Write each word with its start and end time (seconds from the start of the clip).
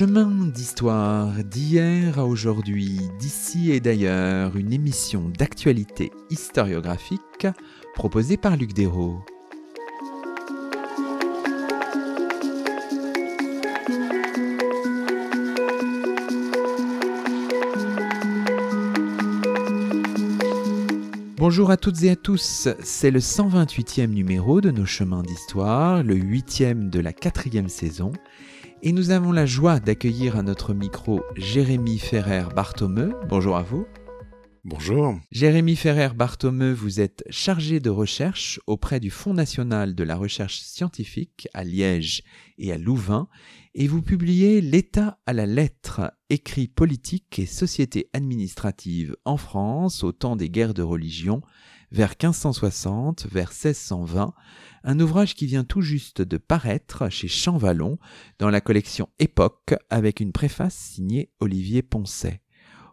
Chemin 0.00 0.46
d'histoire 0.46 1.44
d'hier 1.44 2.18
à 2.18 2.24
aujourd'hui, 2.24 2.98
d'ici 3.18 3.70
et 3.70 3.80
d'ailleurs, 3.80 4.56
une 4.56 4.72
émission 4.72 5.28
d'actualité 5.28 6.10
historiographique 6.30 7.46
proposée 7.94 8.38
par 8.38 8.56
Luc 8.56 8.72
Dérault. 8.72 9.22
Bonjour 21.36 21.70
à 21.70 21.76
toutes 21.76 22.02
et 22.04 22.10
à 22.10 22.16
tous, 22.16 22.68
c'est 22.82 23.10
le 23.10 23.20
128e 23.20 24.06
numéro 24.06 24.62
de 24.62 24.70
nos 24.70 24.86
chemins 24.86 25.22
d'histoire, 25.22 26.02
le 26.02 26.14
8e 26.14 26.88
de 26.88 27.00
la 27.00 27.12
quatrième 27.12 27.68
saison, 27.68 28.12
et 28.82 28.92
nous 28.92 29.10
avons 29.10 29.32
la 29.32 29.46
joie 29.46 29.80
d'accueillir 29.80 30.36
à 30.36 30.42
notre 30.42 30.72
micro 30.72 31.20
Jérémy 31.36 31.98
Ferrer 31.98 32.44
Barthomeu. 32.54 33.14
Bonjour 33.28 33.56
à 33.56 33.62
vous. 33.62 33.86
Bonjour. 34.64 35.18
Jérémy 35.30 35.76
Ferrer 35.76 36.10
Barthomeu, 36.14 36.72
vous 36.72 37.00
êtes 37.00 37.24
chargé 37.30 37.80
de 37.80 37.90
recherche 37.90 38.60
auprès 38.66 39.00
du 39.00 39.10
Fonds 39.10 39.34
national 39.34 39.94
de 39.94 40.04
la 40.04 40.16
recherche 40.16 40.60
scientifique 40.60 41.48
à 41.54 41.64
Liège 41.64 42.22
et 42.58 42.72
à 42.72 42.78
Louvain, 42.78 43.28
et 43.74 43.86
vous 43.86 44.02
publiez 44.02 44.60
L'État 44.60 45.18
à 45.26 45.32
la 45.32 45.46
lettre, 45.46 46.12
écrit 46.28 46.68
politique 46.68 47.38
et 47.38 47.46
société 47.46 48.08
administrative 48.12 49.16
en 49.24 49.36
France 49.36 50.04
au 50.04 50.12
temps 50.12 50.36
des 50.36 50.50
guerres 50.50 50.74
de 50.74 50.82
religion, 50.82 51.42
vers 51.92 52.10
1560, 52.10 53.26
vers 53.30 53.50
1620, 53.50 54.32
un 54.84 55.00
ouvrage 55.00 55.34
qui 55.34 55.46
vient 55.46 55.64
tout 55.64 55.82
juste 55.82 56.22
de 56.22 56.36
paraître 56.36 57.08
chez 57.08 57.28
Champvallon 57.28 57.98
dans 58.38 58.50
la 58.50 58.60
collection 58.60 59.08
Époque 59.18 59.74
avec 59.90 60.20
une 60.20 60.32
préface 60.32 60.74
signée 60.74 61.30
Olivier 61.40 61.82
Poncet. 61.82 62.40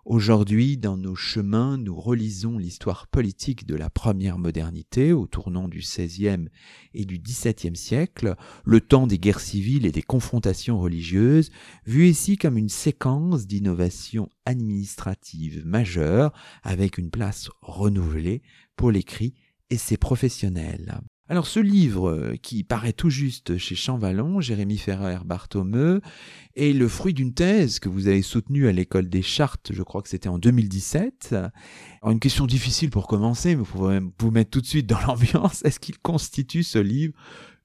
Aujourd'hui, 0.10 0.78
dans 0.78 0.96
nos 0.96 1.16
chemins, 1.16 1.78
nous 1.78 1.94
relisons 1.94 2.58
l'histoire 2.58 3.08
politique 3.08 3.68
de 3.68 3.76
la 3.76 3.90
première 3.90 4.38
modernité 4.38 5.12
au 5.12 5.28
tournant 5.28 5.68
du 5.68 5.80
XVIe 5.80 6.48
et 6.94 7.04
du 7.04 7.20
XVIIe 7.20 7.76
siècle, 7.76 8.36
le 8.64 8.80
temps 8.80 9.06
des 9.06 9.20
guerres 9.20 9.42
civiles 9.42 9.86
et 9.86 9.92
des 9.92 10.02
confrontations 10.02 10.80
religieuses, 10.80 11.52
vu 11.86 12.08
ici 12.08 12.38
comme 12.38 12.58
une 12.58 12.70
séquence 12.70 13.48
d'innovations 13.48 14.30
administratives 14.46 15.66
majeures 15.66 16.32
avec 16.64 16.98
une 16.98 17.10
place 17.10 17.50
renouvelée 17.62 18.44
pour 18.78 18.92
l'écrit 18.92 19.34
et 19.70 19.78
ses 19.78 19.98
professionnels. 19.98 21.02
Alors 21.30 21.48
ce 21.48 21.60
livre, 21.60 22.10
euh, 22.10 22.36
qui 22.42 22.64
paraît 22.64 22.94
tout 22.94 23.10
juste 23.10 23.58
chez 23.58 23.76
Champvallon, 23.76 24.40
Jérémy 24.40 24.78
Ferrer 24.78 25.20
Barthomeu, 25.26 26.02
est 26.56 26.72
le 26.72 26.88
fruit 26.88 27.14
d'une 27.14 27.34
thèse 27.34 27.80
que 27.80 27.90
vous 27.90 28.08
avez 28.08 28.22
soutenue 28.22 28.68
à 28.68 28.72
l'école 28.72 29.10
des 29.10 29.22
chartes, 29.22 29.74
je 29.74 29.84
crois 29.84 30.02
que 30.02 30.10
c'était 30.10 30.30
en 30.30 30.40
2017. 30.40 31.34
Alors 31.34 32.12
une 32.12 32.20
question 32.20 32.46
difficile 32.46 32.90
pour 32.90 33.08
commencer, 33.08 33.56
mais 33.56 33.64
pour 33.64 33.92
vous 34.20 34.32
mettre 34.32 34.52
tout 34.52 34.62
de 34.62 34.66
suite 34.66 34.88
dans 34.88 35.00
l'ambiance, 35.08 35.66
est-ce 35.66 35.80
qu'il 35.80 36.00
constitue 36.00 36.64
ce 36.64 36.80
livre 36.80 37.14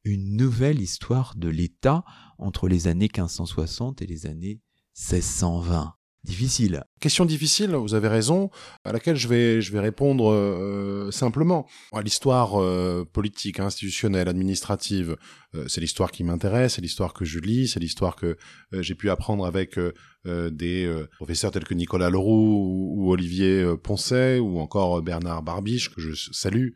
une 0.05 0.37
nouvelle 0.37 0.81
histoire 0.81 1.35
de 1.37 1.49
l'État 1.49 2.05
entre 2.39 2.67
les 2.67 2.89
années 2.89 3.07
1560 3.07 4.03
et 4.03 4.07
les 4.07 4.27
années 4.27 4.61
1620 4.97 5.95
difficile. 6.25 6.85
Question 7.01 7.25
difficile, 7.25 7.75
vous 7.75 7.95
avez 7.95 8.07
raison, 8.07 8.51
à 8.85 8.93
laquelle 8.93 9.17
je 9.17 9.27
vais, 9.27 9.61
je 9.61 9.73
vais 9.73 9.81
répondre 9.81 10.31
euh, 10.31 11.11
simplement. 11.11 11.67
L'histoire 12.03 12.61
euh, 12.61 13.05
politique, 13.13 13.59
institutionnelle, 13.59 14.29
administrative, 14.29 15.17
euh, 15.55 15.67
c'est 15.67 15.81
l'histoire 15.81 16.13
qui 16.13 16.23
m'intéresse, 16.23 16.75
c'est 16.75 16.81
l'histoire 16.81 17.13
que 17.13 17.25
je 17.25 17.41
lis, 17.41 17.69
c'est 17.69 17.81
l'histoire 17.81 18.15
que 18.15 18.37
j'ai 18.73 18.95
pu 18.95 19.11
apprendre 19.11 19.45
avec 19.45 19.79
des 20.25 21.05
professeurs 21.17 21.51
tels 21.51 21.65
que 21.65 21.75
Nicolas 21.75 22.09
Leroux 22.09 22.95
ou, 22.97 23.13
Olivier 23.13 23.77
Poncet 23.83 24.39
ou 24.39 24.61
encore 24.61 25.03
Bernard 25.03 25.43
Barbiche, 25.43 25.91
que 25.91 26.01
je 26.01 26.15
salue. 26.33 26.71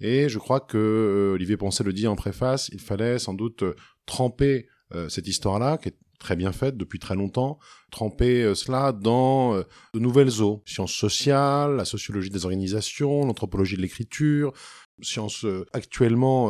Et 0.00 0.28
je 0.28 0.38
crois 0.38 0.60
que 0.60 1.32
Olivier 1.34 1.56
Poncet 1.56 1.84
le 1.84 1.92
dit 1.92 2.06
en 2.06 2.16
préface, 2.16 2.68
il 2.72 2.80
fallait 2.80 3.18
sans 3.18 3.34
doute 3.34 3.64
tremper 4.04 4.66
cette 5.08 5.28
histoire-là, 5.28 5.78
qui 5.78 5.90
est 5.90 5.96
très 6.18 6.36
bien 6.36 6.52
faite 6.52 6.76
depuis 6.76 6.98
très 6.98 7.14
longtemps, 7.14 7.58
tremper 7.90 8.42
euh, 8.42 8.54
cela 8.54 8.92
dans 8.92 9.54
euh, 9.54 9.62
de 9.94 10.00
nouvelles 10.00 10.42
eaux, 10.42 10.62
sciences 10.66 10.92
sociales, 10.92 11.76
la 11.76 11.84
sociologie 11.84 12.30
des 12.30 12.44
organisations, 12.44 13.24
l'anthropologie 13.24 13.76
de 13.76 13.82
l'écriture, 13.82 14.52
sciences 15.02 15.44
euh, 15.44 15.64
actuellement 15.72 16.46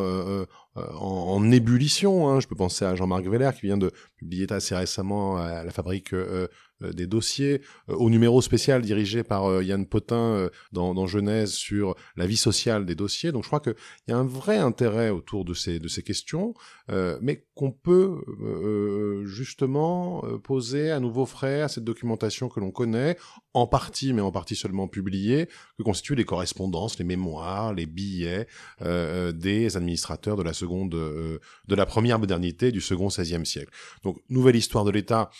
en, 0.74 1.50
ébullition. 1.50 2.28
Hein. 2.28 2.40
Je 2.40 2.46
peux 2.46 2.54
penser 2.54 2.84
à 2.84 2.94
Jean-Marc 2.94 3.26
Veller 3.26 3.50
qui 3.54 3.66
vient 3.66 3.78
de 3.78 3.90
publier 4.16 4.50
assez 4.52 4.74
récemment 4.74 5.36
à 5.36 5.64
la 5.64 5.70
fabrique 5.70 6.12
euh, 6.12 6.48
des 6.80 7.06
dossiers, 7.06 7.60
euh, 7.88 7.94
au 7.94 8.10
numéro 8.10 8.40
spécial 8.40 8.82
dirigé 8.82 9.22
par 9.22 9.46
euh, 9.46 9.64
Yann 9.64 9.86
Potin 9.86 10.48
dans, 10.72 10.94
dans, 10.94 11.06
Genèse 11.06 11.52
sur 11.52 11.94
la 12.16 12.26
vie 12.26 12.36
sociale 12.36 12.84
des 12.86 12.94
dossiers. 12.94 13.32
Donc 13.32 13.42
je 13.42 13.48
crois 13.48 13.60
qu'il 13.60 13.74
y 14.08 14.12
a 14.12 14.16
un 14.16 14.26
vrai 14.26 14.58
intérêt 14.58 15.10
autour 15.10 15.44
de 15.44 15.54
ces, 15.54 15.78
de 15.78 15.88
ces 15.88 16.02
questions, 16.02 16.54
mais 16.88 17.46
qu'on 17.54 17.72
peut 17.72 18.20
justement 19.24 20.22
poser 20.42 20.90
à 20.90 21.00
nouveau 21.00 21.24
frais 21.24 21.62
à 21.62 21.68
cette 21.68 21.84
documentation 21.84 22.48
que 22.48 22.60
l'on 22.60 22.70
connaît, 22.70 23.16
en 23.54 23.66
partie, 23.66 24.12
mais 24.12 24.20
en 24.20 24.30
partie 24.30 24.54
seulement 24.54 24.86
publiée, 24.86 25.48
que 25.78 25.82
constituent 25.82 26.14
les 26.14 26.24
correspondances, 26.24 26.98
les 26.98 27.04
mémoires, 27.04 27.72
les 27.72 27.86
billets 27.86 28.46
des 28.80 29.76
administrateurs 29.76 30.36
de 30.36 30.42
la 30.42 30.52
seconde, 30.52 30.90
de 30.90 31.74
la 31.74 31.86
première 31.86 32.18
modernité 32.18 32.70
du 32.70 32.80
second 32.80 33.08
XVIe 33.08 33.46
siècle. 33.46 33.72
Donc 34.02 34.18
nouvelle 34.28 34.56
histoire 34.56 34.84
de 34.84 34.90
l'État 34.90 35.30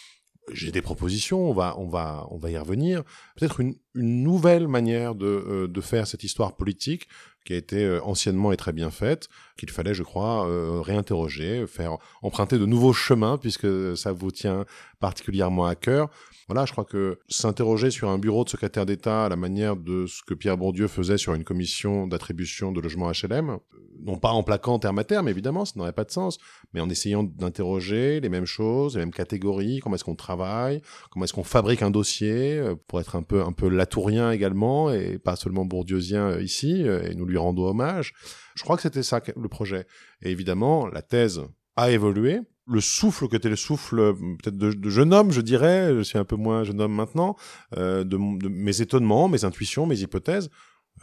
j'ai 0.53 0.73
des 0.73 0.83
propositions, 0.83 1.49
on 1.49 1.53
va, 1.53 1.75
on 1.79 1.89
va, 1.89 2.27
on 2.31 2.39
va 2.39 2.51
y 2.51 2.59
revenir. 2.59 3.03
Peut-être 3.37 3.61
une, 3.61 3.75
une, 3.95 4.23
nouvelle 4.23 4.69
manière 4.69 5.15
de, 5.15 5.27
euh, 5.27 5.69
de, 5.69 5.81
faire 5.81 6.07
cette 6.07 6.25
histoire 6.25 6.57
politique 6.57 7.09
qui 7.45 7.55
a 7.55 7.57
été 7.57 7.85
euh, 7.85 8.03
anciennement 8.03 8.53
et 8.53 8.57
très 8.57 8.73
bien 8.73 8.91
faite, 8.91 9.29
qu'il 9.57 9.71
fallait, 9.71 9.95
je 9.95 10.03
crois, 10.03 10.49
euh, 10.49 10.81
réinterroger, 10.81 11.67
faire 11.67 11.99
emprunter 12.23 12.59
de 12.59 12.67
nouveaux 12.67 12.93
chemins 12.93 13.39
puisque 13.39 13.97
ça 13.97 14.13
vous 14.13 14.31
tient 14.31 14.65
particulièrement 15.01 15.67
à 15.67 15.75
cœur. 15.75 16.11
Voilà, 16.49 16.65
je 16.65 16.73
crois 16.73 16.87
que 16.87 17.19
s'interroger 17.29 17.91
sur 17.91 18.09
un 18.09 18.19
bureau 18.19 18.43
de 18.43 18.49
secrétaire 18.49 18.87
d'État 18.87 19.27
à 19.27 19.29
la 19.29 19.37
manière 19.37 19.77
de 19.77 20.07
ce 20.07 20.23
que 20.23 20.33
Pierre 20.33 20.57
Bourdieu 20.57 20.89
faisait 20.89 21.19
sur 21.19 21.35
une 21.35 21.45
commission 21.45 22.07
d'attribution 22.07 22.73
de 22.73 22.81
logements 22.81 23.11
HLM, 23.13 23.59
non 24.01 24.17
pas 24.17 24.31
en 24.31 24.43
plaquant 24.43 24.79
terme 24.79 24.99
à 24.99 25.05
terme, 25.05 25.29
évidemment, 25.29 25.67
ça 25.67 25.75
n'aurait 25.77 25.93
pas 25.93 26.05
de 26.05 26.11
sens, 26.11 26.39
mais 26.73 26.81
en 26.81 26.89
essayant 26.89 27.23
d'interroger 27.23 28.21
les 28.21 28.31
mêmes 28.31 28.47
choses, 28.47 28.97
les 28.97 29.01
mêmes 29.01 29.13
catégories, 29.13 29.81
comment 29.81 29.97
est-ce 29.97 30.05
qu'on 30.05 30.15
travaille, 30.15 30.81
comment 31.11 31.25
est-ce 31.25 31.35
qu'on 31.35 31.45
fabrique 31.45 31.83
un 31.83 31.91
dossier, 31.91 32.59
euh, 32.59 32.75
pour 32.87 33.01
être 33.01 33.17
un 33.17 33.23
peu, 33.23 33.43
un 33.43 33.53
peu 33.53 33.69
latourien 33.69 34.31
également, 34.31 34.91
et 34.91 35.19
pas 35.19 35.37
seulement 35.37 35.67
bourdieusien 35.67 36.31
euh, 36.31 36.43
ici, 36.43 36.83
euh, 36.87 37.03
et 37.03 37.15
nous 37.15 37.27
lui 37.27 37.37
rendons 37.37 37.67
hommage. 37.67 38.15
Je 38.55 38.63
crois 38.63 38.77
que 38.77 38.83
c'était 38.83 39.03
ça 39.03 39.21
le 39.37 39.49
projet. 39.49 39.87
Et 40.23 40.31
évidemment, 40.31 40.87
la 40.87 41.03
thèse 41.03 41.43
a 41.77 41.91
évolué. 41.91 42.41
Le 42.69 42.81
souffle 42.81 43.29
que 43.29 43.37
était 43.37 43.49
le 43.49 43.57
souffle 43.57 44.15
peut-être 44.43 44.57
de, 44.57 44.91
jeune 44.91 45.15
homme, 45.15 45.31
je 45.31 45.41
dirais, 45.41 45.95
je 45.97 46.03
suis 46.03 46.19
un 46.19 46.25
peu 46.25 46.37
moins 46.37 46.65
jeune 46.65 46.81
homme 46.81 46.95
maintenant, 46.95 47.37
de, 47.75 48.05
de 48.05 48.49
mes 48.49 48.81
étonnements, 48.83 49.29
mes 49.29 49.45
intuitions, 49.45 49.87
mes 49.87 50.01
hypothèses, 50.01 50.51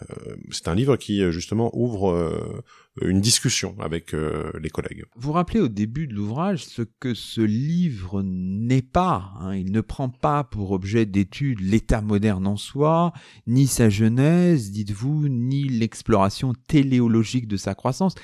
euh, 0.01 0.35
c'est 0.51 0.67
un 0.67 0.75
livre 0.75 0.97
qui 0.97 1.19
justement 1.31 1.71
ouvre 1.73 2.11
euh, 2.11 2.63
une 3.01 3.21
discussion 3.21 3.75
avec 3.79 4.13
euh, 4.13 4.51
les 4.59 4.69
collègues. 4.69 5.05
Vous 5.15 5.31
rappelez 5.31 5.59
au 5.59 5.67
début 5.67 6.07
de 6.07 6.13
l'ouvrage 6.13 6.65
ce 6.65 6.81
que 6.81 7.13
ce 7.13 7.41
livre 7.41 8.21
n'est 8.23 8.81
pas. 8.81 9.33
Hein. 9.39 9.55
Il 9.55 9.71
ne 9.71 9.81
prend 9.81 10.09
pas 10.09 10.43
pour 10.43 10.71
objet 10.71 11.05
d'étude 11.05 11.59
l'État 11.61 12.01
moderne 12.01 12.47
en 12.47 12.57
soi, 12.57 13.13
ni 13.47 13.67
sa 13.67 13.89
genèse, 13.89 14.71
dites-vous, 14.71 15.29
ni 15.29 15.63
l'exploration 15.63 16.53
téléologique 16.67 17.47
de 17.47 17.57
sa 17.57 17.75
croissance, 17.75 18.15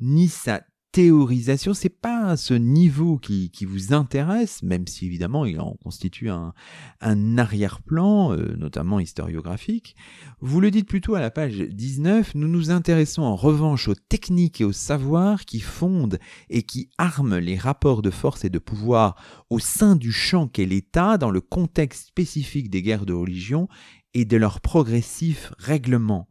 ni 0.00 0.28
sa 0.28 0.62
théorisation, 0.98 1.74
c'est 1.74 1.90
pas 1.90 2.36
ce 2.36 2.54
niveau 2.54 3.18
qui, 3.18 3.52
vous 3.64 3.94
intéresse, 3.94 4.64
même 4.64 4.88
si 4.88 5.06
évidemment 5.06 5.44
il 5.44 5.60
en 5.60 5.76
constitue 5.80 6.28
un, 6.28 6.52
un 7.00 7.38
arrière-plan, 7.38 8.32
euh, 8.32 8.56
notamment 8.56 8.98
historiographique. 8.98 9.94
Vous 10.40 10.60
le 10.60 10.72
dites 10.72 10.88
plutôt 10.88 11.14
à 11.14 11.20
la 11.20 11.30
page 11.30 11.54
19, 11.54 12.34
nous 12.34 12.48
nous 12.48 12.72
intéressons 12.72 13.22
en 13.22 13.36
revanche 13.36 13.86
aux 13.86 13.94
techniques 13.94 14.60
et 14.60 14.64
aux 14.64 14.72
savoirs 14.72 15.44
qui 15.44 15.60
fondent 15.60 16.18
et 16.50 16.64
qui 16.64 16.90
arment 16.98 17.38
les 17.38 17.56
rapports 17.56 18.02
de 18.02 18.10
force 18.10 18.44
et 18.44 18.50
de 18.50 18.58
pouvoir 18.58 19.14
au 19.50 19.60
sein 19.60 19.94
du 19.94 20.10
champ 20.10 20.48
qu'est 20.48 20.66
l'État 20.66 21.16
dans 21.16 21.30
le 21.30 21.40
contexte 21.40 22.08
spécifique 22.08 22.70
des 22.70 22.82
guerres 22.82 23.06
de 23.06 23.12
religion 23.12 23.68
et 24.14 24.24
de 24.24 24.36
leur 24.36 24.60
progressif 24.60 25.52
règlement. 25.58 26.26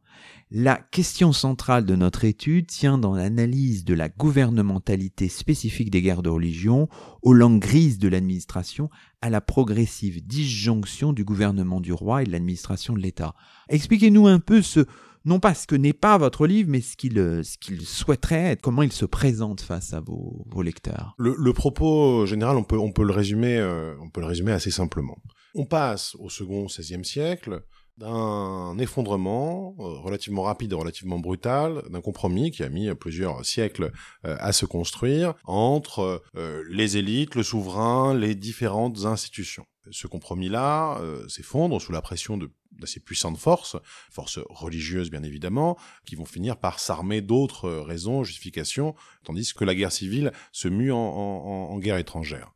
La 0.50 0.78
question 0.78 1.34
centrale 1.34 1.86
de 1.86 1.96
notre 1.96 2.24
étude 2.24 2.68
tient 2.68 2.98
dans 2.98 3.14
l'analyse 3.14 3.84
de 3.84 3.94
la 3.94 4.08
gouvernementalité 4.08 5.28
spécifique 5.28 5.90
des 5.90 6.02
guerres 6.02 6.24
de 6.24 6.30
religion, 6.30 6.88
aux 7.22 7.34
langues 7.34 7.60
grises 7.60 8.00
de 8.00 8.08
l'administration, 8.08 8.90
à 9.22 9.30
la 9.30 9.42
progressive 9.42 10.26
disjonction 10.26 11.12
du 11.12 11.26
gouvernement 11.26 11.82
du 11.82 11.92
roi 11.92 12.22
et 12.22 12.26
de 12.26 12.32
l'administration 12.32 12.94
de 12.94 13.00
l'État. 13.00 13.36
Expliquez-nous 13.68 14.28
un 14.28 14.40
peu 14.40 14.62
ce 14.62 14.86
non 15.28 15.40
pas 15.40 15.54
ce 15.54 15.68
que 15.68 15.76
n'est 15.76 15.94
pas 15.94 16.18
votre 16.18 16.48
livre, 16.48 16.70
mais 16.70 16.82
ce 16.82 16.98
qu'il 16.98 17.16
ce 17.44 17.58
qu'il 17.58 17.86
souhaiterait 17.86 18.52
être, 18.52 18.62
comment 18.62 18.82
il 18.82 18.92
se 18.92 19.06
présente 19.06 19.62
face 19.62 19.94
à 19.94 20.00
vos, 20.00 20.46
lecteurs. 20.62 21.14
Le, 21.18 21.54
propos 21.54 22.26
général, 22.26 22.58
on 22.58 22.64
peut 22.64 22.78
on 22.78 22.92
peut 22.92 23.04
le 23.04 23.14
résumer 23.14 23.58
euh, 23.58 23.96
on 24.02 24.10
peut 24.10 24.22
le 24.22 24.28
résumer 24.28 24.52
assez 24.52 24.72
simplement. 24.72 25.18
On 25.54 25.66
passe 25.66 26.16
au 26.20 26.30
second 26.30 26.66
XVIe 26.66 27.06
siècle 27.06 27.62
d'un 27.98 28.78
effondrement 28.78 29.76
euh, 29.80 29.84
relativement 30.00 30.44
rapide 30.44 30.72
et 30.72 30.76
relativement 30.76 31.20
brutal, 31.20 31.82
d'un 31.90 32.02
compromis 32.02 32.52
qui 32.52 32.64
a 32.64 32.70
mis 32.70 32.94
plusieurs 32.94 33.44
siècles 33.44 33.92
euh, 34.26 34.38
à 34.40 34.52
se 34.52 34.66
construire 34.66 35.34
entre 35.46 36.22
euh, 36.36 36.64
les 36.70 36.98
élites, 36.98 37.36
le 37.36 37.44
souverain, 37.44 38.14
les 38.14 38.36
différentes 38.36 39.06
institutions. 39.06 39.66
Ce 39.90 40.06
compromis-là 40.06 41.00
s'effondre 41.30 41.82
sous 41.82 41.94
la 41.94 42.02
pression 42.02 42.36
de 42.36 42.52
d'assez 42.72 43.00
puissantes 43.00 43.38
forces, 43.38 43.78
forces 44.12 44.40
religieuses 44.50 45.10
bien 45.10 45.24
évidemment, 45.24 45.78
qui 46.06 46.16
vont 46.16 46.26
finir 46.26 46.58
par 46.58 46.80
s'armer 46.80 47.22
d'autres 47.22 47.70
raisons, 47.70 48.24
justifications, 48.24 48.96
tandis 49.24 49.54
que 49.54 49.66
la 49.66 49.76
guerre 49.76 49.92
civile 49.92 50.32
se 50.52 50.68
mue 50.68 50.92
en, 50.92 50.98
en, 50.98 51.72
en 51.72 51.80
guerre 51.80 51.98
étrangère. 51.98 52.54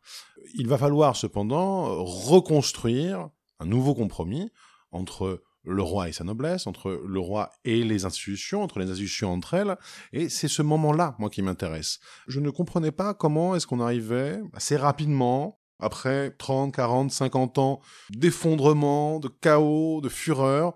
Il 0.55 0.67
va 0.67 0.77
falloir 0.77 1.15
cependant 1.15 2.03
reconstruire 2.03 3.29
un 3.59 3.65
nouveau 3.65 3.93
compromis 3.93 4.49
entre 4.91 5.43
le 5.63 5.83
roi 5.83 6.09
et 6.09 6.11
sa 6.11 6.23
noblesse, 6.23 6.65
entre 6.65 7.03
le 7.05 7.19
roi 7.19 7.51
et 7.65 7.83
les 7.83 8.05
institutions, 8.05 8.63
entre 8.63 8.79
les 8.79 8.89
institutions 8.89 9.31
entre 9.31 9.53
elles, 9.53 9.77
et 10.11 10.27
c'est 10.27 10.47
ce 10.47 10.63
moment-là, 10.63 11.15
moi, 11.19 11.29
qui 11.29 11.43
m'intéresse. 11.43 11.99
Je 12.27 12.39
ne 12.39 12.49
comprenais 12.49 12.91
pas 12.91 13.13
comment 13.13 13.55
est-ce 13.55 13.67
qu'on 13.67 13.79
arrivait 13.79 14.41
assez 14.53 14.75
rapidement, 14.75 15.60
après 15.81 16.31
30, 16.31 16.73
40, 16.73 17.11
50 17.11 17.57
ans 17.57 17.81
d'effondrement, 18.11 19.19
de 19.19 19.27
chaos, 19.27 20.01
de 20.01 20.09
fureur, 20.09 20.75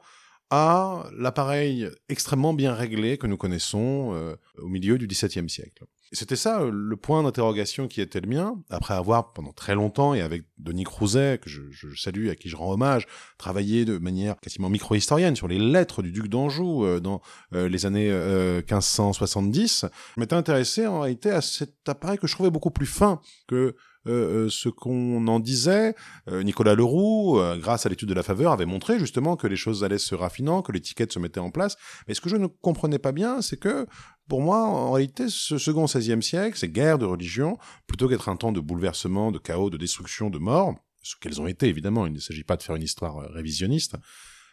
à 0.52 1.10
l'appareil 1.18 1.90
extrêmement 2.10 2.54
bien 2.54 2.74
réglé 2.74 3.18
que 3.18 3.28
nous 3.28 3.38
connaissons 3.38 4.12
euh, 4.14 4.36
au 4.60 4.68
milieu 4.68 4.98
du 4.98 5.08
XVIIe 5.08 5.50
siècle. 5.50 5.86
C'était 6.12 6.36
ça 6.36 6.62
euh, 6.62 6.70
le 6.72 6.96
point 6.96 7.24
d'interrogation 7.24 7.88
qui 7.88 8.00
était 8.00 8.22
le 8.22 8.30
mien, 8.30 8.62
après 8.70 8.94
avoir 8.94 9.34
pendant 9.34 9.54
très 9.54 9.74
longtemps, 9.74 10.14
et 10.14 10.22
avec 10.22 10.44
Denis 10.60 10.84
Crouzet, 10.84 11.40
que 11.40 11.50
je, 11.50 11.64
je, 11.72 12.00
salue, 12.00 12.30
à 12.30 12.36
qui 12.36 12.48
je 12.48 12.56
rends 12.56 12.72
hommage, 12.72 13.08
travaillé 13.40 13.86
de 13.86 13.98
manière 13.98 14.40
quasiment 14.40 14.70
micro-historienne 14.70 15.36
sur 15.36 15.48
les 15.48 15.58
lettres 15.58 16.04
du 16.04 16.12
duc 16.12 16.28
d'Anjou 16.28 16.86
euh, 16.86 17.00
dans 17.00 17.22
les 17.52 17.86
années 17.86 18.12
1570, 18.12 19.86
je 20.16 20.20
m'étais 20.20 20.36
intéressé 20.36 20.86
en 20.86 21.02
réalité 21.02 21.32
à 21.32 21.42
cet 21.42 21.90
appareil 21.90 22.18
que 22.18 22.28
je 22.28 22.34
trouvais 22.34 22.52
beaucoup 22.52 22.72
plus 22.72 22.86
fin 22.86 23.20
que 23.48 23.76
euh, 24.08 24.46
euh, 24.46 24.50
ce 24.50 24.70
qu'on 24.70 25.28
en 25.28 25.40
disait. 25.40 25.96
Euh, 26.30 26.44
Nicolas 26.44 26.76
Leroux, 26.76 27.40
grâce 27.58 27.86
à 27.86 27.90
l'étude 27.90 28.10
de 28.10 28.14
la 28.14 28.24
faveur, 28.24 28.52
avait 28.52 28.66
montré 28.66 29.00
justement 29.00 29.36
que 29.36 29.48
les 29.48 29.56
choses 29.56 29.84
allaient 29.84 29.98
se 29.98 30.16
raffinant, 30.16 30.62
que 30.62 30.72
l'étiquette 30.72 31.12
se 31.12 31.20
mettait 31.20 31.40
en 31.40 31.52
place. 31.52 31.76
Mais 32.08 32.14
ce 32.14 32.22
que 32.22 32.30
je 32.30 32.36
ne 32.36 32.48
comprenais 32.48 33.00
pas 33.00 33.12
bien, 33.12 33.42
c'est 33.42 33.58
que 33.58 33.88
pour 34.28 34.42
moi, 34.42 34.64
en 34.64 34.92
réalité, 34.92 35.26
ce 35.30 35.58
second 35.58 35.86
XVIe 35.86 36.22
siècle, 36.22 36.58
ces 36.58 36.70
guerres 36.70 37.00
de 37.00 37.06
religion, 37.06 37.58
plutôt 37.88 38.08
qu'être 38.08 38.30
un 38.30 38.36
temps 38.36 38.52
de 38.52 38.60
bouleversement, 38.60 39.32
de 39.32 39.40
chaos, 39.40 39.70
de 39.70 39.78
destruction, 39.78 40.30
de 40.30 40.40
mort, 40.40 40.76
ce 41.02 41.16
qu'elles 41.20 41.42
ont 41.42 41.48
été 41.48 41.68
évidemment, 41.68 42.08
il 42.08 42.14
ne 42.14 42.20
s'agit 42.20 42.44
pas 42.44 42.58
de 42.58 42.64
faire 42.64 42.76
une 42.76 42.84
histoire 42.84 43.18
révisionniste, 43.32 43.96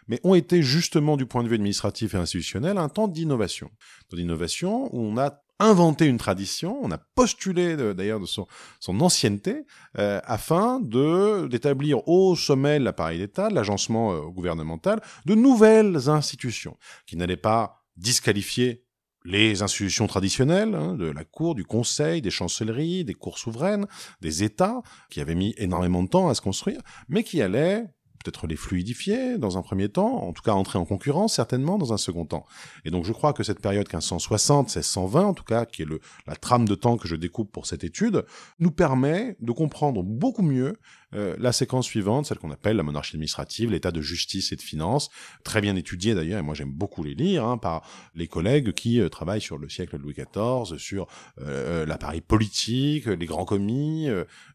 mais 0.08 0.20
ont 0.25 0.34
été 0.34 0.62
justement 0.62 1.16
du 1.16 1.26
point 1.26 1.43
de 1.43 1.48
vue 1.48 1.55
administratif 1.55 2.14
et 2.14 2.19
institutionnel 2.19 2.78
un 2.78 2.88
temps 2.88 3.08
d'innovation. 3.08 3.70
D'innovation 4.12 4.94
où 4.94 5.00
on 5.00 5.16
a 5.16 5.43
inventé 5.62 6.06
une 6.06 6.18
tradition, 6.18 6.78
on 6.82 6.90
a 6.90 6.98
postulé 6.98 7.76
d'ailleurs 7.94 8.20
de 8.20 8.26
son, 8.26 8.46
son 8.80 9.00
ancienneté, 9.00 9.64
euh, 9.98 10.20
afin 10.24 10.80
de 10.80 11.46
d'établir 11.48 12.06
au 12.08 12.36
sommet 12.36 12.78
de 12.78 12.84
l'appareil 12.84 13.18
d'État, 13.18 13.48
de 13.48 13.54
l'agencement 13.54 14.12
euh, 14.12 14.20
gouvernemental, 14.22 15.00
de 15.26 15.34
nouvelles 15.34 16.08
institutions 16.08 16.76
qui 17.06 17.16
n'allaient 17.16 17.36
pas 17.36 17.84
disqualifier 17.96 18.84
les 19.24 19.62
institutions 19.62 20.06
traditionnelles, 20.06 20.74
hein, 20.74 20.94
de 20.94 21.06
la 21.06 21.24
cour, 21.24 21.54
du 21.54 21.64
conseil, 21.64 22.20
des 22.20 22.30
chancelleries, 22.30 23.04
des 23.04 23.14
cours 23.14 23.38
souveraines, 23.38 23.86
des 24.20 24.42
États, 24.42 24.82
qui 25.10 25.20
avaient 25.20 25.36
mis 25.36 25.54
énormément 25.58 26.02
de 26.02 26.08
temps 26.08 26.28
à 26.28 26.34
se 26.34 26.40
construire, 26.40 26.80
mais 27.08 27.22
qui 27.22 27.40
allaient 27.40 27.86
peut-être 28.22 28.46
les 28.46 28.56
fluidifier 28.56 29.38
dans 29.38 29.58
un 29.58 29.62
premier 29.62 29.88
temps, 29.88 30.22
en 30.22 30.32
tout 30.32 30.42
cas 30.42 30.52
entrer 30.52 30.78
en 30.78 30.84
concurrence 30.84 31.34
certainement 31.34 31.78
dans 31.78 31.92
un 31.92 31.96
second 31.96 32.24
temps. 32.24 32.46
Et 32.84 32.90
donc 32.90 33.04
je 33.04 33.12
crois 33.12 33.32
que 33.32 33.42
cette 33.42 33.60
période 33.60 33.88
1560-1620, 33.88 35.19
en 35.19 35.34
tout 35.34 35.44
cas, 35.44 35.64
qui 35.64 35.82
est 35.82 35.86
la 36.26 36.36
trame 36.36 36.69
de 36.69 36.74
temps 36.74 36.96
que 36.96 37.08
je 37.08 37.16
découpe 37.16 37.50
pour 37.52 37.66
cette 37.66 37.84
étude, 37.84 38.24
nous 38.58 38.70
permet 38.70 39.36
de 39.40 39.52
comprendre 39.52 40.02
beaucoup 40.02 40.42
mieux 40.42 40.76
euh, 41.14 41.36
la 41.38 41.52
séquence 41.52 41.86
suivante, 41.86 42.26
celle 42.26 42.38
qu'on 42.38 42.50
appelle 42.50 42.76
la 42.76 42.82
monarchie 42.82 43.16
administrative, 43.16 43.70
l'état 43.70 43.90
de 43.90 44.00
justice 44.00 44.52
et 44.52 44.56
de 44.56 44.62
finance, 44.62 45.10
très 45.44 45.60
bien 45.60 45.76
étudié 45.76 46.14
d'ailleurs, 46.14 46.38
et 46.38 46.42
moi 46.42 46.54
j'aime 46.54 46.72
beaucoup 46.72 47.02
les 47.02 47.14
lire, 47.14 47.44
hein, 47.44 47.58
par 47.58 47.82
les 48.14 48.26
collègues 48.26 48.72
qui 48.72 49.00
euh, 49.00 49.08
travaillent 49.08 49.40
sur 49.40 49.58
le 49.58 49.68
siècle 49.68 49.98
de 49.98 50.02
Louis 50.02 50.14
XIV, 50.14 50.78
sur 50.78 51.06
euh, 51.40 51.86
l'appareil 51.86 52.20
politique, 52.20 53.06
les 53.06 53.26
grands 53.26 53.44
commis. 53.44 54.08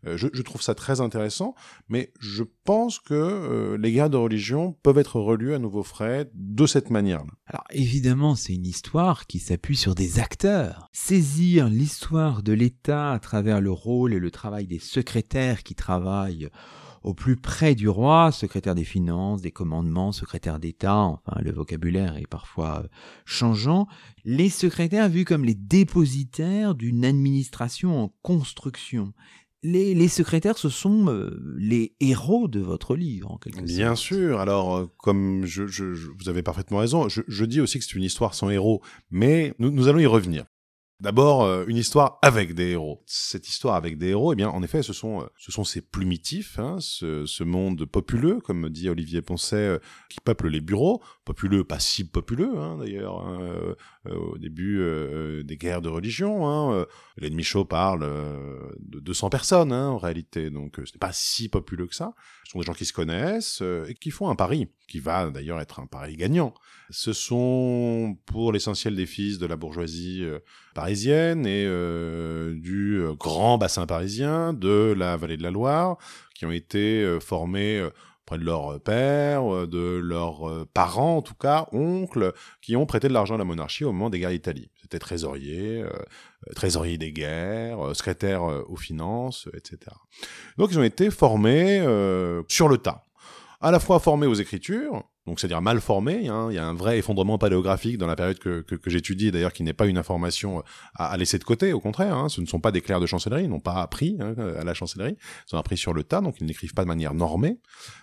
Je, 0.04 0.28
je, 0.32 0.42
trouve 0.42 0.62
ça 0.62 0.76
très 0.76 1.02
intéressant, 1.02 1.56
mais 1.90 2.12
je 2.20 2.44
pense 2.64 3.00
que 3.00 3.76
les 3.80 3.92
guerres 3.92 4.10
de 4.10 4.18
religion 4.18 4.74
peuvent 4.84 4.98
être 4.98 5.20
relus 5.20 5.54
à 5.54 5.60
nouveau 5.60 5.84
frais 5.84 6.30
de 6.34 6.66
cette 6.66 6.90
manière-là. 6.90 7.32
Alors 7.46 7.64
évidemment, 7.72 8.36
c'est 8.36 8.54
une 8.54 8.66
histoire 8.66 9.28
qui 9.28 9.40
s'appuie 9.40 9.78
sur 9.78 9.96
des 9.96 10.20
acteurs. 10.20 10.90
Saisir 10.92 11.70
l'histoire 11.70 12.44
de 12.44 12.54
l'État 12.54 13.12
à 13.12 13.20
travers 13.20 13.62
le 13.62 13.72
rôle 13.72 14.14
et 14.14 14.20
le 14.20 14.32
travail 14.32 14.68
des 14.68 14.80
secrétaires 14.80 15.64
qui 15.64 15.76
travaillent 15.76 16.47
au 17.04 17.14
plus 17.14 17.36
près 17.36 17.76
du 17.76 17.88
roi, 17.88 18.32
secrétaire 18.32 18.76
des 18.76 18.84
finances, 18.84 19.42
des 19.42 19.52
commandements, 19.52 20.12
secrétaire 20.12 20.60
d'État, 20.60 20.98
enfin 20.98 21.40
le 21.42 21.52
vocabulaire 21.52 22.18
est 22.18 22.28
parfois 22.28 22.82
euh, 22.84 22.88
changeant, 23.26 23.88
les 24.26 24.50
secrétaires 24.50 25.10
vus 25.10 25.26
comme 25.26 25.46
les 25.46 25.56
dépositaires 25.56 26.76
d'une 26.76 27.06
administration 27.06 28.04
en 28.04 28.14
construction. 28.22 29.14
Les, 29.64 30.08
secrétaires, 30.08 30.58
ce 30.58 30.70
sont 30.70 31.08
euh, 31.08 31.42
les 31.58 31.96
héros 32.00 32.48
de 32.48 32.60
votre 32.60 32.96
livre, 32.96 33.32
en 33.32 33.38
quelque 33.38 33.58
sorte. 33.58 33.68
Bien 33.68 33.96
sûr. 33.96 34.40
Alors, 34.40 34.78
euh, 34.78 34.86
comme 34.98 35.46
je, 35.46 35.64
vous 35.64 36.30
avez 36.30 36.44
parfaitement 36.44 36.78
raison, 36.78 37.08
je, 37.10 37.46
dis 37.46 37.60
aussi 37.60 37.80
que 37.80 37.86
c'est 37.86 37.96
une 37.96 38.04
histoire 38.04 38.34
sans 38.34 38.50
héros, 38.50 38.82
mais 39.10 39.54
nous 39.60 39.88
allons 39.88 40.00
y 40.00 40.06
revenir. 40.06 40.46
D'abord, 41.00 41.44
euh, 41.44 41.64
une 41.68 41.78
histoire 41.78 42.18
avec 42.24 42.56
des 42.56 42.72
héros. 42.72 43.04
Cette 43.06 43.48
histoire 43.48 43.76
avec 43.76 44.00
des 44.00 44.08
héros, 44.08 44.34
eh 44.34 44.36
bien, 44.36 44.50
en 44.50 44.64
effet, 44.64 44.82
ce 44.82 44.94
sont, 44.94 45.22
euh, 45.22 45.26
ce 45.38 45.52
sont 45.52 45.64
ces 45.64 45.82
plumitifs, 45.82 46.58
hein, 46.58 46.78
ce, 46.80 47.28
ce, 47.28 47.44
monde 47.44 47.86
populeux, 47.86 48.40
comme 48.40 48.68
dit 48.70 48.90
Olivier 48.90 49.22
Poncet, 49.22 49.58
euh, 49.58 49.80
qui 50.10 50.20
peuple 50.20 50.48
les 50.48 50.60
bureaux. 50.60 51.04
Populeux, 51.24 51.64
pas 51.64 51.78
si 51.78 52.04
populeux, 52.04 52.58
hein, 52.58 52.78
d'ailleurs, 52.80 53.20
hein, 53.28 53.76
au 54.06 54.40
début 54.40 54.82
des 55.44 55.58
guerres 55.58 55.82
de 55.82 55.90
religion. 55.90 56.48
Hein, 56.48 56.86
L'ennemi 57.18 57.44
chaud 57.44 57.66
parle 57.66 58.00
de 58.80 59.00
200 59.00 59.30
personnes, 59.30 59.74
hein, 59.74 59.90
en 59.90 59.98
réalité, 59.98 60.50
donc 60.50 60.78
ce 60.78 60.94
n'est 60.94 61.00
pas 61.00 61.12
si 61.12 61.50
populeux 61.50 61.86
que 61.86 61.96
ça. 61.96 62.14
Ce 62.46 62.52
sont 62.52 62.60
des 62.60 62.66
gens 62.66 62.74
qui 62.74 62.86
se 62.86 62.94
connaissent 62.94 63.62
et 63.88 63.94
qui 63.94 64.10
font 64.10 64.30
un 64.30 64.36
pari, 64.36 64.70
qui 64.88 65.00
va 65.00 65.30
d'ailleurs 65.30 65.60
être 65.60 65.80
un 65.80 65.86
pari 65.86 66.16
gagnant. 66.16 66.54
Ce 66.90 67.12
sont, 67.12 68.18
pour 68.26 68.54
l'essentiel 68.54 68.96
des 68.96 69.06
fils 69.06 69.40
de 69.40 69.46
la 69.46 69.58
bourgeoisie 69.58 70.26
parisienne 70.78 71.48
et 71.48 71.66
euh, 71.66 72.54
du 72.54 73.02
euh, 73.02 73.16
grand 73.16 73.58
bassin 73.58 73.88
parisien, 73.88 74.54
de 74.54 74.94
la 74.96 75.18
vallée 75.18 75.36
de 75.36 75.42
la 75.42 75.50
Loire, 75.50 75.98
qui 76.36 76.46
ont 76.46 76.52
été 76.52 77.02
euh, 77.02 77.20
formés 77.20 77.84
près 78.28 78.38
de 78.38 78.44
leur 78.44 78.80
père, 78.82 79.68
de 79.68 79.98
leurs 79.98 80.68
parents 80.74 81.18
en 81.18 81.22
tout 81.24 81.34
cas, 81.34 81.66
oncles, 81.72 82.34
qui 82.62 82.76
ont 82.76 82.86
prêté 82.86 83.08
de 83.08 83.14
l'argent 83.14 83.36
à 83.36 83.38
la 83.40 83.44
monarchie 83.44 83.86
au 83.86 83.92
moment 83.92 84.12
des 84.12 84.20
guerres 84.20 84.30
d'Italie. 84.30 84.70
C'était 84.82 85.00
trésorier, 85.00 85.84
trésorier 86.54 86.98
des 86.98 87.14
guerres, 87.14 87.96
secrétaire 87.96 88.44
aux 88.44 88.76
finances, 88.76 89.48
etc. 89.56 89.96
Donc 90.58 90.72
ils 90.72 90.80
ont 90.80 90.84
été 90.84 91.10
formés 91.10 91.80
sur 92.50 92.68
le 92.68 92.78
tas, 92.78 93.07
à 93.60 93.72
la 93.72 93.80
fois 93.80 94.00
formés 94.00 94.28
aux 94.28 94.36
écritures, 94.36 95.04
donc 95.28 95.40
c'est-à-dire 95.40 95.62
mal 95.62 95.82
formé. 95.82 96.30
Hein. 96.30 96.48
Il 96.50 96.56
y 96.56 96.58
a 96.58 96.66
un 96.66 96.74
vrai 96.74 97.00
effondrement 97.00 97.38
paléographique 97.38 97.98
dans 97.98 98.08
la 98.08 98.16
période 98.16 98.40
que, 98.40 98.62
que, 98.62 98.76
que 98.76 98.90
j'étudie, 98.90 99.30
d'ailleurs 99.30 99.52
qui 99.52 99.64
n'est 99.64 99.74
pas 99.74 99.88
une 99.88 99.98
information 99.98 100.64
à, 100.96 101.08
à, 101.08 101.18
laisser 101.18 101.38
de 101.38 101.44
côté, 101.44 101.74
au 101.74 101.82
contraire. 101.82 102.16
Hein. 102.16 102.30
Ce 102.30 102.40
ne 102.40 102.46
sont 102.46 102.62
pas 102.62 102.72
des 102.72 102.82
clercs 102.82 103.02
de 103.02 103.06
chancellerie, 103.06 103.44
ils 103.44 103.50
n'ont 103.50 103.60
pas 103.60 103.82
appris 103.82 104.18
hein, 104.22 104.36
à 104.58 104.64
la 104.64 104.74
chancellerie, 104.74 105.18
ils 105.52 105.56
ont 105.56 105.60
appris 105.60 105.76
sur 105.76 105.94
le 105.94 106.04
tas, 106.04 106.22
donc 106.22 106.36
ils 106.40 106.46
n'écrivent 106.46 106.74
pas 106.74 106.84
de 106.84 106.88
manière 106.88 107.14
normée, 107.14 107.60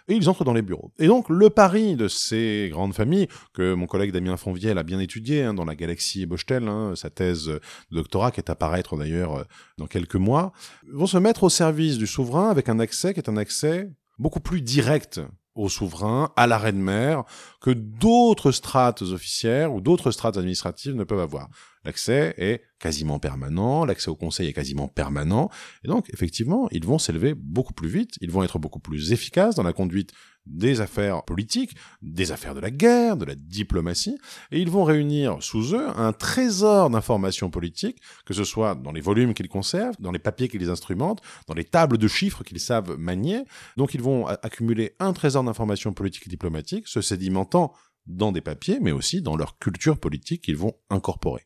et 0.08 0.14
ils 0.14 0.28
entrent 0.28 0.44
dans 0.44 0.52
les 0.52 0.62
bureaux. 0.62 0.92
Et 0.98 1.06
donc 1.06 1.30
le 1.30 1.48
pari 1.50 1.96
de 1.96 2.08
ces 2.08 2.68
grandes 2.70 2.94
familles, 2.94 3.28
que 3.54 3.72
mon 3.74 3.86
collègue 3.86 4.12
Damien 4.12 4.36
Fonvielle 4.36 4.76
a 4.76 4.82
bien 4.82 5.00
étudié 5.00 5.44
hein, 5.44 5.54
dans 5.54 5.64
la 5.64 5.74
galaxie 5.74 6.26
Bochtel, 6.26 6.68
hein, 6.68 6.92
sa 6.94 7.08
thèse 7.08 7.46
de 7.46 7.60
doctorat 7.90 8.32
qui 8.32 8.40
est 8.40 8.50
à 8.50 8.54
paraître 8.54 8.96
d'ailleurs 8.96 9.36
euh, 9.36 9.44
dans 9.78 9.86
quelques 9.86 10.16
mois, 10.16 10.52
vont 10.92 11.06
se 11.06 11.16
mettre 11.16 11.44
au 11.44 11.48
service 11.48 11.96
du 11.96 12.06
souverain 12.06 12.50
avec 12.50 12.68
un 12.68 12.80
accès 12.80 13.14
qui 13.14 13.20
est 13.20 13.30
un 13.30 13.36
accès 13.36 13.88
beaucoup 14.18 14.40
plus 14.40 14.60
direct 14.60 15.20
au 15.54 15.68
souverain, 15.68 16.32
à 16.36 16.46
la 16.46 16.58
reine-mère, 16.58 17.24
que 17.60 17.70
d'autres 17.70 18.50
strates 18.50 19.02
officières 19.02 19.72
ou 19.72 19.80
d'autres 19.80 20.10
strates 20.10 20.36
administratives 20.36 20.94
ne 20.94 21.04
peuvent 21.04 21.20
avoir. 21.20 21.48
L'accès 21.84 22.34
est 22.38 22.62
quasiment 22.78 23.18
permanent, 23.18 23.84
l'accès 23.84 24.10
au 24.10 24.16
conseil 24.16 24.48
est 24.48 24.52
quasiment 24.52 24.88
permanent, 24.88 25.50
et 25.84 25.88
donc 25.88 26.10
effectivement, 26.12 26.68
ils 26.70 26.84
vont 26.84 26.98
s'élever 26.98 27.34
beaucoup 27.34 27.72
plus 27.72 27.88
vite, 27.88 28.16
ils 28.20 28.30
vont 28.30 28.42
être 28.42 28.58
beaucoup 28.58 28.80
plus 28.80 29.12
efficaces 29.12 29.54
dans 29.54 29.62
la 29.62 29.72
conduite 29.72 30.12
des 30.46 30.82
affaires 30.82 31.24
politiques, 31.24 31.74
des 32.02 32.30
affaires 32.30 32.54
de 32.54 32.60
la 32.60 32.70
guerre, 32.70 33.16
de 33.16 33.24
la 33.24 33.34
diplomatie, 33.34 34.18
et 34.50 34.60
ils 34.60 34.68
vont 34.68 34.84
réunir 34.84 35.42
sous 35.42 35.74
eux 35.74 35.86
un 35.96 36.12
trésor 36.12 36.90
d'informations 36.90 37.50
politiques, 37.50 38.00
que 38.26 38.34
ce 38.34 38.44
soit 38.44 38.74
dans 38.74 38.92
les 38.92 39.00
volumes 39.00 39.32
qu'ils 39.32 39.48
conservent, 39.48 39.96
dans 40.00 40.12
les 40.12 40.18
papiers 40.18 40.48
qu'ils 40.48 40.68
instrumentent, 40.68 41.22
dans 41.46 41.54
les 41.54 41.64
tables 41.64 41.96
de 41.96 42.08
chiffres 42.08 42.44
qu'ils 42.44 42.60
savent 42.60 42.98
manier. 42.98 43.44
Donc 43.76 43.94
ils 43.94 44.02
vont 44.02 44.26
accumuler 44.26 44.94
un 44.98 45.12
trésor 45.12 45.44
d'informations 45.44 45.94
politiques 45.94 46.26
et 46.26 46.30
diplomatiques, 46.30 46.88
se 46.88 47.00
sédimentant 47.00 47.72
dans 48.06 48.32
des 48.32 48.40
papiers, 48.40 48.78
mais 48.80 48.92
aussi 48.92 49.22
dans 49.22 49.36
leur 49.36 49.58
culture 49.58 49.98
politique 49.98 50.42
qu'ils 50.42 50.56
vont 50.56 50.74
incorporer. 50.90 51.42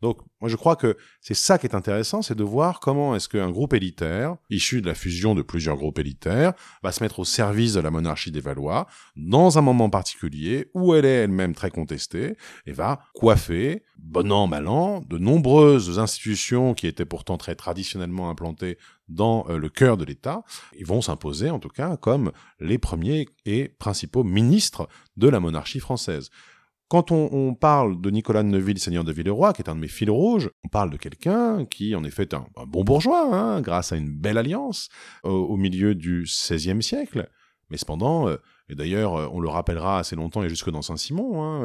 Donc, 0.00 0.18
moi, 0.40 0.48
je 0.48 0.56
crois 0.56 0.76
que 0.76 0.96
c'est 1.20 1.34
ça 1.34 1.58
qui 1.58 1.66
est 1.66 1.74
intéressant, 1.74 2.22
c'est 2.22 2.36
de 2.36 2.44
voir 2.44 2.78
comment 2.78 3.16
est-ce 3.16 3.28
qu'un 3.28 3.50
groupe 3.50 3.74
élitaire, 3.74 4.36
issu 4.48 4.80
de 4.80 4.86
la 4.86 4.94
fusion 4.94 5.34
de 5.34 5.42
plusieurs 5.42 5.76
groupes 5.76 5.98
élitaires, 5.98 6.52
va 6.82 6.92
se 6.92 7.02
mettre 7.02 7.18
au 7.18 7.24
service 7.24 7.72
de 7.72 7.80
la 7.80 7.90
monarchie 7.90 8.30
des 8.30 8.40
Valois, 8.40 8.86
dans 9.16 9.58
un 9.58 9.62
moment 9.62 9.90
particulier 9.90 10.70
où 10.74 10.94
elle 10.94 11.04
est 11.04 11.24
elle-même 11.24 11.54
très 11.54 11.70
contestée, 11.70 12.36
et 12.66 12.72
va 12.72 13.00
coiffer, 13.14 13.82
bon 13.98 14.30
an, 14.30 14.46
mal 14.46 14.68
an, 14.68 15.00
de 15.08 15.18
nombreuses 15.18 15.98
institutions 15.98 16.74
qui 16.74 16.86
étaient 16.86 17.04
pourtant 17.04 17.36
très 17.36 17.56
traditionnellement 17.56 18.30
implantées 18.30 18.78
dans 19.08 19.46
euh, 19.48 19.58
le 19.58 19.68
cœur 19.68 19.96
de 19.96 20.04
l'État, 20.04 20.44
ils 20.78 20.86
vont 20.86 21.00
s'imposer 21.00 21.50
en 21.50 21.58
tout 21.58 21.68
cas 21.68 21.96
comme 21.96 22.30
les 22.60 22.78
premiers 22.78 23.26
et 23.46 23.68
principaux 23.78 24.22
ministres 24.22 24.88
de 25.16 25.28
la 25.28 25.40
monarchie 25.40 25.80
française. 25.80 26.30
Quand 26.88 27.12
on, 27.12 27.54
parle 27.54 28.00
de 28.00 28.10
Nicolas 28.10 28.42
de 28.42 28.48
Neuville, 28.48 28.78
seigneur 28.78 29.04
de 29.04 29.12
Villeroy, 29.12 29.52
qui 29.52 29.60
est 29.60 29.68
un 29.68 29.74
de 29.74 29.80
mes 29.80 29.88
fils 29.88 30.08
rouges, 30.08 30.50
on 30.64 30.68
parle 30.68 30.88
de 30.88 30.96
quelqu'un 30.96 31.66
qui, 31.66 31.94
en 31.94 32.02
effet, 32.02 32.22
est 32.22 32.32
un, 32.32 32.46
bon 32.66 32.82
bourgeois, 32.82 33.28
hein, 33.30 33.60
grâce 33.60 33.92
à 33.92 33.96
une 33.96 34.08
belle 34.08 34.38
alliance 34.38 34.88
au, 35.22 35.58
milieu 35.58 35.94
du 35.94 36.22
XVIe 36.22 36.82
siècle. 36.82 37.28
Mais 37.68 37.76
cependant, 37.76 38.26
euh, 38.28 38.36
et 38.70 38.74
d'ailleurs, 38.74 39.16
euh, 39.16 39.28
on 39.30 39.40
le 39.40 39.50
rappellera 39.50 39.98
assez 39.98 40.16
longtemps 40.16 40.42
et 40.42 40.48
jusque 40.48 40.70
dans 40.70 40.80
Saint-Simon, 40.80 41.42
hein, 41.42 41.62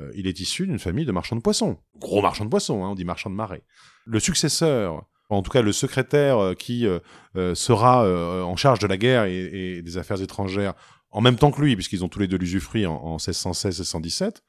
euh, 0.00 0.12
il 0.16 0.26
est 0.26 0.40
issu 0.40 0.66
d'une 0.66 0.80
famille 0.80 1.04
de 1.04 1.12
marchands 1.12 1.36
de 1.36 1.40
poissons. 1.40 1.78
Gros 2.00 2.20
marchands 2.20 2.44
de 2.44 2.50
poissons, 2.50 2.84
hein, 2.84 2.88
on 2.88 2.94
dit 2.96 3.04
marchands 3.04 3.30
de 3.30 3.36
marais. 3.36 3.62
Le 4.06 4.18
successeur, 4.18 5.06
en 5.28 5.42
tout 5.42 5.52
cas 5.52 5.62
le 5.62 5.70
secrétaire 5.70 6.54
qui 6.58 6.86
sera 7.54 8.06
en 8.44 8.56
charge 8.56 8.78
de 8.80 8.86
la 8.86 8.98
guerre 8.98 9.24
et, 9.24 9.80
des 9.82 9.96
affaires 9.96 10.20
étrangères 10.20 10.74
en 11.10 11.20
même 11.20 11.36
temps 11.36 11.50
que 11.50 11.62
lui, 11.62 11.74
puisqu'ils 11.76 12.04
ont 12.04 12.08
tous 12.08 12.18
les 12.18 12.28
deux 12.28 12.36
l'usufruit 12.36 12.84
en 12.86 13.16
1616-1617, 13.16 14.42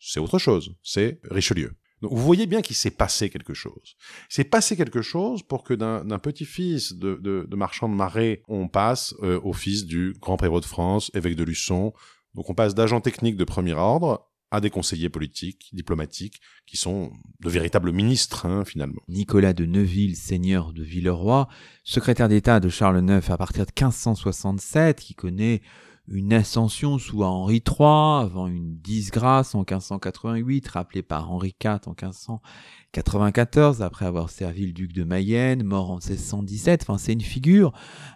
c'est 0.00 0.20
autre 0.20 0.38
chose, 0.38 0.74
c'est 0.82 1.20
Richelieu. 1.30 1.72
Donc 2.00 2.12
vous 2.12 2.22
voyez 2.22 2.46
bien 2.46 2.62
qu'il 2.62 2.76
s'est 2.76 2.90
passé 2.90 3.28
quelque 3.28 3.54
chose. 3.54 3.96
Il 4.30 4.34
s'est 4.34 4.44
passé 4.44 4.76
quelque 4.76 5.02
chose 5.02 5.42
pour 5.42 5.62
que 5.62 5.74
d'un 5.74 6.18
petit-fils 6.18 6.94
de, 6.94 7.16
de, 7.16 7.56
marchand 7.56 7.88
de 7.88 7.94
marais, 7.94 8.42
on 8.48 8.68
passe 8.68 9.14
euh, 9.22 9.38
au 9.42 9.52
fils 9.52 9.84
du 9.84 10.14
grand 10.18 10.38
prévôt 10.38 10.60
de 10.60 10.64
France, 10.64 11.10
évêque 11.14 11.36
de 11.36 11.44
Luçon. 11.44 11.92
Donc 12.34 12.48
on 12.48 12.54
passe 12.54 12.74
d'agents 12.74 13.00
techniques 13.02 13.36
de 13.36 13.44
premier 13.44 13.74
ordre 13.74 14.26
à 14.50 14.60
des 14.60 14.70
conseillers 14.70 15.10
politiques, 15.10 15.68
diplomatiques, 15.72 16.40
qui 16.66 16.76
sont 16.76 17.12
de 17.40 17.48
véritables 17.48 17.92
ministres, 17.92 18.46
hein, 18.46 18.64
finalement. 18.64 19.00
Nicolas 19.06 19.52
de 19.52 19.64
Neuville, 19.64 20.16
seigneur 20.16 20.72
de 20.72 20.82
Villeroy, 20.82 21.46
secrétaire 21.84 22.28
d'État 22.28 22.58
de 22.58 22.68
Charles 22.68 22.98
IX 22.98 23.30
à 23.30 23.36
partir 23.36 23.64
de 23.64 23.70
1567, 23.70 25.00
qui 25.00 25.14
connaît 25.14 25.62
une 26.08 26.32
ascension 26.32 26.98
sous 26.98 27.22
Henri 27.22 27.62
III, 27.66 28.24
avant 28.24 28.46
une 28.48 28.76
disgrâce 28.78 29.54
en 29.54 29.60
1588, 29.60 30.68
rappelée 30.68 31.02
par 31.02 31.30
Henri 31.30 31.54
IV 31.62 31.80
en 31.86 31.90
1594, 31.90 33.82
après 33.82 34.06
avoir 34.06 34.30
servi 34.30 34.66
le 34.66 34.72
duc 34.72 34.92
de 34.92 35.04
Mayenne, 35.04 35.62
mort 35.62 35.90
en 35.90 35.98
1617. 35.98 36.82
Enfin, 36.82 36.98
c'est 36.98 37.12
une 37.12 37.20
figure 37.20 37.72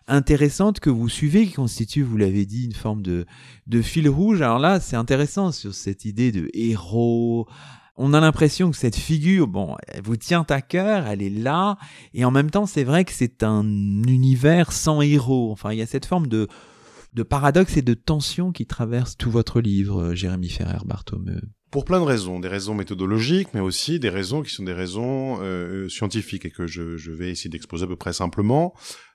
intéressante 0.09 0.81
que 0.81 0.91
vous 0.91 1.09
suivez, 1.09 1.47
qui 1.47 1.53
constitue, 1.53 2.03
vous 2.03 2.17
l'avez 2.17 2.47
dit, 2.47 2.65
une 2.65 2.73
forme 2.73 3.03
de, 3.03 3.27
de 3.67 3.83
fil 3.83 4.09
rouge. 4.09 4.43
Alors 4.43 4.59
là, 4.59 4.81
c'est 4.81 4.97
intéressant 4.97 5.53
sur 5.53 5.73
cette 5.75 6.05
idée 6.05 6.33
de 6.33 6.51
héros, 6.53 7.47
on 7.97 8.13
a 8.13 8.21
l'impression 8.21 8.71
que 8.71 8.77
cette 8.77 8.97
figure, 8.97 9.47
bon, 9.47 9.77
elle 9.87 10.03
vous 10.03 10.17
tient 10.17 10.45
à 10.49 10.61
cœur, 10.61 11.07
elle 11.07 11.23
est 11.23 11.31
là, 11.31 11.79
et 12.13 12.25
en 12.25 12.33
même 12.33 12.51
temps, 12.51 12.67
c'est 12.67 12.83
vrai 12.83 13.05
que 13.05 13.13
c'est 13.13 13.45
un 13.45 13.63
univers 13.63 14.73
sans 14.73 15.01
héros. 15.01 15.53
Enfin, 15.53 15.73
il 15.73 15.79
y 15.79 15.83
a 15.83 15.87
cette 15.87 16.07
forme 16.07 16.27
de, 16.27 16.49
de 17.15 17.23
paradoxes 17.23 17.77
et 17.77 17.83
de 17.83 17.95
tensions 17.95 18.53
qui 18.53 18.67
traversent 18.67 19.17
tout 19.17 19.31
votre 19.31 19.61
livre, 19.61 20.03
euh, 20.03 20.15
Jérémy 20.15 20.51
Ferrer 20.51 20.85
Barthomeu 20.85 21.41
pour 21.75 21.85
plein 21.85 21.99
de 21.99 22.05
raisons, 22.05 22.39
des 22.39 22.47
raisons 22.47 22.73
méthodologiques, 22.73 23.49
mais 23.53 23.59
aussi 23.59 23.99
des 23.99 24.09
raisons 24.09 24.43
qui 24.43 24.55
sont 24.55 24.63
des 24.63 24.73
raisons 24.73 25.41
euh, 25.41 25.89
scientifiques 25.89 26.45
et 26.45 26.51
que 26.53 26.69
je, 26.69 26.97
je 26.97 27.11
vais 27.11 27.31
essayer 27.31 27.51
d'exposer 27.51 27.83
à 27.83 27.89
peu 27.89 27.97
près 27.97 28.13
simplement. 28.13 28.75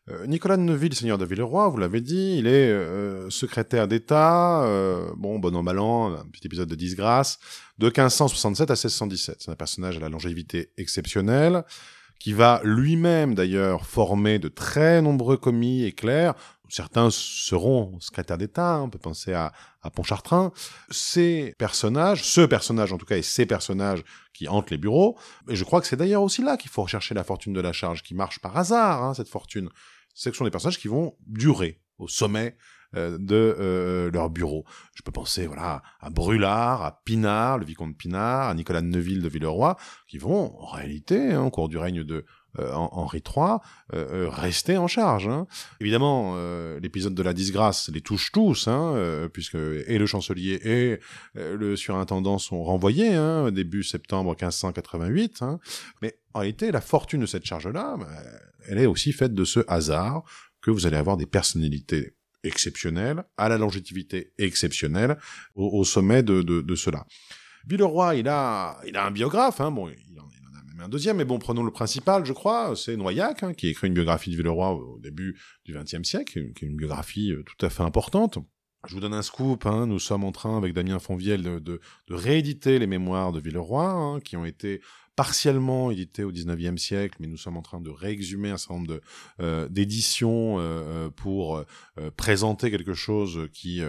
Euh, 0.10 0.28
Nicolas 0.28 0.58
de 0.58 0.64
Neuville, 0.64 0.94
seigneur 0.94 1.18
de 1.18 1.24
Villeroy, 1.24 1.70
vous 1.70 1.78
l'avez 1.78 2.02
dit, 2.02 2.36
il 2.38 2.48
est 2.48 2.70
euh, 2.70 3.30
secrétaire 3.30 3.88
d'État, 3.88 4.66
bon, 5.16 5.40
bon 5.40 5.56
an, 5.56 5.64
mal 5.64 5.80
un 5.80 6.26
petit 6.34 6.48
épisode 6.48 6.68
de 6.68 6.76
disgrâce, 6.76 7.40
de 7.78 7.86
1567 7.86 8.70
à 8.70 8.74
1617. 8.74 9.38
C'est 9.40 9.52
un 9.52 9.56
personnage 9.56 9.96
à 9.96 10.02
la 10.02 10.10
longévité 10.10 10.74
exceptionnelle, 10.76 11.64
qui 12.20 12.34
va 12.34 12.60
lui-même 12.66 13.36
d'ailleurs 13.36 13.86
former 13.86 14.38
de 14.38 14.50
très 14.50 15.02
nombreux 15.02 15.38
commis 15.38 15.86
et 15.86 15.94
clercs, 15.94 16.36
certains 16.70 17.10
seront 17.12 18.00
secrétaires 18.00 18.38
d'État, 18.38 18.76
hein, 18.76 18.84
on 18.84 18.90
peut 18.90 19.00
penser 19.00 19.34
à, 19.34 19.52
à 19.82 19.90
Pontchartrain. 19.90 20.52
Ces 20.90 21.54
personnages, 21.58 22.24
ce 22.24 22.42
personnage 22.42 22.94
en 22.94 22.98
tout 22.98 23.06
cas, 23.06 23.18
et 23.18 23.22
ces 23.22 23.46
personnages 23.46 24.04
qui 24.34 24.48
hantent 24.48 24.72
les 24.72 24.78
bureaux, 24.78 25.18
et 25.50 25.56
je 25.56 25.64
crois 25.64 25.82
que 25.82 25.88
c'est 25.88 25.96
d'ailleurs 25.96 26.24
aussi 26.24 26.42
là 26.42 26.58
qu'il 26.58 26.72
faut 26.72 26.84
rechercher 26.84 27.14
la 27.16 27.24
fortune 27.24 27.54
de 27.54 27.62
la 27.62 27.74
charge, 27.74 28.04
qui 28.04 28.14
marche 28.14 28.40
par 28.40 28.56
hasard, 28.58 29.04
hein, 29.04 29.14
cette 29.14 29.30
fortune. 29.30 29.70
Ce 30.14 30.32
sont 30.32 30.44
des 30.44 30.52
personnages 30.52 30.80
qui 30.80 30.88
vont 30.88 31.16
durer 31.28 31.82
au 31.98 32.08
sommet 32.08 32.56
euh, 32.96 33.20
de 33.20 33.56
euh, 33.60 34.10
leur 34.12 34.32
bureau. 34.32 34.66
Je 34.96 35.04
peux 35.04 35.12
penser 35.12 35.46
voilà 35.46 35.84
à 36.00 36.10
Brulard, 36.10 36.84
à 36.84 37.02
Pinard, 37.06 37.60
le 37.60 37.66
vicomte 37.66 37.96
Pinard, 37.96 38.50
à 38.50 38.54
Nicolas 38.56 38.82
de 38.82 38.88
Neuville 38.88 39.22
de 39.22 39.30
Villeroy, 39.30 39.76
qui 40.08 40.18
vont 40.18 40.60
en 40.60 40.66
réalité, 40.66 41.34
hein, 41.34 41.44
au 41.44 41.52
cours 41.52 41.70
du 41.70 41.78
règne 41.78 42.04
de 42.04 42.26
Henri 42.74 43.24
III, 43.26 43.58
euh, 43.94 44.26
euh, 44.26 44.30
rester 44.30 44.78
en 44.78 44.88
charge. 44.88 45.28
Hein. 45.28 45.48
Évidemment, 45.80 46.36
l'épisode 46.82 47.16
de 47.16 47.24
la 47.24 47.34
disgrâce 47.34 47.90
les 47.90 48.02
touche 48.02 48.32
tous, 48.32 48.68
hein, 48.68 49.30
puisque 49.34 49.56
et 49.56 49.98
le 49.98 50.06
chancelier 50.06 50.60
et 50.64 51.00
le 51.36 51.76
surintendant 51.76 52.38
sont 52.38 52.64
renvoyés 52.64 53.14
hein, 53.16 53.52
début 53.52 53.84
septembre 53.84 54.32
1588. 54.32 55.42
Hein. 55.42 55.60
Mais 56.02 56.18
en 56.34 56.40
réalité, 56.40 56.72
la 56.72 56.82
fortune 56.82 57.22
de 57.22 57.26
cette 57.26 57.46
charge-là, 57.46 57.98
bah, 57.98 58.08
elle 58.68 58.78
est 58.78 58.86
aussi 58.86 59.12
faite 59.12 59.34
de 59.34 59.46
ce 59.46 59.62
hasard 59.68 60.24
que 60.62 60.72
vous 60.72 60.86
allez 60.86 60.98
avoir 60.98 61.18
des 61.18 61.26
personnalités 61.26 62.16
exceptionnelles, 62.44 63.24
à 63.38 63.50
la 63.50 63.58
longévité 63.58 64.34
exceptionnelle, 64.38 65.18
au, 65.56 65.84
sommet 65.84 66.24
de, 66.24 66.76
cela. 66.76 67.06
Villeroy, 67.68 68.16
il 68.16 68.28
a, 68.28 68.80
il 68.88 68.96
a 68.96 69.06
un 69.06 69.12
biographe, 69.12 69.60
bon, 69.60 69.90
il 69.90 70.20
en 70.20 70.28
un 70.82 70.90
deuxième, 70.90 71.18
mais 71.18 71.26
bon, 71.26 71.40
prenons 71.40 71.64
le 71.64 71.72
principal, 71.72 72.26
je 72.26 72.34
crois, 72.34 72.76
c'est 72.76 72.96
Noyac, 72.96 73.44
hein, 73.44 73.54
qui 73.54 73.68
écrit 73.68 73.88
une 73.88 73.94
biographie 73.94 74.32
de 74.32 74.36
Villeroy 74.36 74.72
au 74.72 75.00
début 75.00 75.40
du 75.66 75.74
XXe 75.74 76.04
siècle, 76.04 76.52
qui 76.54 76.66
est 76.66 76.68
une 76.68 76.76
biographie 76.76 77.32
euh, 77.32 77.44
tout 77.44 77.66
à 77.66 77.70
fait 77.70 77.84
importante. 77.84 78.40
Je 78.88 78.94
vous 78.94 79.02
donne 79.02 79.14
un 79.14 79.22
scoop, 79.22 79.66
hein, 79.66 79.88
nous 79.88 80.00
sommes 80.00 80.24
en 80.24 80.32
train, 80.32 80.58
avec 80.58 80.74
Damien 80.74 81.00
Fonvielle, 81.00 81.44
de, 81.44 81.60
de, 81.60 81.82
rééditer 82.10 82.80
les 82.80 82.88
mémoires 82.88 83.34
de 83.34 83.40
Villeroy, 83.42 83.86
hein, 83.86 84.20
qui 84.22 84.38
ont 84.38 84.46
été 84.46 84.82
partiellement 85.20 85.92
édité 85.92 86.24
au 86.24 86.32
XIXe 86.32 86.82
siècle, 86.82 87.18
mais 87.20 87.28
nous 87.28 87.36
sommes 87.36 87.58
en 87.58 87.62
train 87.62 87.82
de 87.82 87.90
réexhumer 87.90 88.52
un 88.52 88.58
certain 88.58 88.76
nombre 88.76 88.88
de, 88.88 89.02
euh, 89.42 89.68
d'éditions 89.68 90.60
euh, 90.60 90.62
euh 90.62 91.10
pour 91.10 91.58
euh, 91.58 91.66
euh, 92.00 92.10
présenter 92.10 92.72
quelque 92.72 92.94
chose 92.94 93.50
qui 93.52 93.82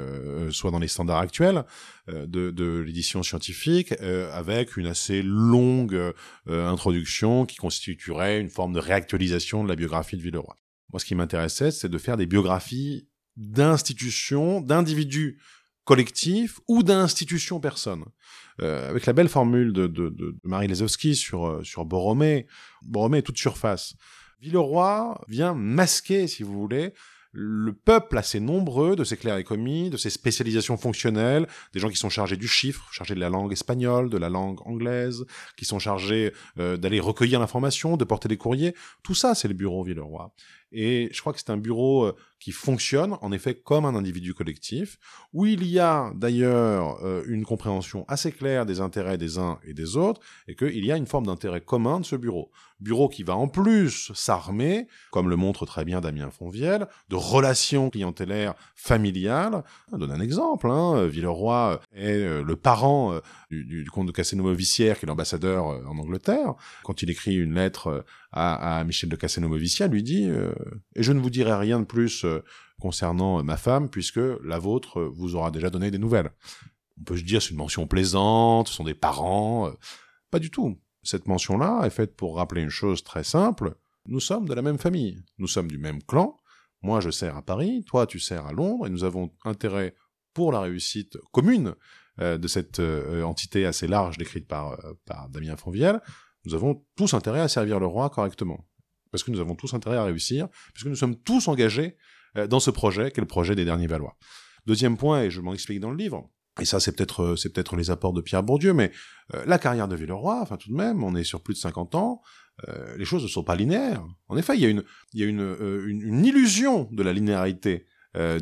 soit 0.50 0.72
dans 0.72 0.80
les 0.80 0.88
standards 0.88 1.20
actuels 1.20 1.64
de, 2.08 2.50
de 2.50 2.80
l'édition 2.80 3.22
scientifique, 3.22 3.92
avec 4.32 4.76
une 4.76 4.88
assez 4.88 5.22
longue 5.22 6.12
introduction 6.48 7.46
qui 7.46 7.58
constituerait 7.58 8.40
une 8.40 8.48
forme 8.48 8.72
de 8.72 8.80
réactualisation 8.80 9.62
de 9.62 9.68
la 9.68 9.76
biographie 9.76 10.16
de 10.16 10.22
Villeroy. 10.22 10.56
Moi, 10.92 10.98
ce 10.98 11.04
qui 11.04 11.14
m'intéressait, 11.14 11.70
c'est 11.70 11.88
de 11.88 11.98
faire 11.98 12.16
des 12.16 12.26
biographies 12.26 13.06
d'institutions, 13.40 14.60
d'individus 14.60 15.40
collectif 15.84 16.60
ou 16.68 16.82
d'institution 16.82 17.58
personne. 17.58 18.04
Euh, 18.62 18.88
avec 18.90 19.06
la 19.06 19.12
belle 19.12 19.28
formule 19.28 19.72
de, 19.72 20.36
Marie 20.44 20.68
Lesowski 20.68 21.16
sur, 21.16 21.46
euh, 21.46 21.64
sur 21.64 21.84
Borromée, 21.84 22.46
Borromée 22.82 23.18
est 23.18 23.22
toute 23.22 23.38
surface. 23.38 23.94
Villeroy 24.40 25.20
vient 25.28 25.54
masquer, 25.54 26.26
si 26.26 26.42
vous 26.42 26.52
voulez, 26.52 26.92
le 27.32 27.72
peuple 27.72 28.18
assez 28.18 28.40
nombreux 28.40 28.96
de 28.96 29.04
ses 29.04 29.16
clercs 29.16 29.36
et 29.36 29.44
commis, 29.44 29.88
de 29.88 29.96
ses 29.96 30.10
spécialisations 30.10 30.76
fonctionnelles, 30.76 31.46
des 31.72 31.80
gens 31.80 31.88
qui 31.88 31.96
sont 31.96 32.08
chargés 32.08 32.36
du 32.36 32.48
chiffre, 32.48 32.88
chargés 32.92 33.14
de 33.14 33.20
la 33.20 33.28
langue 33.28 33.52
espagnole, 33.52 34.10
de 34.10 34.18
la 34.18 34.28
langue 34.28 34.58
anglaise, 34.66 35.24
qui 35.56 35.64
sont 35.64 35.78
chargés 35.78 36.32
euh, 36.58 36.76
d'aller 36.76 37.00
recueillir 37.00 37.38
l'information, 37.38 37.96
de 37.96 38.04
porter 38.04 38.28
des 38.28 38.36
courriers. 38.36 38.74
Tout 39.02 39.14
ça, 39.14 39.34
c'est 39.34 39.48
le 39.48 39.54
bureau 39.54 39.84
Villeroy. 39.84 40.32
Et 40.72 41.08
je 41.12 41.20
crois 41.20 41.32
que 41.32 41.38
c'est 41.38 41.50
un 41.50 41.56
bureau 41.56 42.04
euh, 42.04 42.16
qui 42.38 42.52
fonctionne 42.52 43.16
en 43.20 43.32
effet 43.32 43.54
comme 43.54 43.84
un 43.84 43.94
individu 43.94 44.34
collectif, 44.34 44.98
où 45.32 45.46
il 45.46 45.66
y 45.66 45.78
a 45.78 46.12
d'ailleurs 46.14 47.04
euh, 47.04 47.22
une 47.26 47.44
compréhension 47.44 48.04
assez 48.08 48.32
claire 48.32 48.66
des 48.66 48.80
intérêts 48.80 49.18
des 49.18 49.38
uns 49.38 49.58
et 49.64 49.74
des 49.74 49.96
autres, 49.96 50.20
et 50.48 50.54
qu'il 50.54 50.84
y 50.84 50.92
a 50.92 50.96
une 50.96 51.06
forme 51.06 51.26
d'intérêt 51.26 51.60
commun 51.60 52.00
de 52.00 52.04
ce 52.04 52.16
bureau. 52.16 52.50
Bureau 52.78 53.10
qui 53.10 53.24
va 53.24 53.36
en 53.36 53.46
plus 53.46 54.10
s'armer, 54.14 54.86
comme 55.10 55.28
le 55.28 55.36
montre 55.36 55.66
très 55.66 55.84
bien 55.84 56.00
Damien 56.00 56.30
Fonvielle, 56.30 56.86
de 57.10 57.16
relations 57.16 57.90
clientélaires 57.90 58.54
familiales. 58.74 59.64
Je 59.92 59.98
donne 59.98 60.12
un 60.12 60.20
exemple, 60.20 60.70
hein, 60.70 61.06
Villeroy 61.06 61.78
est 61.94 62.14
euh, 62.14 62.42
le 62.42 62.56
parent 62.56 63.20
du, 63.50 63.86
comte 63.92 64.06
de 64.06 64.12
Castelnau-Vicière, 64.12 64.98
qui 64.98 65.04
est 65.04 65.08
l'ambassadeur 65.08 65.66
en 65.66 65.98
Angleterre. 65.98 66.54
Quand 66.84 67.02
il 67.02 67.10
écrit 67.10 67.34
une 67.34 67.54
lettre 67.54 68.04
à, 68.32 68.84
Michel 68.84 69.10
de 69.10 69.16
Castelnau-Movicia, 69.16 69.88
lui 69.88 70.02
dit 70.02 70.28
euh, 70.28 70.52
Et 70.94 71.02
je 71.02 71.12
ne 71.12 71.20
vous 71.20 71.30
dirai 71.30 71.54
rien 71.54 71.80
de 71.80 71.84
plus 71.84 72.24
euh, 72.24 72.42
concernant 72.80 73.42
ma 73.42 73.56
femme, 73.56 73.88
puisque 73.88 74.20
la 74.44 74.58
vôtre 74.58 75.02
vous 75.02 75.34
aura 75.34 75.50
déjà 75.50 75.70
donné 75.70 75.90
des 75.90 75.98
nouvelles. 75.98 76.30
On 77.00 77.04
peut 77.04 77.16
se 77.16 77.24
dire 77.24 77.42
c'est 77.42 77.50
une 77.50 77.56
mention 77.56 77.86
plaisante, 77.86 78.68
ce 78.68 78.74
sont 78.74 78.84
des 78.84 78.94
parents. 78.94 79.68
Euh, 79.68 79.72
pas 80.30 80.38
du 80.38 80.50
tout. 80.50 80.78
Cette 81.02 81.26
mention-là 81.26 81.82
est 81.84 81.90
faite 81.90 82.14
pour 82.14 82.36
rappeler 82.36 82.62
une 82.62 82.70
chose 82.70 83.02
très 83.02 83.24
simple. 83.24 83.74
Nous 84.06 84.20
sommes 84.20 84.46
de 84.46 84.54
la 84.54 84.62
même 84.62 84.78
famille, 84.78 85.22
nous 85.38 85.48
sommes 85.48 85.68
du 85.68 85.78
même 85.78 86.02
clan. 86.02 86.36
Moi, 86.82 87.00
je 87.00 87.10
sers 87.10 87.36
à 87.36 87.42
Paris, 87.42 87.84
toi, 87.86 88.06
tu 88.06 88.18
sers 88.18 88.46
à 88.46 88.52
Londres, 88.52 88.86
et 88.86 88.90
nous 88.90 89.04
avons 89.04 89.30
intérêt 89.44 89.94
pour 90.32 90.52
la 90.52 90.60
réussite 90.60 91.18
commune 91.32 91.74
de 92.18 92.48
cette 92.48 92.80
entité 92.80 93.66
assez 93.66 93.86
large 93.86 94.16
décrite 94.16 94.46
par, 94.46 94.78
par 95.04 95.28
Damien 95.28 95.56
Fonvielle, 95.56 96.00
nous 96.44 96.54
avons 96.54 96.84
tous 96.96 97.14
intérêt 97.14 97.40
à 97.40 97.48
servir 97.48 97.80
le 97.80 97.86
roi 97.86 98.10
correctement. 98.10 98.66
Parce 99.10 99.24
que 99.24 99.30
nous 99.30 99.40
avons 99.40 99.54
tous 99.54 99.74
intérêt 99.74 99.96
à 99.96 100.04
réussir, 100.04 100.48
puisque 100.72 100.86
nous 100.86 100.96
sommes 100.96 101.16
tous 101.16 101.48
engagés 101.48 101.96
euh, 102.36 102.46
dans 102.46 102.60
ce 102.60 102.70
projet, 102.70 103.10
qui 103.10 103.20
est 103.20 103.22
le 103.22 103.26
projet 103.26 103.54
des 103.54 103.64
derniers 103.64 103.86
Valois. 103.86 104.16
Deuxième 104.66 104.96
point, 104.96 105.22
et 105.22 105.30
je 105.30 105.40
m'en 105.40 105.52
explique 105.52 105.80
dans 105.80 105.90
le 105.90 105.96
livre, 105.96 106.30
et 106.60 106.64
ça 106.64 106.80
c'est 106.80 106.92
peut-être 106.92 107.22
euh, 107.22 107.76
les 107.76 107.90
apports 107.90 108.12
de 108.12 108.20
Pierre 108.20 108.42
Bourdieu, 108.42 108.72
mais 108.72 108.92
euh, 109.34 109.42
la 109.46 109.58
carrière 109.58 109.88
de 109.88 109.96
Villeroy, 109.96 110.38
enfin 110.40 110.56
tout 110.56 110.70
de 110.70 110.76
même, 110.76 111.02
on 111.02 111.14
est 111.16 111.24
sur 111.24 111.42
plus 111.42 111.54
de 111.54 111.58
50 111.58 111.94
ans, 111.94 112.22
les 112.98 113.06
choses 113.06 113.22
ne 113.22 113.28
sont 113.28 113.42
pas 113.42 113.56
linéaires. 113.56 114.04
En 114.28 114.36
effet, 114.36 114.54
il 114.54 114.60
y 114.60 114.66
a 114.66 114.68
une, 114.68 114.84
il 115.14 115.20
y 115.20 115.22
a 115.22 115.26
une, 115.26 115.56
une, 115.86 116.26
illusion 116.26 116.90
de 116.92 117.02
la 117.02 117.14
linéarité 117.14 117.86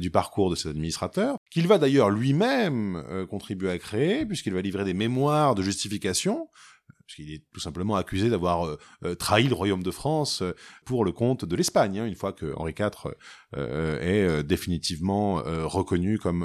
du 0.00 0.10
parcours 0.10 0.50
de 0.50 0.56
cet 0.56 0.72
administrateur, 0.72 1.36
qu'il 1.52 1.68
va 1.68 1.78
d'ailleurs 1.78 2.10
lui-même 2.10 3.00
contribuer 3.30 3.70
à 3.70 3.78
créer, 3.78 4.26
puisqu'il 4.26 4.52
va 4.52 4.60
livrer 4.60 4.84
des 4.84 4.92
mémoires 4.92 5.54
de 5.54 5.62
justification 5.62 6.48
puisqu'il 7.08 7.34
est 7.34 7.42
tout 7.52 7.60
simplement 7.60 7.96
accusé 7.96 8.28
d'avoir 8.28 8.66
euh, 8.66 8.78
euh, 9.04 9.14
trahi 9.14 9.48
le 9.48 9.54
royaume 9.54 9.82
de 9.82 9.90
France 9.90 10.42
euh, 10.42 10.54
pour 10.84 11.04
le 11.04 11.10
compte 11.10 11.44
de 11.44 11.56
l'Espagne, 11.56 11.98
hein, 11.98 12.06
une 12.06 12.14
fois 12.14 12.32
que 12.32 12.52
Henri 12.56 12.74
IV 12.78 13.14
est 13.54 14.42
définitivement 14.42 15.42
reconnu 15.64 16.18
comme 16.18 16.44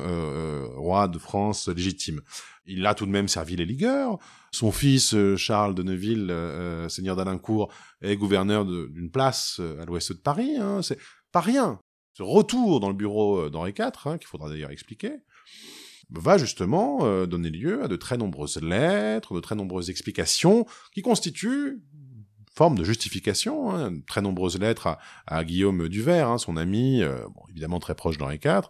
roi 0.77 1.09
de 1.09 1.19
France 1.19 1.67
légitime. 1.67 2.21
Il 2.65 2.85
a 2.85 2.95
tout 2.95 3.05
de 3.05 3.11
même 3.11 3.27
servi 3.27 3.57
les 3.57 3.65
ligueurs. 3.65 4.17
Son 4.51 4.71
fils, 4.71 5.15
Charles 5.35 5.75
de 5.75 5.83
Neuville, 5.83 6.33
seigneur 6.87 7.17
d'Alincourt, 7.17 7.73
est 8.01 8.15
gouverneur 8.15 8.65
d'une 8.65 9.11
place 9.11 9.59
à 9.81 9.85
l'ouest 9.85 10.13
de 10.13 10.17
Paris. 10.17 10.55
Hein, 10.57 10.81
c'est 10.81 10.99
pas 11.33 11.41
rien. 11.41 11.79
Ce 12.13 12.23
retour 12.23 12.79
dans 12.79 12.89
le 12.89 12.95
bureau 12.95 13.49
d'Henri 13.49 13.73
IV, 13.77 13.91
hein, 14.05 14.17
qu'il 14.17 14.27
faudra 14.27 14.49
d'ailleurs 14.49 14.71
expliquer, 14.71 15.17
va 16.13 16.37
justement 16.37 16.99
euh, 17.03 17.25
donner 17.25 17.49
lieu 17.49 17.83
à 17.83 17.87
de 17.87 17.95
très 17.95 18.17
nombreuses 18.17 18.61
lettres, 18.61 19.33
de 19.33 19.39
très 19.39 19.55
nombreuses 19.55 19.89
explications, 19.89 20.65
qui 20.93 21.01
constituent 21.01 21.81
forme 22.55 22.77
de 22.77 22.83
justification, 22.83 23.71
hein, 23.71 23.99
très 24.05 24.21
nombreuses 24.21 24.59
lettres 24.59 24.97
à, 25.25 25.43
Guillaume 25.43 25.89
Duvert, 25.89 26.29
hein, 26.29 26.37
son 26.37 26.55
ami, 26.55 27.01
euh, 27.01 27.23
bon, 27.33 27.41
évidemment 27.49 27.79
très 27.79 27.95
proche 27.95 28.19
d'Henri 28.19 28.35
IV, 28.35 28.61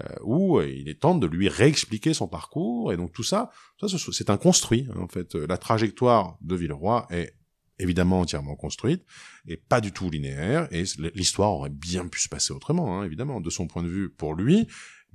euh, 0.00 0.06
où 0.24 0.60
il 0.60 0.88
est 0.88 1.00
temps 1.00 1.14
de 1.14 1.26
lui 1.26 1.48
réexpliquer 1.48 2.14
son 2.14 2.26
parcours, 2.26 2.92
et 2.92 2.96
donc 2.96 3.12
tout 3.12 3.22
ça, 3.22 3.50
ça 3.80 3.86
c'est 4.12 4.30
un 4.30 4.38
construit, 4.38 4.88
hein, 4.90 5.00
en 5.00 5.06
fait. 5.06 5.36
La 5.36 5.56
trajectoire 5.56 6.36
de 6.40 6.56
Villeroy 6.56 7.06
est 7.10 7.34
évidemment 7.78 8.20
entièrement 8.20 8.56
construite, 8.56 9.04
et 9.46 9.56
pas 9.56 9.80
du 9.80 9.92
tout 9.92 10.10
linéaire, 10.10 10.66
et 10.72 10.82
l'histoire 11.14 11.52
aurait 11.52 11.70
bien 11.70 12.08
pu 12.08 12.20
se 12.20 12.28
passer 12.28 12.52
autrement, 12.52 12.98
hein, 12.98 13.04
évidemment, 13.04 13.40
de 13.40 13.50
son 13.50 13.68
point 13.68 13.84
de 13.84 13.88
vue 13.88 14.10
pour 14.10 14.34
lui, 14.34 14.66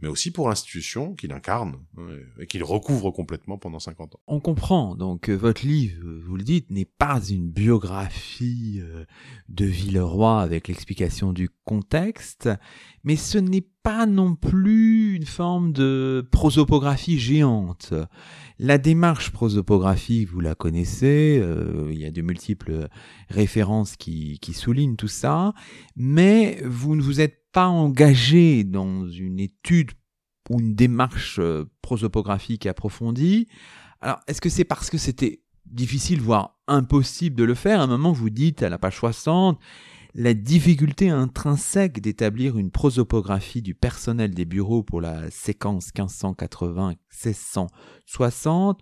mais 0.03 0.10
aussi 0.10 0.31
pour 0.31 0.50
l'institution 0.50 1.15
qu'il 1.15 1.32
incarne 1.32 1.78
hein, 1.97 2.08
et 2.38 2.45
qu'il 2.45 2.62
recouvre 2.62 3.10
complètement 3.10 3.58
pendant 3.58 3.80
50 3.80 4.15
ans. 4.15 4.19
On 4.28 4.41
comprend, 4.41 4.95
donc 4.95 5.30
euh, 5.30 5.34
votre 5.34 5.65
livre, 5.65 5.97
euh, 6.04 6.21
vous 6.28 6.36
le 6.36 6.43
dites, 6.43 6.69
n'est 6.71 6.84
pas 6.84 7.21
une 7.30 7.49
biographie 7.49 8.82
euh, 8.84 9.06
de 9.47 9.63
Villeroy 9.63 10.41
avec 10.41 10.67
l'explication 10.67 11.32
du 11.32 11.47
contexte, 11.63 12.49
mais 13.06 13.15
ce 13.15 13.38
n'est 13.38 13.65
pas 13.82 14.06
non 14.06 14.36
plus 14.36 15.15
une 15.15 15.25
forme 15.25 15.71
de 15.71 16.28
prosopographie 16.32 17.17
géante. 17.17 17.93
La 18.60 18.78
démarche 18.78 19.32
prosopographique, 19.32 20.28
vous 20.28 20.41
la 20.41 20.56
connaissez, 20.56 21.41
il 21.89 21.97
y 21.97 22.06
a 22.06 22.12
de 22.12 22.21
multiples 22.21 22.88
références 23.30 23.97
qui, 23.97 24.39
qui 24.39 24.54
soulignent 24.54 24.95
tout 24.95 25.10
ça, 25.10 25.54
mais 25.97 26.62
vous 26.65 26.95
ne 26.95 27.01
vous 27.01 27.19
êtes 27.19 27.42
pas 27.54 27.68
engagé 27.68 28.66
dans 28.66 29.08
une 29.08 29.39
étude 29.39 29.92
ou 30.50 30.60
une 30.60 30.76
démarche 30.76 31.39
euh, 31.39 31.63
prosopographique 31.82 32.66
approfondie. 32.66 33.48
Alors, 34.02 34.20
est-ce 34.28 34.42
que 34.42 34.50
c'est 34.50 34.66
parce 34.66 34.89
que 34.89 34.98
c'était 34.98 35.42
difficile, 35.66 36.20
voire 36.20 36.60
impossible 36.68 37.38
de 37.38 37.46
le 37.46 37.54
faire? 37.54 37.80
À 37.80 37.84
un 37.84 37.88
moment, 37.88 38.12
vous 38.12 38.30
dites 38.30 38.62
à 38.63 38.70
la 38.70 38.78
page 38.78 38.98
60, 38.98 39.58
la 40.16 40.34
difficulté 40.34 41.10
intrinsèque 41.10 42.02
d'établir 42.02 42.58
une 42.58 42.72
prosopographie 42.72 43.62
du 43.62 43.76
personnel 43.76 44.34
des 44.34 44.46
bureaux 44.46 44.84
pour 44.84 45.00
la 45.00 45.32
séquence 45.32 45.94
1580-1660, 45.94 48.80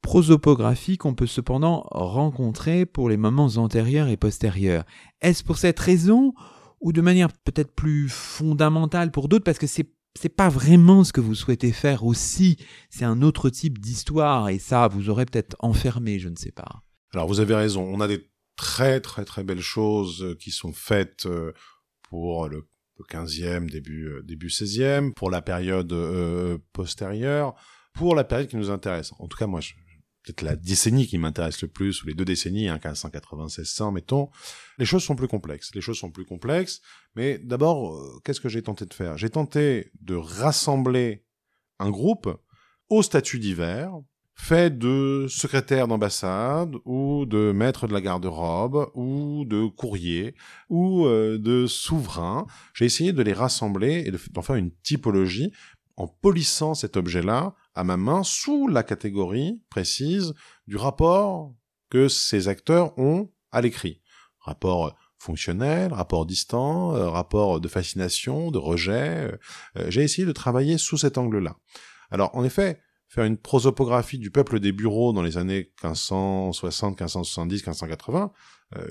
prosopographie 0.00 0.96
qu'on 0.96 1.14
peut 1.14 1.26
cependant 1.26 1.86
rencontrer 1.90 2.86
pour 2.86 3.08
les 3.08 3.16
moments 3.16 3.50
antérieurs 3.56 4.08
et 4.08 4.16
postérieurs. 4.16 4.84
Est-ce 5.20 5.44
pour 5.44 5.58
cette 5.58 5.78
raison 5.78 6.32
ou 6.82 6.92
de 6.92 7.00
manière 7.00 7.32
peut-être 7.44 7.72
plus 7.72 8.08
fondamentale 8.08 9.10
pour 9.10 9.28
d'autres, 9.28 9.44
parce 9.44 9.58
que 9.58 9.66
c'est 9.66 9.88
c'est 10.14 10.28
pas 10.28 10.50
vraiment 10.50 11.04
ce 11.04 11.12
que 11.12 11.22
vous 11.22 11.34
souhaitez 11.34 11.72
faire 11.72 12.04
aussi. 12.04 12.58
C'est 12.90 13.04
un 13.04 13.22
autre 13.22 13.48
type 13.48 13.78
d'histoire 13.78 14.50
et 14.50 14.58
ça, 14.58 14.88
vous 14.88 15.08
aurez 15.08 15.24
peut-être 15.24 15.56
enfermé, 15.58 16.18
je 16.18 16.28
ne 16.28 16.36
sais 16.36 16.52
pas. 16.52 16.82
Alors 17.14 17.26
vous 17.26 17.40
avez 17.40 17.54
raison. 17.54 17.82
On 17.82 18.00
a 18.00 18.08
des 18.08 18.28
très 18.56 19.00
très 19.00 19.24
très 19.24 19.42
belles 19.42 19.60
choses 19.60 20.22
euh, 20.22 20.34
qui 20.34 20.50
sont 20.50 20.72
faites 20.72 21.26
euh, 21.26 21.52
pour 22.02 22.48
le, 22.48 22.66
15e, 23.10 23.68
début 23.68 24.06
euh, 24.06 24.22
début 24.22 24.48
16e, 24.48 25.12
pour 25.12 25.30
la 25.30 25.42
période 25.42 25.92
postérieure, 26.72 27.54
pour 27.94 28.14
la 28.14 28.22
période 28.22 28.48
qui 28.48 28.56
nous 28.56 28.70
intéresse. 28.70 29.12
En 29.18 29.26
tout 29.26 29.36
cas, 29.36 29.46
moi, 29.46 29.60
je, 29.60 29.72
peut-être 30.22 30.42
la 30.42 30.56
décennie 30.56 31.06
qui 31.06 31.18
m'intéresse 31.18 31.60
le 31.62 31.68
plus, 31.68 32.02
ou 32.02 32.06
les 32.06 32.14
deux 32.14 32.24
décennies, 32.24 32.68
hein, 32.68 32.78
1596-100, 32.82 33.92
mettons, 33.92 34.30
les 34.78 34.84
choses 34.84 35.02
sont 35.02 35.16
plus 35.16 35.28
complexes. 35.28 35.74
Les 35.74 35.80
choses 35.80 35.98
sont 35.98 36.10
plus 36.10 36.24
complexes, 36.24 36.80
mais 37.16 37.38
d'abord, 37.38 37.94
euh, 37.94 38.20
qu'est-ce 38.24 38.40
que 38.40 38.48
j'ai 38.48 38.62
tenté 38.62 38.86
de 38.86 38.94
faire? 38.94 39.18
J'ai 39.18 39.30
tenté 39.30 39.90
de 40.00 40.14
rassembler 40.14 41.24
un 41.78 41.90
groupe 41.90 42.28
au 42.88 43.02
statut 43.02 43.38
divers, 43.38 43.92
fait 44.34 44.76
de 44.76 45.26
secrétaires 45.28 45.88
d'ambassade, 45.88 46.74
ou 46.84 47.26
de 47.26 47.52
maîtres 47.52 47.86
de 47.86 47.92
la 47.92 48.00
garde-robe, 48.00 48.90
ou 48.94 49.44
de 49.44 49.66
courriers, 49.66 50.34
ou 50.68 51.06
euh, 51.06 51.38
de 51.38 51.66
souverains. 51.66 52.46
J'ai 52.74 52.84
essayé 52.84 53.12
de 53.12 53.22
les 53.22 53.32
rassembler 53.32 54.04
et 54.06 54.12
d'en 54.30 54.42
faire 54.42 54.56
une 54.56 54.72
typologie 54.82 55.52
en 55.96 56.06
polissant 56.06 56.74
cet 56.74 56.96
objet-là 56.96 57.54
à 57.74 57.84
ma 57.84 57.96
main 57.96 58.22
sous 58.22 58.68
la 58.68 58.82
catégorie 58.82 59.62
précise 59.70 60.34
du 60.66 60.76
rapport 60.76 61.54
que 61.90 62.08
ces 62.08 62.48
acteurs 62.48 62.98
ont 62.98 63.30
à 63.50 63.60
l'écrit. 63.60 64.00
Rapport 64.38 64.96
fonctionnel, 65.22 65.92
rapport 65.92 66.26
distant, 66.26 66.94
euh, 66.96 67.08
rapport 67.08 67.60
de 67.60 67.68
fascination, 67.68 68.50
de 68.50 68.58
rejet. 68.58 69.30
Euh, 69.30 69.36
euh, 69.76 69.86
j'ai 69.88 70.02
essayé 70.02 70.26
de 70.26 70.32
travailler 70.32 70.78
sous 70.78 70.98
cet 70.98 71.16
angle-là. 71.16 71.56
Alors, 72.10 72.34
en 72.34 72.44
effet, 72.44 72.80
faire 73.08 73.24
une 73.24 73.36
prosopographie 73.36 74.18
du 74.18 74.30
peuple 74.30 74.58
des 74.58 74.72
bureaux 74.72 75.12
dans 75.12 75.22
les 75.22 75.38
années 75.38 75.72
1560, 75.82 77.00
1570, 77.00 77.54
1580 77.66 78.32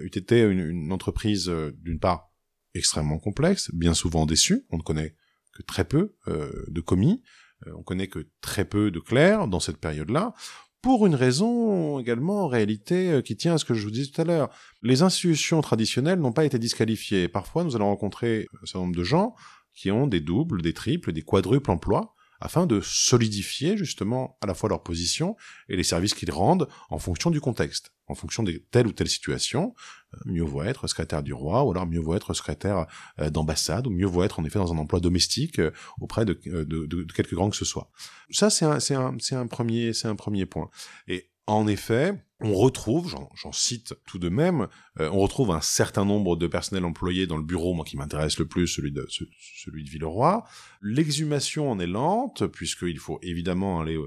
eût 0.02 0.12
été 0.13 0.41
une 0.41 0.91
entreprise, 0.91 1.52
d'une 1.80 2.00
part, 2.00 2.32
extrêmement 2.76 3.17
complexe, 3.17 3.72
bien 3.74 3.96
souvent 3.96 4.28
déçue. 4.28 4.67
On 4.70 4.78
ne 4.78 4.84
connaît 4.84 5.15
que 5.54 5.63
très 5.63 5.86
peu 5.86 6.15
de 6.28 6.82
commis. 6.82 7.24
Euh, 7.67 7.71
on 7.78 7.84
connaît 7.84 8.08
que 8.08 8.28
très 8.41 8.65
peu 8.65 8.91
de 8.91 9.00
clercs 9.00 9.47
dans 9.47 9.60
cette 9.60 9.78
période-là, 9.78 10.34
pour 10.82 11.06
une 11.06 11.15
raison 11.15 12.00
également 12.00 12.45
en 12.45 12.47
réalité 12.47 13.12
euh, 13.12 13.21
qui 13.21 13.36
tient 13.36 13.54
à 13.54 13.58
ce 13.58 13.65
que 13.65 13.74
je 13.74 13.84
vous 13.84 13.91
disais 13.91 14.12
tout 14.12 14.21
à 14.21 14.26
l'heure. 14.26 14.50
Les 14.82 15.04
institutions 15.04 15.62
traditionnelles 15.62 16.19
n'ont 16.19 16.34
pas 16.34 16.45
été 16.45 16.58
disqualifiées. 16.58 17.28
Parfois, 17.28 17.63
nous 17.63 17.76
allons 17.76 17.88
rencontrer 17.88 18.47
un 18.62 18.65
certain 18.65 18.80
nombre 18.80 18.95
de 18.95 19.04
gens 19.04 19.36
qui 19.74 19.91
ont 19.91 20.08
des 20.08 20.19
doubles, 20.19 20.62
des 20.62 20.74
triples, 20.74 21.13
des 21.13 21.21
quadruples 21.21 21.71
emplois, 21.71 22.15
afin 22.39 22.65
de 22.65 22.82
solidifier 22.82 23.78
justement 23.78 24.38
à 24.41 24.47
la 24.47 24.56
fois 24.56 24.67
leur 24.67 24.82
position 24.82 25.38
et 25.69 25.78
les 25.78 25.84
services 25.84 26.15
qu'ils 26.15 26.32
rendent 26.32 26.67
en 26.89 26.97
fonction 26.97 27.30
du 27.30 27.39
contexte. 27.39 27.93
En 28.12 28.15
fonction 28.15 28.43
de 28.43 28.52
telle 28.71 28.88
ou 28.88 28.91
telle 28.91 29.10
situation. 29.10 29.74
Euh, 30.13 30.17
mieux 30.26 30.43
vaut 30.43 30.63
être 30.63 30.88
secrétaire 30.88 31.24
du 31.24 31.34
roi, 31.34 31.63
ou 31.63 31.71
alors 31.71 31.88
mieux 31.88 32.00
vaut 32.00 32.15
être 32.15 32.34
secrétaire 32.34 32.86
euh, 33.19 33.30
d'ambassade, 33.30 33.88
ou 33.88 33.89
mieux 33.89 34.06
vaut 34.06 34.24
être 34.24 34.39
en 34.39 34.45
effet 34.45 34.60
dans 34.60 34.74
un 34.74 34.78
emploi 34.78 35.00
domestique 35.00 35.60
euh, 35.60 35.71
auprès 36.00 36.26
de, 36.26 36.34
de, 36.45 37.04
quelque 37.13 37.36
grand 37.36 37.50
que 37.50 37.56
ce 37.56 37.65
soit. 37.65 37.89
Ça, 38.30 38.50
c'est 38.50 38.65
un, 38.65 39.47
premier, 39.47 40.45
point. 40.45 40.69
Et 41.08 41.30
en 41.47 41.67
effet, 41.67 42.13
on 42.39 42.54
retrouve, 42.54 43.13
j'en 43.36 43.52
cite 43.52 43.93
tout 44.06 44.19
de 44.19 44.30
même, 44.30 44.67
on 45.00 45.19
retrouve 45.19 45.52
un 45.52 45.62
certain 45.62 46.06
nombre 46.06 46.36
de 46.36 46.47
personnels 46.47 46.86
employés 46.86 47.28
dans 47.28 47.38
le 47.38 47.43
bureau, 47.43 47.74
moi 47.74 47.86
qui 47.86 47.97
m'intéresse 47.97 48.39
le 48.39 48.47
plus, 48.47 48.67
celui 48.67 48.91
de, 48.91 49.06
celui 49.10 49.84
de 49.84 49.89
Villeroy. 49.89 50.43
L'exhumation 50.82 51.69
en 51.69 51.80
est 51.80 51.88
lente, 51.88 52.47
puisqu'il 52.47 53.00
faut 53.00 53.19
évidemment 53.21 53.82
aller 53.82 53.97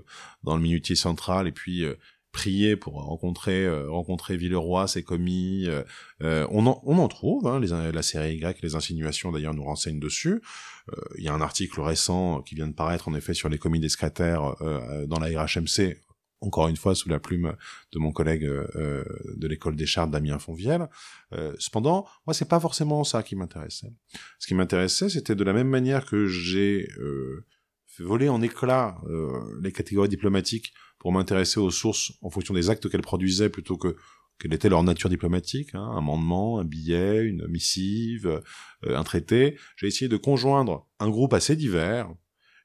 dans 0.42 0.56
le 0.56 0.62
minutier 0.62 0.96
central 0.96 1.46
et 1.46 1.52
puis 1.52 1.84
prier 2.34 2.76
pour 2.76 2.94
rencontrer 2.94 3.64
euh, 3.64 3.88
rencontrer 3.88 4.36
Villeroy, 4.36 4.86
ses 4.88 5.02
commis. 5.02 5.66
Euh, 5.68 5.82
euh, 6.22 6.46
on, 6.50 6.66
en, 6.66 6.82
on 6.84 6.98
en 6.98 7.08
trouve, 7.08 7.46
hein, 7.46 7.60
les, 7.60 7.68
la 7.92 8.02
série 8.02 8.36
Y, 8.36 8.60
les 8.60 8.74
insinuations 8.74 9.32
d'ailleurs 9.32 9.54
nous 9.54 9.64
renseignent 9.64 10.00
dessus. 10.00 10.42
Il 11.16 11.24
y 11.24 11.28
a 11.28 11.32
un 11.32 11.40
article 11.40 11.80
récent 11.80 12.42
qui 12.42 12.54
vient 12.54 12.66
de 12.66 12.74
paraître 12.74 13.08
en 13.08 13.14
effet 13.14 13.32
sur 13.32 13.48
les 13.48 13.56
commis 13.56 13.80
des 13.80 13.88
secrétaires 13.88 14.54
dans 15.06 15.18
la 15.18 15.28
RHMC, 15.42 15.96
encore 16.42 16.68
une 16.68 16.76
fois 16.76 16.94
sous 16.94 17.08
la 17.08 17.18
plume 17.18 17.56
de 17.92 17.98
mon 17.98 18.12
collègue 18.12 18.44
de 18.44 19.46
l'école 19.48 19.76
des 19.76 19.86
chartes 19.86 20.10
Damien 20.10 20.38
Fonvielle. 20.38 20.90
cependant, 21.58 22.06
moi 22.26 22.34
c'est 22.34 22.50
pas 22.50 22.60
forcément 22.60 23.02
ça 23.02 23.22
qui 23.22 23.34
m'intéressait. 23.34 23.94
Ce 24.38 24.46
qui 24.46 24.54
m'intéressait, 24.54 25.08
c'était 25.08 25.34
de 25.34 25.44
la 25.44 25.54
même 25.54 25.70
manière 25.70 26.04
que 26.04 26.26
j'ai 26.26 26.86
fait 27.86 28.04
voler 28.04 28.28
en 28.28 28.42
éclats 28.42 28.98
les 29.62 29.72
catégories 29.72 30.10
diplomatiques 30.10 30.74
pour 31.04 31.12
m'intéresser 31.12 31.60
aux 31.60 31.70
sources 31.70 32.12
en 32.22 32.30
fonction 32.30 32.54
des 32.54 32.70
actes 32.70 32.88
qu'elles 32.88 33.02
produisaient 33.02 33.50
plutôt 33.50 33.76
que 33.76 33.94
quelle 34.40 34.54
était 34.54 34.70
leur 34.70 34.82
nature 34.82 35.10
diplomatique, 35.10 35.74
hein, 35.74 35.82
un 35.82 35.98
amendement, 35.98 36.58
un 36.58 36.64
billet, 36.64 37.24
une 37.24 37.46
missive, 37.46 38.26
euh, 38.86 38.96
un 38.96 39.04
traité. 39.04 39.58
J'ai 39.76 39.86
essayé 39.86 40.08
de 40.08 40.16
conjoindre 40.16 40.88
un 41.00 41.10
groupe 41.10 41.34
assez 41.34 41.56
divers 41.56 42.08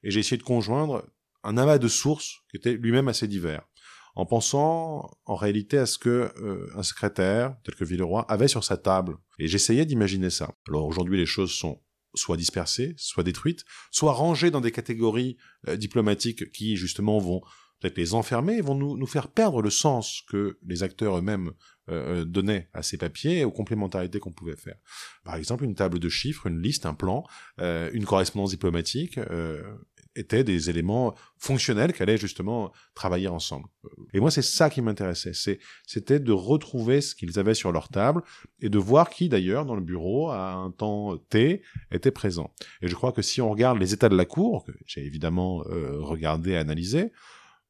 et 0.03 0.09
j'ai 0.09 0.21
essayé 0.21 0.37
de 0.37 0.43
conjoindre 0.43 1.05
un 1.43 1.57
amas 1.57 1.79
de 1.79 1.89
sources 1.89 2.37
qui 2.49 2.55
était 2.55 2.75
lui-même 2.75 3.09
assez 3.09 3.27
divers, 3.27 3.67
en 4.15 4.25
pensant 4.25 5.11
en 5.25 5.35
réalité 5.35 5.77
à 5.77 5.85
ce 5.85 5.97
que 5.97 6.31
euh, 6.37 6.71
un 6.77 6.83
secrétaire 6.83 7.57
tel 7.65 7.75
que 7.75 7.83
Villeroy 7.83 8.25
avait 8.29 8.47
sur 8.47 8.63
sa 8.63 8.77
table. 8.77 9.17
Et 9.37 9.49
j'essayais 9.49 9.85
d'imaginer 9.85 10.29
ça. 10.29 10.55
Alors 10.69 10.85
aujourd'hui, 10.85 11.17
les 11.17 11.25
choses 11.25 11.51
sont 11.51 11.81
soit 12.15 12.37
dispersées, 12.37 12.93
soit 12.95 13.23
détruites, 13.23 13.65
soit 13.91 14.13
rangées 14.13 14.49
dans 14.49 14.61
des 14.61 14.71
catégories 14.71 15.35
euh, 15.67 15.75
diplomatiques 15.75 16.53
qui 16.53 16.77
justement 16.77 17.19
vont 17.19 17.41
peut-être 17.79 17.97
les 17.97 18.13
enfermer, 18.13 18.61
vont 18.61 18.75
nous, 18.75 18.97
nous 18.97 19.07
faire 19.07 19.27
perdre 19.27 19.61
le 19.61 19.69
sens 19.69 20.21
que 20.29 20.57
les 20.65 20.83
acteurs 20.83 21.17
eux-mêmes 21.17 21.51
euh, 21.89 22.21
euh, 22.21 22.25
donnaient 22.25 22.69
à 22.73 22.83
ces 22.83 22.97
papiers 22.97 23.39
et 23.39 23.45
aux 23.45 23.51
complémentarités 23.51 24.19
qu'on 24.19 24.31
pouvait 24.31 24.55
faire. 24.55 24.77
Par 25.23 25.35
exemple, 25.35 25.63
une 25.63 25.75
table 25.75 25.99
de 25.99 26.09
chiffres, 26.09 26.47
une 26.47 26.61
liste, 26.61 26.85
un 26.85 26.93
plan, 26.93 27.23
euh, 27.59 27.89
une 27.93 28.05
correspondance 28.05 28.51
diplomatique 28.51 29.17
euh, 29.17 29.63
étaient 30.15 30.43
des 30.43 30.69
éléments 30.69 31.15
fonctionnels 31.37 31.93
qu'allaient 31.93 32.17
justement 32.17 32.71
travailler 32.93 33.27
ensemble. 33.27 33.67
Et 34.13 34.19
moi, 34.19 34.31
c'est 34.31 34.41
ça 34.41 34.69
qui 34.69 34.81
m'intéressait. 34.81 35.31
C'était 35.85 36.19
de 36.19 36.31
retrouver 36.31 37.01
ce 37.01 37.15
qu'ils 37.15 37.39
avaient 37.39 37.53
sur 37.53 37.71
leur 37.71 37.89
table 37.89 38.21
et 38.59 38.69
de 38.69 38.77
voir 38.77 39.09
qui, 39.09 39.29
d'ailleurs, 39.29 39.65
dans 39.65 39.75
le 39.75 39.81
bureau, 39.81 40.29
à 40.29 40.53
un 40.53 40.71
temps 40.71 41.17
T, 41.29 41.61
était 41.91 42.11
présent. 42.11 42.53
Et 42.81 42.87
je 42.87 42.95
crois 42.95 43.11
que 43.11 43.21
si 43.21 43.41
on 43.41 43.49
regarde 43.49 43.79
les 43.79 43.93
états 43.93 44.09
de 44.09 44.17
la 44.17 44.25
cour, 44.25 44.65
que 44.65 44.71
j'ai 44.85 45.05
évidemment 45.05 45.63
euh, 45.67 45.99
regardé 46.01 46.55
analysé, 46.55 47.11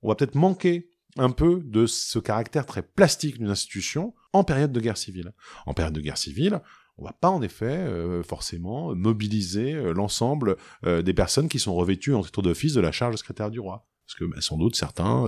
on 0.02 0.10
va 0.10 0.16
peut-être 0.16 0.36
manquer 0.36 0.92
un 1.18 1.32
peu 1.32 1.62
de 1.64 1.86
ce 1.86 2.20
caractère 2.20 2.66
très 2.66 2.82
plastique 2.84 3.38
d'une 3.38 3.50
institution 3.50 4.14
en 4.34 4.44
période 4.44 4.72
de 4.72 4.80
guerre 4.80 4.98
civile. 4.98 5.34
En 5.66 5.74
période 5.74 5.94
de 5.94 6.02
guerre 6.02 6.18
civile, 6.18 6.62
on 7.00 7.06
va 7.06 7.14
pas 7.14 7.30
en 7.30 7.42
effet 7.42 7.66
euh, 7.66 8.24
forcément 8.24 8.94
mobiliser 8.94 9.74
euh, 9.74 9.94
l'ensemble 9.94 10.58
euh, 10.86 11.02
des 11.02 11.14
personnes 11.14 11.48
qui 11.48 11.60
sont 11.60 11.74
revêtues 11.74 12.14
en 12.14 12.24
titre 12.24 12.42
d'office 12.42 12.74
de 12.74 12.82
la 12.82 12.92
charge 12.92 13.14
de 13.14 13.18
secrétaire 13.18 13.50
du 13.50 13.60
roi 13.60 13.86
parce 14.06 14.20
que 14.20 14.26
bah, 14.26 14.42
sans 14.42 14.58
doute 14.58 14.76
certains, 14.76 15.28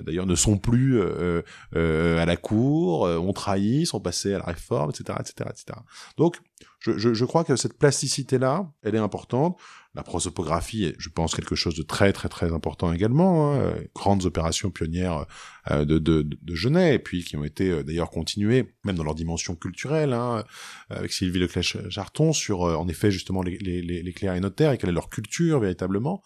d'ailleurs, 0.00 0.26
ne 0.26 0.36
sont 0.36 0.56
plus 0.56 1.02
à 1.02 2.24
la 2.24 2.36
cour, 2.36 3.00
ont 3.00 3.32
trahi, 3.32 3.84
sont 3.84 3.98
passés 3.98 4.32
à 4.32 4.38
la 4.38 4.44
réforme, 4.44 4.90
etc., 4.90 5.18
etc., 5.18 5.50
etc. 5.50 5.80
Donc, 6.16 6.38
je 6.78 7.24
crois 7.24 7.42
que 7.42 7.56
cette 7.56 7.76
plasticité-là, 7.76 8.70
elle 8.84 8.94
est 8.94 8.98
importante. 8.98 9.58
La 9.94 10.02
prosopographie 10.02 10.84
est, 10.84 10.94
je 10.98 11.10
pense, 11.10 11.34
quelque 11.34 11.54
chose 11.54 11.76
de 11.76 11.82
très, 11.82 12.12
très, 12.12 12.28
très 12.28 12.52
important 12.52 12.92
également. 12.92 13.52
Hein. 13.52 13.74
Grandes 13.94 14.24
opérations 14.24 14.70
pionnières 14.70 15.26
de, 15.70 15.84
de, 15.84 16.22
de 16.22 16.54
Genet, 16.54 16.94
et 16.94 16.98
puis 16.98 17.24
qui 17.24 17.36
ont 17.36 17.44
été 17.44 17.84
d'ailleurs 17.84 18.10
continuées, 18.10 18.74
même 18.84 18.96
dans 18.96 19.04
leur 19.04 19.14
dimension 19.14 19.54
culturelle, 19.54 20.14
hein, 20.14 20.44
avec 20.88 21.12
Sylvie 21.12 21.40
Leclerc-Jarton, 21.40 22.32
sur, 22.32 22.62
en 22.62 22.88
effet, 22.88 23.10
justement, 23.10 23.42
les, 23.42 23.58
les, 23.58 23.82
les 23.82 24.12
clercs 24.12 24.34
et 24.34 24.40
notaires, 24.40 24.72
et 24.72 24.78
quelle 24.78 24.90
est 24.90 24.94
leur 24.94 25.10
culture, 25.10 25.60
véritablement. 25.60 26.22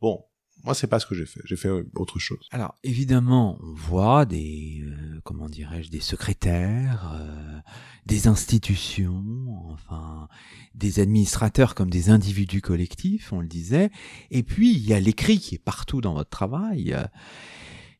Bon, 0.00 0.24
moi, 0.64 0.74
c'est 0.74 0.86
pas 0.86 0.98
ce 0.98 1.06
que 1.06 1.14
j'ai 1.14 1.26
fait. 1.26 1.40
J'ai 1.44 1.56
fait 1.56 1.68
euh, 1.68 1.86
autre 1.94 2.18
chose. 2.18 2.48
Alors, 2.50 2.74
évidemment, 2.82 3.58
on 3.62 3.74
voit 3.74 4.24
des, 4.24 4.82
euh, 4.82 5.20
comment 5.22 5.48
dirais-je, 5.48 5.90
des 5.90 6.00
secrétaires, 6.00 7.12
euh, 7.14 7.58
des 8.06 8.28
institutions, 8.28 9.68
enfin, 9.72 10.26
des 10.74 11.00
administrateurs 11.00 11.74
comme 11.74 11.90
des 11.90 12.08
individus 12.08 12.62
collectifs, 12.62 13.30
on 13.32 13.40
le 13.40 13.46
disait. 13.46 13.90
Et 14.30 14.42
puis, 14.42 14.74
il 14.74 14.86
y 14.86 14.94
a 14.94 15.00
l'écrit 15.00 15.38
qui 15.38 15.54
est 15.54 15.62
partout 15.62 16.00
dans 16.00 16.14
votre 16.14 16.30
travail. 16.30 16.96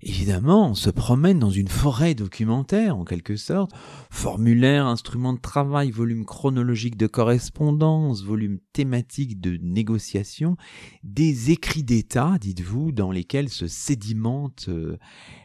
Évidemment, 0.06 0.68
on 0.68 0.74
se 0.74 0.90
promène 0.90 1.38
dans 1.38 1.50
une 1.50 1.68
forêt 1.68 2.14
documentaire, 2.14 2.98
en 2.98 3.06
quelque 3.06 3.36
sorte. 3.36 3.70
Formulaire, 4.10 4.84
instrument 4.84 5.32
de 5.32 5.38
travail, 5.40 5.90
volume 5.90 6.26
chronologique 6.26 6.98
de 6.98 7.06
correspondance, 7.06 8.22
volume 8.22 8.58
thématique 8.74 9.40
de 9.40 9.56
négociation, 9.62 10.58
des 11.04 11.52
écrits 11.52 11.84
d'État, 11.84 12.36
dites-vous, 12.38 12.92
dans 12.92 13.10
lesquels 13.10 13.48
se 13.48 13.66
sédimente 13.66 14.66
euh, 14.68 14.98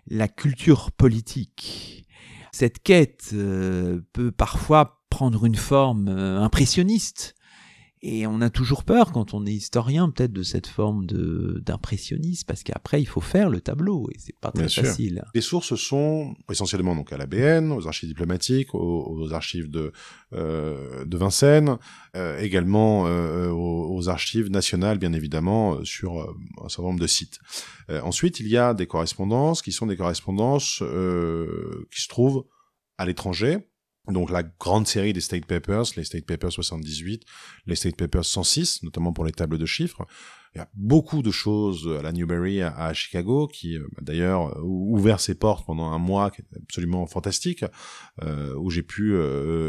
la 0.08 0.28
culture 0.28 0.92
politique. 0.92 2.06
Cette 2.52 2.84
quête 2.84 3.30
euh, 3.32 4.02
peut 4.12 4.32
parfois 4.32 5.06
prendre 5.10 5.46
une 5.46 5.56
forme 5.56 6.10
euh, 6.10 6.42
impressionniste, 6.42 7.34
et 8.02 8.26
on 8.28 8.40
a 8.40 8.50
toujours 8.50 8.86
peur 8.86 9.12
quand 9.12 9.34
on 9.34 9.46
est 9.46 9.52
historien 9.52 10.10
peut-être 10.10 10.32
de 10.32 10.44
cette 10.44 10.68
forme 10.68 11.06
de 11.06 11.62
d'impressionnisme 11.66 12.46
parce 12.48 12.64
qu'après 12.64 13.02
il 13.02 13.06
faut 13.06 13.20
faire 13.20 13.50
le 13.50 13.60
tableau 13.60 14.08
et 14.14 14.18
c'est 14.18 14.38
pas 14.40 14.52
très 14.52 14.70
facile. 14.70 15.26
Les 15.36 15.42
sources 15.42 15.76
sont 15.76 16.34
essentiellement 16.50 16.96
donc 16.96 17.12
à 17.12 17.18
l'ABN, 17.18 17.74
aux 17.74 17.88
archives 17.88 18.08
diplomatiques, 18.08 18.74
aux, 18.74 19.34
archives 19.34 19.70
de 19.70 19.92
euh, 20.34 21.04
de 21.04 21.18
Vincennes, 21.18 21.78
euh, 22.16 22.40
également 22.40 23.06
euh, 23.08 23.50
aux, 23.50 24.08
archives 24.08 24.50
nationales 24.50 24.98
bien 24.98 25.12
évidemment 25.12 25.84
sur 25.84 26.36
un 26.64 26.70
certain 26.70 26.84
nombre 26.84 27.02
de 27.02 27.08
sites. 27.08 27.40
ensuite 27.90 28.40
il 28.40 28.48
y 28.48 28.56
a 28.56 28.74
des 28.74 28.88
correspondances 28.88 29.62
qui 29.62 29.74
sont 29.74 29.88
des 29.88 29.98
correspondances 29.98 30.82
qui 31.92 32.02
se 32.02 32.08
trouvent 32.08 32.46
à 32.98 33.06
l'étranger 33.06 33.69
donc 34.12 34.32
la 34.32 34.44
grande 34.44 34.88
série 34.88 35.14
des 35.14 35.22
State 35.22 35.46
Papers, 35.46 35.86
les 35.96 36.04
State 36.04 36.26
Papers 36.26 36.52
78, 36.52 37.24
les 37.66 37.76
State 37.76 37.96
Papers 37.96 38.26
106, 38.26 38.84
notamment 38.84 39.14
pour 39.14 39.26
les 39.26 39.32
tables 39.32 39.58
de 39.58 39.66
chiffres. 39.66 40.06
Il 40.56 40.58
y 40.58 40.62
a 40.62 40.70
beaucoup 40.74 41.22
de 41.22 41.30
choses 41.30 41.88
à 42.00 42.02
la 42.02 42.12
Newberry 42.12 42.64
à, 42.64 42.92
Chicago 42.94 43.48
qui 43.48 43.78
euh, 43.78 43.88
d'ailleurs 44.02 44.58
euh, 44.58 44.62
ouvert 44.64 45.20
ses 45.20 45.36
portes 45.36 45.64
pendant 45.66 45.92
un 45.92 46.00
mois 46.00 46.32
qui 46.32 46.42
est 46.42 46.58
absolument 46.58 47.06
fantastique 47.06 47.64
euh, 48.24 48.56
où 48.56 48.72
j'ai 48.72 48.82
pu 48.82 49.16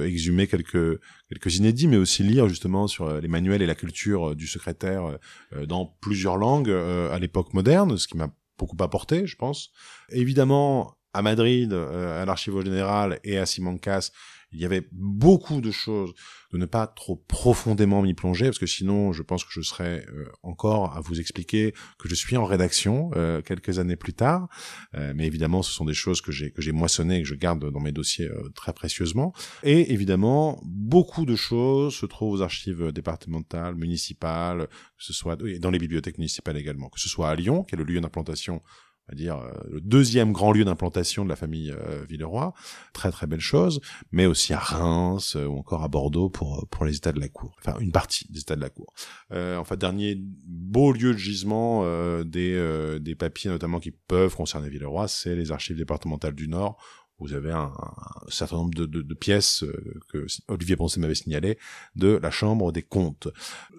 exhumer 0.04 0.46
quelques 0.46 0.98
quelques 1.28 1.56
inédits 1.56 1.86
mais 1.86 1.98
aussi 1.98 2.22
lire 2.22 2.48
justement 2.48 2.86
sur 2.86 3.20
les 3.20 3.28
manuels 3.28 3.60
et 3.60 3.66
la 3.66 3.74
culture 3.74 4.34
du 4.34 4.46
secrétaire 4.46 5.18
dans 5.66 5.84
plusieurs 6.00 6.38
langues 6.38 6.70
à 6.70 7.18
l'époque 7.18 7.52
moderne 7.52 7.98
ce 7.98 8.08
qui 8.08 8.16
m'a 8.16 8.34
beaucoup 8.58 8.82
apporté 8.82 9.26
je 9.26 9.36
pense 9.36 9.70
évidemment 10.10 10.96
à 11.12 11.22
Madrid, 11.22 11.72
euh, 11.72 12.22
à 12.22 12.24
l'Archivo 12.24 12.62
général 12.62 13.18
et 13.24 13.38
à 13.38 13.46
Simancas, 13.46 14.10
il 14.52 14.60
y 14.60 14.64
avait 14.64 14.88
beaucoup 14.90 15.60
de 15.60 15.70
choses, 15.70 16.12
de 16.52 16.58
ne 16.58 16.66
pas 16.66 16.88
trop 16.88 17.14
profondément 17.14 18.02
m'y 18.02 18.14
plonger, 18.14 18.46
parce 18.46 18.58
que 18.58 18.66
sinon, 18.66 19.12
je 19.12 19.22
pense 19.22 19.44
que 19.44 19.50
je 19.52 19.60
serais 19.60 20.04
euh, 20.08 20.24
encore 20.42 20.96
à 20.96 21.00
vous 21.00 21.20
expliquer 21.20 21.72
que 22.00 22.08
je 22.08 22.16
suis 22.16 22.36
en 22.36 22.44
rédaction 22.44 23.12
euh, 23.14 23.42
quelques 23.42 23.78
années 23.78 23.94
plus 23.94 24.12
tard. 24.12 24.48
mais 24.92 25.26
évidemment, 25.26 25.62
ce 25.62 25.72
sont 25.72 25.84
des 25.84 25.94
choses 25.94 26.20
que 26.20 26.32
j'ai 26.32 26.50
que 26.50 26.62
j'ai 26.62 26.72
moissonnées 26.72 27.18
et 27.18 27.22
que 27.22 27.28
je 27.28 27.36
garde 27.36 27.70
dans 27.70 27.80
mes 27.80 27.92
dossiers 27.92 28.28
très 28.56 28.72
précieusement. 28.72 29.32
Et 29.62 29.92
évidemment, 29.92 30.60
beaucoup 30.64 31.26
de 31.26 31.36
choses 31.36 31.94
se 31.94 32.06
trouvent 32.06 32.40
aux 32.40 32.42
archives 32.42 32.90
départementales, 32.90 33.76
municipales, 33.76 34.66
que 34.66 35.04
ce 35.04 35.12
soit 35.12 35.38
et 35.46 35.60
dans 35.60 35.70
les 35.70 35.78
bibliothèques 35.78 36.18
municipales 36.18 36.56
également, 36.56 36.88
que 36.88 36.98
ce 36.98 37.08
soit 37.08 37.28
à 37.28 37.36
Lyon, 37.36 37.62
qui 37.62 37.76
est 37.76 37.78
le 37.78 37.84
lieu 37.84 38.00
d'implantation 38.00 38.62
dire 39.14 39.38
euh, 39.38 39.52
le 39.70 39.80
deuxième 39.80 40.32
grand 40.32 40.52
lieu 40.52 40.64
d'implantation 40.64 41.24
de 41.24 41.28
la 41.28 41.36
famille 41.36 41.70
euh, 41.70 42.04
Villeroy, 42.08 42.52
très 42.92 43.10
très 43.10 43.26
belle 43.26 43.40
chose, 43.40 43.80
mais 44.12 44.26
aussi 44.26 44.52
à 44.52 44.58
Reims 44.58 45.36
euh, 45.36 45.46
ou 45.46 45.58
encore 45.58 45.82
à 45.82 45.88
Bordeaux 45.88 46.28
pour 46.28 46.66
pour 46.70 46.84
les 46.84 46.96
états 46.96 47.12
de 47.12 47.20
la 47.20 47.28
cour, 47.28 47.56
enfin 47.58 47.78
une 47.80 47.92
partie 47.92 48.30
des 48.30 48.40
états 48.40 48.56
de 48.56 48.60
la 48.60 48.70
cour. 48.70 48.92
Euh, 49.32 49.56
enfin 49.56 49.76
dernier 49.76 50.16
beau 50.18 50.92
lieu 50.92 51.12
de 51.12 51.18
gisement 51.18 51.84
des 52.24 52.98
des 53.00 53.14
papiers 53.14 53.50
notamment 53.50 53.80
qui 53.80 53.90
peuvent 53.90 54.34
concerner 54.34 54.68
Villeroy, 54.68 55.08
c'est 55.08 55.34
les 55.34 55.52
archives 55.52 55.76
départementales 55.76 56.34
du 56.34 56.48
Nord 56.48 56.78
Vous 57.18 57.32
avez 57.32 57.52
un, 57.52 57.72
certain 58.28 58.56
nombre 58.56 58.74
de, 58.74 58.86
de, 58.86 59.02
de 59.02 59.14
pièces 59.14 59.64
que 60.12 60.26
Olivier 60.48 60.76
Poncet 60.76 61.00
m'avait 61.00 61.14
signalé 61.14 61.58
de 61.96 62.18
la 62.22 62.30
Chambre 62.30 62.72
des 62.72 62.82
comptes. 62.82 63.28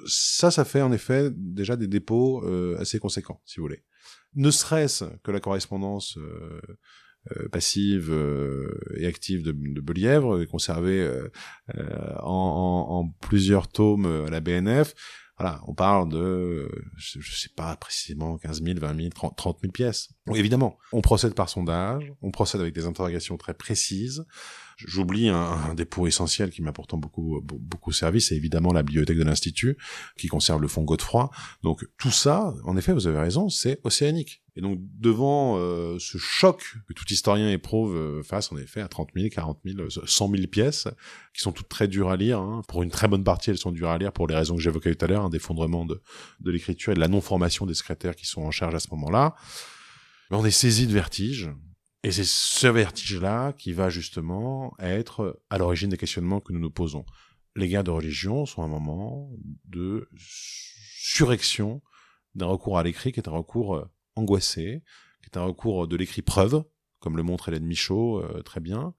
Ça, 0.05 0.51
ça 0.51 0.65
fait 0.65 0.81
en 0.81 0.91
effet 0.91 1.31
déjà 1.35 1.75
des 1.75 1.87
dépôts 1.87 2.43
assez 2.77 2.99
conséquents, 2.99 3.41
si 3.45 3.57
vous 3.59 3.63
voulez. 3.63 3.83
Ne 4.35 4.51
serait-ce 4.51 5.05
que 5.23 5.31
la 5.31 5.39
correspondance 5.39 6.17
euh, 7.37 7.47
passive 7.49 8.11
euh, 8.11 8.79
et 8.97 9.05
active 9.05 9.43
de, 9.43 9.51
de 9.51 9.79
Belièvre, 9.79 10.43
conservée 10.45 10.99
euh, 11.01 11.29
en, 12.23 13.13
plusieurs 13.21 13.67
tomes 13.67 14.25
à 14.25 14.31
la 14.31 14.39
BNF. 14.39 14.95
On 15.67 15.73
parle 15.73 16.09
de, 16.09 16.69
je, 16.97 17.19
je 17.19 17.35
sais 17.35 17.49
pas 17.55 17.75
précisément, 17.75 18.37
15 18.37 18.63
000, 18.63 18.79
20 18.79 18.95
000, 18.95 19.09
30, 19.09 19.35
30 19.35 19.57
000 19.61 19.71
pièces. 19.71 20.09
Évidemment, 20.33 20.77
on 20.91 21.01
procède 21.01 21.33
par 21.33 21.49
sondage, 21.49 22.11
on 22.21 22.31
procède 22.31 22.61
avec 22.61 22.73
des 22.73 22.85
interrogations 22.85 23.37
très 23.37 23.53
précises, 23.53 24.25
J'oublie 24.87 25.29
un, 25.29 25.73
dépôt 25.75 26.07
essentiel 26.07 26.49
qui 26.49 26.61
m'a 26.61 26.71
pourtant 26.71 26.97
beaucoup 26.97 27.41
beaucoup 27.43 27.91
servi, 27.91 28.21
c'est 28.21 28.35
évidemment 28.35 28.73
la 28.73 28.83
bibliothèque 28.83 29.17
de 29.17 29.23
l'institut 29.23 29.77
qui 30.17 30.27
conserve 30.27 30.61
le 30.61 30.67
fonds 30.67 30.83
Godefroy. 30.83 31.29
Donc 31.63 31.87
tout 31.97 32.11
ça, 32.11 32.53
en 32.63 32.77
effet, 32.77 32.93
vous 32.93 33.07
avez 33.07 33.19
raison, 33.19 33.49
c'est 33.49 33.79
océanique. 33.83 34.43
Et 34.57 34.61
donc 34.61 34.79
devant 34.99 35.57
euh, 35.57 35.97
ce 35.99 36.17
choc 36.17 36.75
que 36.87 36.93
tout 36.93 37.05
historien 37.09 37.49
éprouve 37.49 37.95
euh, 37.95 38.21
face 38.21 38.51
en 38.51 38.57
effet 38.57 38.81
à 38.81 38.89
30 38.89 39.09
000, 39.15 39.29
40 39.29 39.59
000, 39.63 39.89
100 39.89 40.29
000 40.29 40.47
pièces, 40.47 40.87
qui 41.33 41.41
sont 41.41 41.53
toutes 41.53 41.69
très 41.69 41.87
dures 41.87 42.09
à 42.09 42.17
lire, 42.17 42.39
hein. 42.39 42.61
pour 42.67 42.83
une 42.83 42.89
très 42.89 43.07
bonne 43.07 43.23
partie 43.23 43.49
elles 43.49 43.57
sont 43.57 43.71
dures 43.71 43.89
à 43.89 43.97
lire 43.97 44.11
pour 44.11 44.27
les 44.27 44.35
raisons 44.35 44.55
que 44.55 44.61
j'évoquais 44.61 44.93
tout 44.93 45.05
à 45.05 45.07
l'heure, 45.07 45.23
un 45.23 45.29
d'effondrement 45.31 45.85
de, 45.85 46.01
l'écriture 46.45 46.91
et 46.91 46.95
de 46.95 46.99
la 46.99 47.07
non-formation 47.07 47.65
des 47.65 47.73
secrétaires 47.73 48.15
qui 48.15 48.25
sont 48.25 48.43
en 48.43 48.51
charge 48.51 48.75
à 48.75 48.79
ce 48.79 48.89
moment-là. 48.91 49.35
On 50.29 50.45
est 50.45 50.51
saisi 50.51 50.87
de 50.87 50.93
vertige, 50.93 51.49
et 52.03 52.11
c'est 52.11 52.25
ce 52.25 52.67
vertige-là 52.67 53.53
qui 53.53 53.73
va 53.73 53.89
justement 53.89 54.73
être 54.79 55.41
à 55.49 55.57
l'origine 55.57 55.89
des 55.89 55.97
questionnements 55.97 56.39
que 56.39 56.53
nous 56.53 56.59
nous 56.59 56.71
posons. 56.71 57.05
Les 57.55 57.67
guerres 57.67 57.83
de 57.83 57.91
religion 57.91 58.45
sont 58.45 58.63
un 58.63 58.67
moment 58.67 59.29
de 59.65 60.07
surrection 60.15 61.81
d'un 62.33 62.45
recours 62.45 62.77
à 62.77 62.83
l'écrit 62.83 63.11
qui 63.11 63.19
est 63.19 63.27
un 63.27 63.33
recours 63.33 63.75
euh, 63.75 63.85
angoissé, 64.15 64.83
qui 65.21 65.29
est 65.33 65.37
un 65.37 65.43
recours 65.43 65.87
de 65.87 65.97
l'écrit 65.97 66.21
preuve, 66.21 66.63
comme 67.01 67.17
le 67.17 67.23
montre 67.23 67.49
Hélène 67.49 67.65
Michaud 67.65 68.19
euh, 68.19 68.41
très 68.43 68.61
bien, 68.61 68.93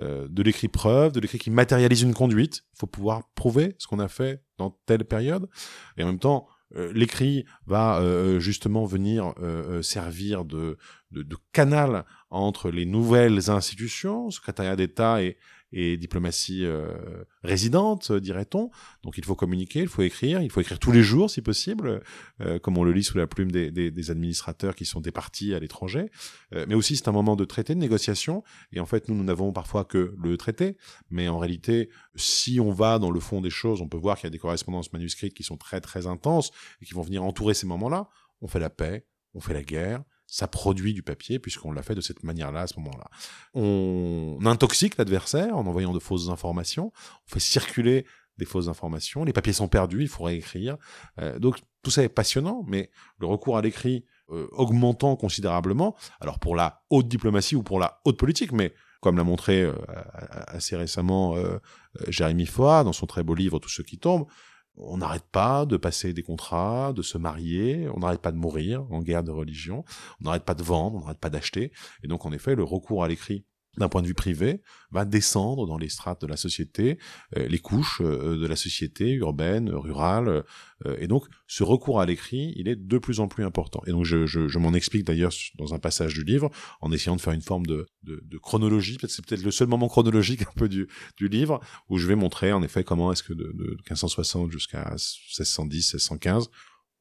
euh, 0.00 0.28
de 0.28 0.42
l'écrit 0.42 0.68
preuve, 0.68 1.12
de 1.12 1.20
l'écrit 1.20 1.38
qui 1.38 1.50
matérialise 1.50 2.02
une 2.02 2.14
conduite. 2.14 2.64
Il 2.74 2.78
faut 2.78 2.86
pouvoir 2.86 3.28
prouver 3.34 3.74
ce 3.78 3.88
qu'on 3.88 3.98
a 3.98 4.08
fait 4.08 4.44
dans 4.58 4.78
telle 4.86 5.04
période. 5.04 5.48
Et 5.96 6.04
en 6.04 6.06
même 6.06 6.18
temps, 6.18 6.46
euh, 6.76 6.92
l'écrit 6.94 7.46
va 7.66 8.02
justement 8.38 8.84
venir 8.84 9.34
servir 9.82 10.44
de, 10.44 10.76
de, 11.10 11.36
canal 11.52 12.04
entre 12.30 12.70
les 12.70 12.84
nouvelles 12.84 13.50
institutions, 13.50 14.30
secrétariat 14.30 14.76
d'État 14.76 15.22
et, 15.22 15.38
et 15.72 15.96
diplomatie 15.96 16.64
euh, 16.64 17.24
résidente, 17.42 18.12
dirait-on. 18.12 18.70
Donc 19.02 19.18
il 19.18 19.24
faut 19.24 19.34
communiquer, 19.34 19.80
il 19.80 19.88
faut 19.88 20.02
écrire, 20.02 20.40
il 20.40 20.50
faut 20.50 20.60
écrire 20.60 20.78
tous 20.78 20.92
les 20.92 21.02
jours 21.02 21.30
si 21.30 21.42
possible, 21.42 22.02
euh, 22.40 22.58
comme 22.58 22.78
on 22.78 22.84
le 22.84 22.92
lit 22.92 23.04
sous 23.04 23.18
la 23.18 23.26
plume 23.26 23.50
des, 23.50 23.70
des, 23.70 23.90
des 23.90 24.10
administrateurs 24.10 24.74
qui 24.74 24.84
sont 24.84 25.00
départis 25.00 25.54
à 25.54 25.58
l'étranger. 25.58 26.10
Euh, 26.54 26.66
mais 26.68 26.74
aussi 26.74 26.96
c'est 26.96 27.08
un 27.08 27.12
moment 27.12 27.36
de 27.36 27.44
traité, 27.44 27.74
de 27.74 27.80
négociation. 27.80 28.42
Et 28.72 28.80
en 28.80 28.86
fait 28.86 29.08
nous, 29.08 29.14
nous 29.14 29.24
n'avons 29.24 29.52
parfois 29.52 29.84
que 29.84 30.14
le 30.22 30.36
traité, 30.36 30.76
mais 31.10 31.28
en 31.28 31.38
réalité, 31.38 31.90
si 32.14 32.60
on 32.60 32.70
va 32.70 32.98
dans 32.98 33.10
le 33.10 33.20
fond 33.20 33.40
des 33.40 33.50
choses, 33.50 33.82
on 33.82 33.88
peut 33.88 33.98
voir 33.98 34.16
qu'il 34.16 34.24
y 34.24 34.28
a 34.28 34.30
des 34.30 34.38
correspondances 34.38 34.92
manuscrites 34.92 35.34
qui 35.34 35.42
sont 35.42 35.56
très 35.56 35.80
très 35.80 36.06
intenses 36.06 36.50
et 36.80 36.86
qui 36.86 36.94
vont 36.94 37.02
venir 37.02 37.24
entourer 37.24 37.54
ces 37.54 37.66
moments-là. 37.66 38.08
On 38.40 38.48
fait 38.48 38.60
la 38.60 38.70
paix, 38.70 39.06
on 39.34 39.40
fait 39.40 39.54
la 39.54 39.62
guerre, 39.62 40.04
ça 40.26 40.48
produit 40.48 40.92
du 40.92 41.02
papier 41.02 41.38
puisqu'on 41.38 41.72
l'a 41.72 41.82
fait 41.82 41.94
de 41.94 42.00
cette 42.00 42.22
manière-là 42.22 42.62
à 42.62 42.66
ce 42.66 42.78
moment-là. 42.80 43.08
On 43.54 44.38
intoxique 44.44 44.96
l'adversaire 44.96 45.56
en 45.56 45.66
envoyant 45.66 45.92
de 45.92 45.98
fausses 45.98 46.28
informations, 46.28 46.92
on 47.26 47.32
fait 47.32 47.40
circuler 47.40 48.06
des 48.38 48.44
fausses 48.44 48.68
informations, 48.68 49.24
les 49.24 49.32
papiers 49.32 49.52
sont 49.52 49.68
perdus, 49.68 50.02
il 50.02 50.08
faut 50.08 50.24
réécrire. 50.24 50.76
Euh, 51.20 51.38
donc 51.38 51.58
tout 51.82 51.90
ça 51.90 52.02
est 52.02 52.08
passionnant, 52.08 52.64
mais 52.66 52.90
le 53.18 53.26
recours 53.26 53.56
à 53.56 53.62
l'écrit 53.62 54.04
euh, 54.30 54.48
augmentant 54.52 55.16
considérablement, 55.16 55.96
alors 56.20 56.38
pour 56.38 56.56
la 56.56 56.82
haute 56.90 57.08
diplomatie 57.08 57.56
ou 57.56 57.62
pour 57.62 57.78
la 57.78 58.00
haute 58.04 58.18
politique, 58.18 58.52
mais 58.52 58.74
comme 59.00 59.16
l'a 59.16 59.24
montré 59.24 59.62
euh, 59.62 59.72
assez 60.48 60.76
récemment 60.76 61.36
Jérémy 62.08 62.46
Foa 62.46 62.82
dans 62.82 62.92
son 62.92 63.06
très 63.06 63.22
beau 63.22 63.34
livre 63.34 63.58
Tous 63.58 63.68
ceux 63.68 63.84
qui 63.84 63.98
tombent, 63.98 64.26
on 64.76 64.98
n'arrête 64.98 65.26
pas 65.30 65.66
de 65.66 65.76
passer 65.76 66.12
des 66.12 66.22
contrats, 66.22 66.92
de 66.92 67.02
se 67.02 67.18
marier, 67.18 67.88
on 67.94 68.00
n'arrête 68.00 68.20
pas 68.20 68.32
de 68.32 68.36
mourir 68.36 68.86
en 68.90 69.02
guerre 69.02 69.24
de 69.24 69.30
religion, 69.30 69.84
on 70.20 70.24
n'arrête 70.24 70.44
pas 70.44 70.54
de 70.54 70.62
vendre, 70.62 70.96
on 70.96 71.00
n'arrête 71.00 71.18
pas 71.18 71.30
d'acheter. 71.30 71.72
Et 72.02 72.08
donc, 72.08 72.26
en 72.26 72.32
effet, 72.32 72.54
le 72.54 72.64
recours 72.64 73.02
à 73.02 73.08
l'écrit 73.08 73.44
d'un 73.78 73.88
point 73.88 74.02
de 74.02 74.06
vue 74.06 74.14
privé, 74.14 74.62
va 74.90 75.04
descendre 75.04 75.66
dans 75.66 75.78
les 75.78 75.88
strates 75.88 76.20
de 76.20 76.26
la 76.26 76.36
société, 76.36 76.98
euh, 77.36 77.46
les 77.46 77.58
couches 77.58 78.00
euh, 78.00 78.38
de 78.38 78.46
la 78.46 78.56
société 78.56 79.10
urbaine, 79.12 79.70
rurale, 79.70 80.44
euh, 80.86 80.96
et 80.98 81.06
donc 81.06 81.26
ce 81.46 81.62
recours 81.62 82.00
à 82.00 82.06
l'écrit, 82.06 82.52
il 82.56 82.68
est 82.68 82.76
de 82.76 82.98
plus 82.98 83.20
en 83.20 83.28
plus 83.28 83.44
important. 83.44 83.82
Et 83.86 83.90
donc 83.90 84.04
je, 84.04 84.26
je, 84.26 84.48
je 84.48 84.58
m'en 84.58 84.72
explique 84.74 85.04
d'ailleurs 85.04 85.32
dans 85.56 85.74
un 85.74 85.78
passage 85.78 86.14
du 86.14 86.24
livre, 86.24 86.50
en 86.80 86.92
essayant 86.92 87.16
de 87.16 87.20
faire 87.20 87.32
une 87.32 87.42
forme 87.42 87.66
de, 87.66 87.86
de, 88.02 88.22
de 88.24 88.38
chronologie, 88.38 88.98
c'est 89.08 89.24
peut-être 89.24 89.42
le 89.42 89.50
seul 89.50 89.68
moment 89.68 89.88
chronologique 89.88 90.42
un 90.42 90.52
peu 90.56 90.68
du, 90.68 90.88
du 91.16 91.28
livre, 91.28 91.60
où 91.88 91.98
je 91.98 92.06
vais 92.06 92.16
montrer 92.16 92.52
en 92.52 92.62
effet 92.62 92.84
comment 92.84 93.12
est-ce 93.12 93.22
que 93.22 93.32
de, 93.32 93.52
de 93.54 93.76
1560 93.88 94.50
jusqu'à 94.50 94.90
1610, 94.90 95.94
1615, 95.94 96.48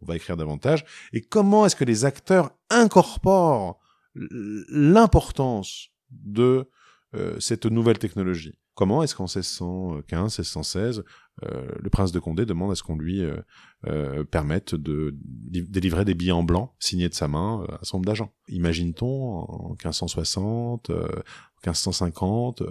on 0.01 0.05
va 0.05 0.15
écrire 0.15 0.37
davantage, 0.37 0.85
et 1.13 1.21
comment 1.21 1.65
est-ce 1.65 1.75
que 1.75 1.85
les 1.85 2.05
acteurs 2.05 2.51
incorporent 2.69 3.79
l'importance 4.15 5.89
de 6.11 6.69
euh, 7.15 7.39
cette 7.39 7.65
nouvelle 7.65 7.97
technologie. 7.97 8.57
Comment 8.73 9.01
est-ce 9.03 9.15
qu'en 9.15 9.23
1615, 9.23 10.37
1616, 10.39 11.03
euh, 11.43 11.67
le 11.79 11.89
prince 11.89 12.11
de 12.11 12.19
Condé 12.19 12.45
demande 12.45 12.71
à 12.71 12.75
ce 12.75 12.83
qu'on 12.83 12.97
lui 12.97 13.21
euh, 13.87 14.23
permette 14.25 14.75
de 14.75 15.15
délivrer 15.17 16.03
des 16.03 16.13
billets 16.13 16.33
en 16.33 16.43
blanc 16.43 16.75
signés 16.79 17.07
de 17.07 17.13
sa 17.13 17.29
main 17.29 17.65
à 17.69 17.85
son 17.85 17.97
nombre 17.97 18.07
d'agents? 18.07 18.33
Imagine-t-on 18.49 19.07
en 19.07 19.69
1560, 19.69 20.89
1550, 20.89 22.63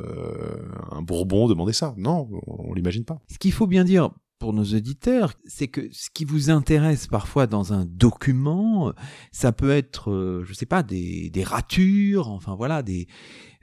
un 0.90 1.00
Bourbon 1.00 1.48
demander 1.48 1.72
ça? 1.72 1.94
Non, 1.96 2.28
on 2.46 2.74
l'imagine 2.74 3.06
pas. 3.06 3.22
Ce 3.30 3.38
qu'il 3.38 3.52
faut 3.52 3.66
bien 3.66 3.84
dire 3.84 4.10
pour 4.44 4.52
nos 4.52 4.74
auditeurs, 4.74 5.33
c'est 5.46 5.68
que 5.68 5.88
ce 5.90 6.11
qui 6.12 6.26
vous 6.26 6.50
intéresse 6.50 7.07
parfois 7.07 7.46
dans 7.46 7.72
un 7.72 7.87
document, 7.87 8.92
ça 9.33 9.52
peut 9.52 9.70
être, 9.70 10.11
euh, 10.11 10.44
je 10.46 10.52
sais 10.52 10.66
pas, 10.66 10.83
des, 10.83 11.30
des 11.30 11.42
ratures, 11.42 12.28
enfin 12.28 12.54
voilà, 12.54 12.83
des, 12.83 13.07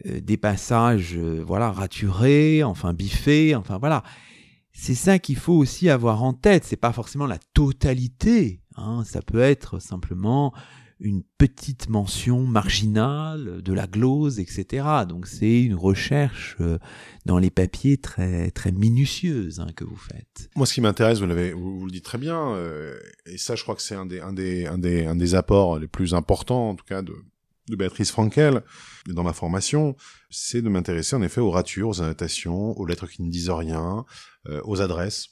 euh, 0.08 0.20
des 0.22 0.38
passages, 0.38 1.16
euh, 1.16 1.44
voilà, 1.46 1.72
raturés, 1.72 2.64
enfin 2.64 2.96
biffés, 2.96 3.54
enfin 3.54 3.78
voilà. 3.78 4.02
C'est 4.74 4.96
ça 4.96 5.20
qu'il 5.20 5.36
faut 5.36 5.54
aussi 5.54 5.88
avoir 5.88 6.24
en 6.24 6.34
tête. 6.34 6.64
C'est 6.64 6.78
pas 6.78 6.94
forcément 6.94 7.28
la 7.28 7.38
totalité. 7.54 8.64
Hein, 8.76 9.04
ça 9.06 9.22
peut 9.22 9.42
être 9.42 9.78
simplement 9.78 10.52
une 11.02 11.24
petite 11.38 11.90
mention 11.90 12.44
marginale 12.46 13.62
de 13.62 13.74
la 13.74 13.88
glose, 13.88 14.40
etc. 14.40 14.86
Donc 15.08 15.28
c'est 15.28 15.64
une 15.64 15.76
recherche 15.76 16.56
euh, 16.62 16.78
dans 17.26 17.38
les 17.38 17.50
papiers 17.50 17.98
très 17.98 18.52
très 18.52 18.72
minutieuse 18.72 19.60
hein, 19.60 19.68
que 19.76 19.84
vous 19.84 19.98
faites. 19.98 20.50
Moi, 20.56 20.66
ce 20.66 20.74
qui 20.74 20.82
m'intéresse, 20.82 21.20
vous 21.20 21.26
l'avez, 21.26 21.54
vous, 21.54 21.86
le 21.86 21.92
dites 21.92 22.06
très 22.06 22.18
bien, 22.18 22.54
euh, 22.54 23.00
et 23.26 23.38
ça, 23.38 23.56
je 23.56 23.64
crois 23.64 23.76
que 23.76 23.82
c'est 23.82 23.96
un 23.96 24.06
des 24.06 25.36
apports 25.36 25.80
les 25.80 25.88
plus 25.88 26.14
importants, 26.14 26.70
en 26.70 26.76
tout 26.76 26.86
cas 26.86 27.02
de 27.02 27.16
Béatrice 27.76 28.12
Frankel 28.12 28.64
dans 29.08 29.24
ma 29.24 29.34
formation, 29.34 29.96
c'est 30.30 30.62
de 30.62 30.70
m'intéresser 30.70 31.16
en 31.16 31.22
effet 31.22 31.42
aux 31.42 31.52
ratures, 31.52 31.90
aux 31.90 32.02
annotations, 32.02 32.78
aux 32.78 32.86
lettres 32.86 33.08
qui 33.08 33.24
ne 33.24 33.30
disent 33.30 33.50
rien, 33.50 34.06
euh, 34.48 34.62
aux 34.66 34.82
adresses 34.82 35.30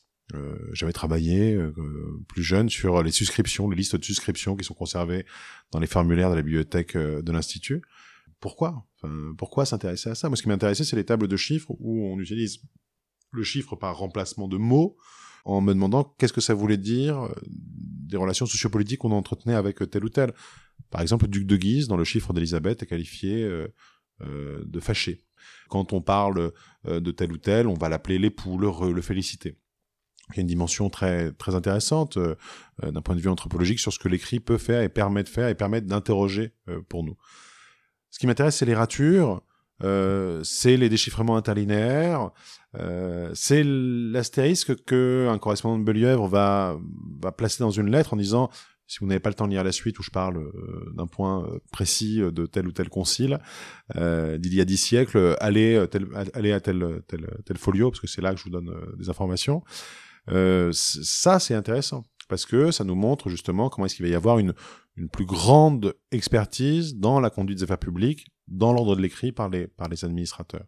j'avais 0.74 0.94
travaillé 0.94 1.56
euh, 1.56 1.74
plus 2.28 2.44
jeune 2.44 2.70
sur 2.70 3.02
les 3.02 3.12
souscriptions, 3.12 3.70
les 3.70 3.76
listes 3.76 3.96
de 3.96 4.04
souscriptions 4.04 4.56
qui 4.56 4.64
sont 4.64 4.74
conservées 4.74 5.26
dans 5.72 5.80
les 5.80 5.88
formulaires 5.88 6.30
de 6.30 6.36
la 6.36 6.42
bibliothèque 6.42 6.96
euh, 6.96 7.22
de 7.22 7.32
l'institut. 7.32 7.82
Pourquoi? 8.40 8.86
Pourquoi 9.38 9.66
s'intéresser 9.66 10.10
à 10.10 10.16
ça? 10.16 10.30
Moi, 10.30 10.38
ce 10.38 10.44
qui 10.44 10.48
m'intéressait, 10.48 10.86
c'est 10.86 10.96
les 10.96 11.04
tables 11.04 11.28
de 11.28 11.36
chiffres 11.36 11.72
où 11.80 12.06
on 12.06 12.20
utilise 12.20 12.62
le 13.32 13.44
chiffre 13.44 13.76
par 13.76 13.98
remplacement 13.98 14.48
de 14.48 14.56
mots 14.56 14.96
en 15.44 15.60
me 15.60 15.74
demandant 15.74 16.16
qu'est-ce 16.18 16.32
que 16.32 16.40
ça 16.40 16.54
voulait 16.54 16.78
dire 16.78 17.30
des 17.46 18.16
relations 18.16 18.46
sociopolitiques 18.46 19.00
qu'on 19.00 19.12
entretenait 19.12 19.56
avec 19.56 19.80
tel 19.90 20.06
ou 20.06 20.10
tel. 20.10 20.34
Par 20.90 21.02
exemple, 21.02 21.26
le 21.26 21.32
duc 21.32 21.46
de 21.46 21.58
Guise, 21.58 21.90
dans 21.90 21.98
le 21.98 22.06
chiffre 22.06 22.32
d'Élisabeth, 22.32 22.82
est 22.82 22.86
qualifié 22.86 23.44
euh, 23.44 23.68
de 24.66 24.80
fâché. 24.80 25.26
Quand 25.68 25.92
on 25.92 26.02
parle 26.02 26.54
de 26.86 27.12
tel 27.12 27.34
ou 27.34 27.38
tel, 27.38 27.68
on 27.68 27.74
va 27.74 27.90
l'appeler 27.90 28.20
l'époux, 28.20 28.58
le 28.58 28.94
le 28.94 29.02
féliciter 29.02 29.58
il 30.34 30.38
y 30.38 30.40
a 30.40 30.42
une 30.42 30.48
dimension 30.48 30.90
très 30.90 31.32
très 31.34 31.56
intéressante 31.56 32.18
euh, 32.18 32.36
euh, 32.84 32.92
d'un 32.92 33.02
point 33.02 33.16
de 33.16 33.22
vue 33.22 33.30
anthropologique 33.30 33.80
sur 33.80 33.92
ce 33.92 34.00
que 34.00 34.08
l'écrit 34.08 34.40
peut 34.40 34.58
faire 34.58 34.82
et 34.82 34.90
permet 34.90 35.24
de 35.24 35.30
faire 35.30 35.48
et 35.48 35.56
permet 35.56 35.82
d'interroger 35.82 36.54
euh, 36.68 36.82
pour 36.88 37.04
nous. 37.04 37.18
Ce 38.12 38.20
qui 38.20 38.28
m'intéresse, 38.28 38.58
c'est 38.58 38.66
les 38.66 38.76
ratures, 38.76 39.42
c'est 39.82 40.76
les 40.76 40.90
déchiffrements 40.90 41.38
interlinéaires, 41.38 42.32
c'est 43.34 43.64
l'astérisque 43.64 44.84
que 44.84 45.28
un 45.30 45.38
correspondant 45.38 45.78
de 45.78 45.84
Belièvre 45.84 46.28
va 46.28 46.78
va 47.22 47.32
placer 47.32 47.64
dans 47.64 47.70
une 47.70 47.92
lettre 47.92 48.16
en 48.16 48.18
disant 48.18 48.50
si 48.88 48.98
vous 49.00 49.06
n'avez 49.06 49.20
pas 49.20 49.30
le 49.30 49.36
temps 49.36 49.46
de 49.46 49.52
lire 49.52 49.64
la 49.64 49.72
suite 49.72 50.00
où 50.00 50.04
je 50.04 50.10
parle 50.10 50.38
euh, 50.38 50.92
d'un 50.96 51.06
point 51.06 51.46
euh, 51.46 51.60
précis 51.72 52.20
de 52.20 52.48
tel 52.48 52.68
ou 52.68 52.72
tel 52.72 52.90
concile 52.90 53.40
d'il 53.96 54.54
y 54.56 54.60
a 54.60 54.66
dix 54.66 54.78
siècles, 54.78 55.38
allez, 55.40 55.86
allez 56.34 56.52
à 56.52 56.60
tel, 56.60 57.04
tel, 57.08 57.30
tel 57.46 57.58
folio, 57.58 57.92
parce 57.92 58.02
que 58.02 58.08
c'est 58.08 58.22
là 58.22 58.34
que 58.34 58.40
je 58.40 58.46
vous 58.46 58.50
donne 58.50 58.76
des 58.98 59.10
informations. 59.10 59.64
Ça, 60.72 61.40
c'est 61.40 61.56
intéressant 61.56 62.04
parce 62.28 62.46
que 62.46 62.72
ça 62.72 62.84
nous 62.84 62.96
montre 62.96 63.30
justement 63.30 63.70
comment 63.70 63.86
est-ce 63.86 63.96
qu'il 63.96 64.06
va 64.06 64.12
y 64.12 64.16
avoir 64.16 64.38
une, 64.38 64.54
une 64.98 65.10
plus 65.10 65.26
grande 65.26 65.96
expertise 66.12 66.96
dans 66.96 67.20
la 67.20 67.30
conduite 67.30 67.58
des 67.58 67.64
affaires 67.64 67.80
publiques, 67.80 68.28
dans 68.48 68.72
l'ordre 68.72 68.96
de 68.96 69.02
l'écrit 69.02 69.32
par 69.32 69.50
les, 69.50 69.68
par 69.68 69.90
les 69.90 70.06
administrateurs. 70.06 70.66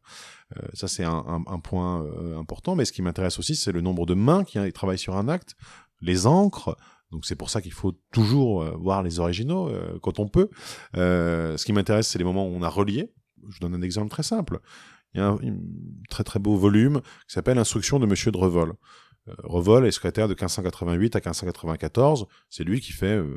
Euh, 0.58 0.68
ça, 0.74 0.88
c'est 0.88 1.04
un, 1.04 1.24
un, 1.28 1.44
un, 1.46 1.60
point 1.60 2.04
euh, 2.04 2.40
important, 2.40 2.76
mais 2.76 2.86
ce 2.86 2.92
qui 2.92 3.04
m'intéresse 3.04 3.38
aussi, 3.38 3.56
c'est 3.56 3.72
le 3.72 3.82
nombre 3.82 4.06
de 4.08 4.16
mains 4.16 4.44
qui 4.44 4.58
travaillent 4.74 4.98
sur 4.98 5.16
un 5.16 5.28
acte, 5.28 5.56
les 6.02 6.26
encres, 6.26 6.76
donc 7.12 7.26
c'est 7.26 7.36
pour 7.36 7.50
ça 7.50 7.62
qu'il 7.62 7.74
faut 7.74 7.94
toujours 8.12 8.64
euh, 8.64 8.72
voir 8.78 9.04
les 9.04 9.20
originaux 9.20 9.70
euh, 9.70 10.00
quand 10.02 10.20
on 10.20 10.28
peut. 10.28 10.50
Euh, 10.96 11.58
ce 11.58 11.66
qui 11.66 11.74
m'intéresse, 11.74 12.08
c'est 12.08 12.18
les 12.18 12.24
moments 12.24 12.48
où 12.48 12.52
on 12.52 12.64
a 12.64 12.70
relié. 12.70 13.12
Je 13.50 13.60
donne 13.60 13.76
un 13.76 13.82
exemple 13.82 14.10
très 14.10 14.24
simple. 14.24 14.60
Il 15.14 15.20
y 15.20 15.22
a 15.22 15.28
un, 15.28 15.36
un 15.36 15.58
très 16.10 16.24
très 16.24 16.40
beau 16.40 16.56
volume 16.56 17.02
qui 17.28 17.34
s'appelle 17.34 17.58
Instruction 17.58 18.00
de 18.00 18.06
Monsieur 18.06 18.32
de 18.32 18.38
Revol. 19.40 19.46
Euh, 19.46 19.48
Revol 19.48 19.88
est 19.88 19.92
secrétaire 19.92 20.28
de 20.28 20.34
1588 20.34 21.16
à 21.16 21.20
1594. 21.20 22.28
C'est 22.50 22.64
lui 22.64 22.82
qui 22.82 22.92
fait, 22.92 23.18
euh, 23.18 23.36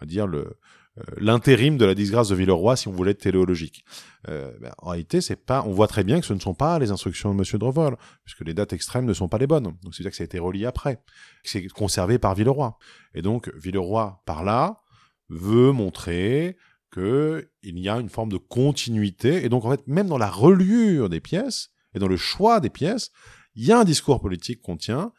on 0.00 0.04
va 0.04 0.06
dire, 0.06 0.26
le, 0.26 0.58
euh, 0.98 1.02
l'intérim 1.18 1.76
de 1.76 1.84
la 1.84 1.94
disgrâce 1.94 2.28
de 2.28 2.34
Villeroy 2.34 2.76
si 2.76 2.88
on 2.88 2.92
voulait 2.92 3.12
être 3.12 3.20
téléologique. 3.22 3.84
Ben, 4.26 4.52
en 4.78 4.90
réalité, 4.90 5.20
c'est 5.20 5.36
pas, 5.36 5.64
on 5.66 5.72
voit 5.72 5.88
très 5.88 6.04
bien 6.04 6.20
que 6.20 6.26
ce 6.26 6.34
ne 6.34 6.40
sont 6.40 6.54
pas 6.54 6.78
les 6.78 6.90
instructions 6.90 7.32
de 7.32 7.38
Monsieur 7.38 7.58
de 7.58 7.64
Revol, 7.64 7.96
puisque 8.24 8.42
les 8.42 8.54
dates 8.54 8.72
extrêmes 8.72 9.04
ne 9.04 9.14
sont 9.14 9.28
pas 9.28 9.38
les 9.38 9.46
bonnes. 9.46 9.64
Donc 9.64 9.94
c'est-à-dire 9.94 10.10
que 10.10 10.16
ça 10.16 10.22
a 10.22 10.26
été 10.26 10.38
relié 10.38 10.66
après, 10.66 11.02
c'est 11.42 11.66
conservé 11.68 12.18
par 12.18 12.34
Villeroy. 12.34 12.78
Et 13.14 13.22
donc 13.22 13.52
Villeroy, 13.56 14.22
par 14.26 14.44
là, 14.44 14.80
veut 15.28 15.72
montrer 15.72 16.56
que 16.92 17.48
il 17.62 17.78
y 17.78 17.88
a 17.88 17.98
une 17.98 18.10
forme 18.10 18.30
de 18.30 18.36
continuité. 18.36 19.44
Et 19.44 19.48
donc 19.48 19.64
en 19.64 19.70
fait, 19.70 19.86
même 19.88 20.06
dans 20.06 20.18
la 20.18 20.30
reliure 20.30 21.08
des 21.08 21.20
pièces 21.20 21.70
et 21.94 21.98
dans 21.98 22.08
le 22.08 22.16
choix 22.16 22.60
des 22.60 22.70
pièces, 22.70 23.10
il 23.54 23.64
y 23.64 23.72
a 23.72 23.78
un 23.78 23.84
discours 23.84 24.20
politique 24.20 24.62
qu'on 24.62 24.76
tient, 24.76 25.12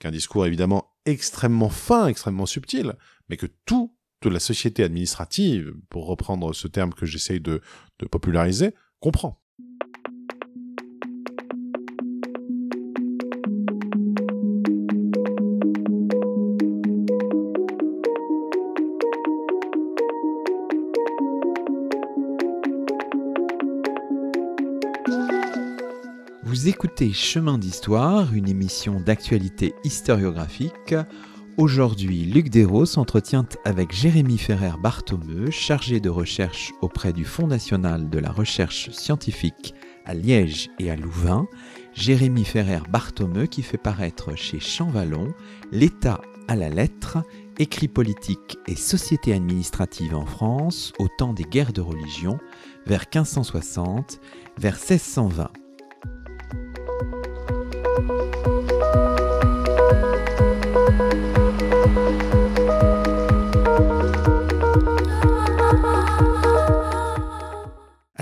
qu'un 0.00 0.10
discours 0.10 0.46
évidemment 0.46 0.88
extrêmement 1.04 1.68
fin, 1.68 2.06
extrêmement 2.06 2.46
subtil, 2.46 2.94
mais 3.28 3.36
que 3.36 3.46
tout 3.66 3.96
de 4.22 4.28
la 4.28 4.40
société 4.40 4.84
administrative, 4.84 5.74
pour 5.90 6.06
reprendre 6.06 6.52
ce 6.54 6.68
terme 6.68 6.94
que 6.94 7.06
j'essaye 7.06 7.40
de 7.40 7.60
populariser, 8.10 8.74
comprend. 9.00 9.41
Écoutez 26.72 27.12
Chemin 27.12 27.58
d'Histoire, 27.58 28.32
une 28.32 28.48
émission 28.48 28.98
d'actualité 28.98 29.74
historiographique. 29.84 30.94
Aujourd'hui, 31.58 32.24
Luc 32.24 32.48
Desros 32.48 32.86
s'entretient 32.86 33.46
avec 33.66 33.92
Jérémy 33.92 34.38
Ferrer 34.38 34.72
Barthomeu, 34.82 35.50
chargé 35.50 36.00
de 36.00 36.08
recherche 36.08 36.72
auprès 36.80 37.12
du 37.12 37.26
Fonds 37.26 37.46
national 37.46 38.08
de 38.08 38.18
la 38.18 38.30
recherche 38.32 38.88
scientifique 38.90 39.74
à 40.06 40.14
Liège 40.14 40.70
et 40.78 40.90
à 40.90 40.96
Louvain. 40.96 41.46
Jérémy 41.92 42.46
Ferrer 42.46 42.80
Barthomeu 42.88 43.44
qui 43.44 43.60
fait 43.60 43.76
paraître 43.76 44.34
chez 44.34 44.58
Champvallon 44.58 45.34
L'État 45.72 46.22
à 46.48 46.56
la 46.56 46.70
lettre, 46.70 47.18
écrit 47.58 47.88
politique 47.88 48.56
et 48.66 48.76
société 48.76 49.34
administrative 49.34 50.14
en 50.14 50.24
France 50.24 50.94
au 50.98 51.08
temps 51.18 51.34
des 51.34 51.44
guerres 51.44 51.74
de 51.74 51.82
religion, 51.82 52.38
vers 52.86 53.04
1560, 53.14 54.20
vers 54.56 54.76
1620. 54.76 55.50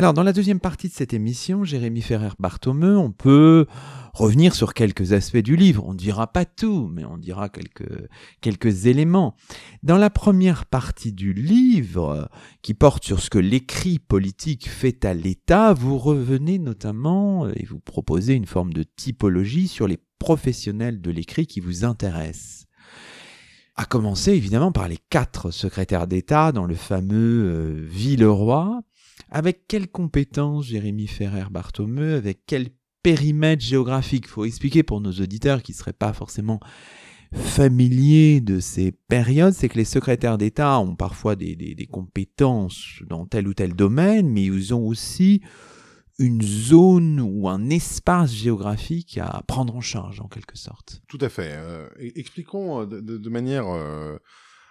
Alors, 0.00 0.14
dans 0.14 0.22
la 0.22 0.32
deuxième 0.32 0.60
partie 0.60 0.88
de 0.88 0.94
cette 0.94 1.12
émission, 1.12 1.62
Jérémy 1.62 2.00
Ferrer 2.00 2.30
Barthomeu, 2.38 2.96
on 2.96 3.12
peut 3.12 3.66
revenir 4.14 4.54
sur 4.54 4.72
quelques 4.72 5.12
aspects 5.12 5.36
du 5.36 5.56
livre. 5.56 5.84
On 5.86 5.92
ne 5.92 5.98
dira 5.98 6.26
pas 6.32 6.46
tout, 6.46 6.88
mais 6.90 7.04
on 7.04 7.18
dira 7.18 7.50
quelques, 7.50 8.86
éléments. 8.86 9.36
Dans 9.82 9.98
la 9.98 10.08
première 10.08 10.64
partie 10.64 11.12
du 11.12 11.34
livre, 11.34 12.30
qui 12.62 12.72
porte 12.72 13.04
sur 13.04 13.20
ce 13.20 13.28
que 13.28 13.38
l'écrit 13.38 13.98
politique 13.98 14.70
fait 14.70 15.04
à 15.04 15.12
l'État, 15.12 15.74
vous 15.74 15.98
revenez 15.98 16.58
notamment 16.58 17.46
et 17.50 17.66
vous 17.66 17.78
proposez 17.78 18.32
une 18.32 18.46
forme 18.46 18.72
de 18.72 18.84
typologie 18.84 19.68
sur 19.68 19.86
les 19.86 19.98
professionnels 20.18 21.02
de 21.02 21.10
l'écrit 21.10 21.46
qui 21.46 21.60
vous 21.60 21.84
intéressent. 21.84 22.64
À 23.76 23.84
commencer 23.84 24.32
évidemment 24.32 24.72
par 24.72 24.88
les 24.88 24.98
quatre 25.10 25.50
secrétaires 25.50 26.06
d'État 26.06 26.52
dans 26.52 26.64
le 26.64 26.74
fameux 26.74 27.44
euh, 27.44 27.86
Villeroy, 27.86 28.80
avec 29.30 29.66
quelles 29.66 29.88
compétences 29.88 30.66
Jérémy 30.66 31.06
Ferrer 31.06 31.50
Barthomeu, 31.50 32.16
avec 32.16 32.40
quel 32.46 32.68
périmètre 33.02 33.62
géographique? 33.62 34.28
Faut 34.28 34.44
expliquer 34.44 34.82
pour 34.82 35.00
nos 35.00 35.12
auditeurs 35.12 35.62
qui 35.62 35.72
ne 35.72 35.76
seraient 35.76 35.92
pas 35.92 36.12
forcément 36.12 36.60
familiers 37.32 38.40
de 38.40 38.58
ces 38.58 38.92
périodes, 38.92 39.52
c'est 39.52 39.68
que 39.68 39.78
les 39.78 39.84
secrétaires 39.84 40.38
d'État 40.38 40.78
ont 40.80 40.96
parfois 40.96 41.36
des, 41.36 41.54
des, 41.54 41.86
compétences 41.86 43.02
dans 43.08 43.26
tel 43.26 43.46
ou 43.46 43.54
tel 43.54 43.74
domaine, 43.74 44.28
mais 44.28 44.42
ils 44.42 44.74
ont 44.74 44.84
aussi 44.84 45.40
une 46.18 46.42
zone 46.42 47.20
ou 47.20 47.48
un 47.48 47.70
espace 47.70 48.32
géographique 48.32 49.18
à 49.18 49.42
prendre 49.46 49.74
en 49.76 49.80
charge 49.80 50.20
en 50.20 50.28
quelque 50.28 50.58
sorte. 50.58 51.00
Tout 51.08 51.18
à 51.20 51.28
fait. 51.28 51.52
Euh, 51.54 51.88
expliquons 51.98 52.84
de, 52.84 53.00
de, 53.00 53.30
manière 53.30 53.68
euh, 53.68 54.18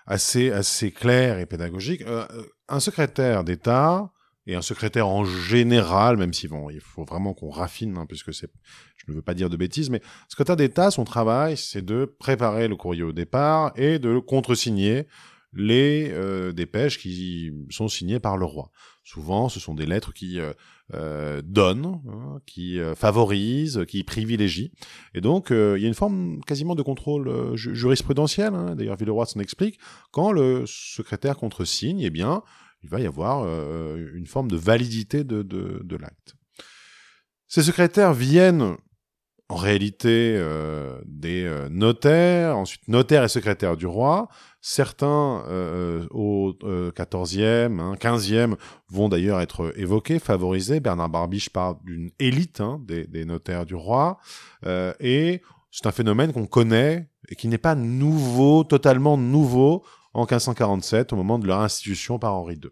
assez, 0.06 0.52
assez 0.52 0.92
claire 0.92 1.40
et 1.40 1.46
pédagogique. 1.46 2.04
Euh, 2.04 2.28
un 2.68 2.80
secrétaire 2.80 3.44
d'État 3.44 4.12
et 4.48 4.56
un 4.56 4.62
secrétaire 4.62 5.08
en 5.08 5.26
général, 5.26 6.18
même 6.18 6.34
si 6.34 6.48
bon, 6.48 6.70
il 6.70 6.82
faut 6.82 7.06
vraiment 7.06 7.34
qu'on 7.34 7.50
raffine, 7.50 7.98
hein, 7.98 8.06
puisque 8.08 8.34
c'est, 8.34 8.50
je 8.98 9.12
ne 9.12 9.16
veux 9.16 9.22
pas 9.22 9.34
dire 9.34 9.50
de 9.50 9.58
bêtises, 9.58 9.90
mais 9.90 10.02
secrétaire 10.28 10.56
d'État, 10.56 10.92
son 10.92 11.04
travail, 11.04 11.58
c'est 11.58 11.84
de 11.84 12.06
préparer 12.06 12.68
le 12.68 12.76
courrier 12.76 13.04
au 13.04 13.12
départ 13.12 13.72
et 13.76 14.00
de 14.00 14.20
contresigner 14.20 15.08
les 15.54 16.10
euh, 16.12 16.52
dépêches 16.52 17.00
qui 17.00 17.52
sont 17.70 17.88
signées 17.88 18.20
par 18.20 18.38
le 18.38 18.46
roi. 18.46 18.72
Souvent, 19.04 19.50
ce 19.50 19.60
sont 19.60 19.74
des 19.74 19.88
lettres 19.88 20.14
qui 20.14 20.40
euh, 20.40 20.54
euh, 20.96 21.42
donnent, 21.44 22.02
hein, 22.08 22.40
qui 22.48 22.80
euh, 22.80 22.96
favorisent, 22.96 23.86
qui 23.88 24.04
privilégient. 24.04 24.72
Et 25.14 25.22
donc, 25.22 25.52
euh, 25.52 25.76
il 25.78 25.82
y 25.82 25.86
a 25.86 25.88
une 25.88 25.94
forme 25.94 26.40
quasiment 26.48 26.74
de 26.74 26.82
contrôle 26.82 27.56
ju 27.56 27.76
jurisprudentiel. 27.76 28.54
Hein, 28.56 28.76
D'ailleurs, 28.76 28.96
Villeroy 28.96 29.26
s'en 29.28 29.40
explique. 29.40 29.80
Quand 30.12 30.32
le 30.32 30.64
secrétaire 30.66 31.38
contresigne, 31.38 32.00
eh 32.02 32.10
bien, 32.10 32.42
il 32.84 32.90
va 32.90 33.00
y 33.00 33.06
avoir 33.06 33.44
euh, 33.46 34.12
une 34.14 34.28
forme 34.28 34.50
de 34.50 34.58
validité 34.58 35.24
de, 35.24 35.96
l'acte. 35.98 36.36
Ces 37.48 37.64
secrétaires 37.64 38.14
viennent 38.14 38.78
en 39.52 39.56
réalité 39.56 40.36
euh, 40.38 41.02
des 41.06 41.44
euh, 41.44 41.68
notaires, 41.70 42.56
ensuite 42.56 42.88
notaires 42.88 43.24
et 43.24 43.28
secrétaires 43.28 43.76
du 43.76 43.88
roi. 43.88 44.30
Certains 44.62 45.44
au 46.12 46.54
XIVe, 46.62 47.80
hein, 47.80 47.96
XVe 47.98 48.56
vont 48.90 49.08
d'ailleurs 49.08 49.40
être 49.40 49.74
évoqués, 49.78 50.20
favorisés. 50.20 50.82
Bernard 50.82 51.10
Barbiche 51.10 51.50
parle 51.50 51.78
d'une 51.86 52.12
élite 52.20 52.60
hein, 52.60 52.82
des, 52.86 53.26
notaires 53.26 53.66
du 53.66 53.76
roi. 53.76 54.20
et 55.00 55.42
c'est 55.72 55.86
un 55.86 55.92
phénomène 55.92 56.34
qu'on 56.34 56.46
connaît 56.46 57.10
et 57.30 57.36
qui 57.36 57.48
n'est 57.48 57.58
pas 57.58 57.76
nouveau, 57.76 58.66
totalement 58.66 59.18
nouveau 59.18 59.86
en 60.14 60.22
1547, 60.22 61.14
au 61.14 61.16
moment 61.16 61.40
de 61.40 61.48
leur 61.48 61.62
institution 61.62 62.20
par 62.20 62.36
Henri 62.36 62.56
II. 62.56 62.70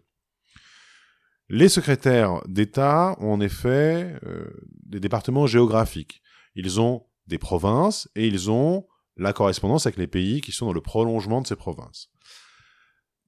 Les 1.48 1.68
secrétaires 1.68 2.42
d'État 2.46 3.16
ont 3.20 3.32
en 3.32 3.40
effet 3.40 4.14
euh, 4.24 4.50
des 4.84 5.00
départements 5.00 5.46
géographiques. 5.46 6.22
Ils 6.54 6.80
ont 6.80 7.06
des 7.26 7.38
provinces 7.38 8.08
et 8.14 8.26
ils 8.26 8.50
ont 8.50 8.86
la 9.16 9.32
correspondance 9.32 9.86
avec 9.86 9.96
les 9.96 10.06
pays 10.06 10.42
qui 10.42 10.52
sont 10.52 10.66
dans 10.66 10.72
le 10.72 10.80
prolongement 10.80 11.40
de 11.40 11.46
ces 11.46 11.56
provinces. 11.56 12.10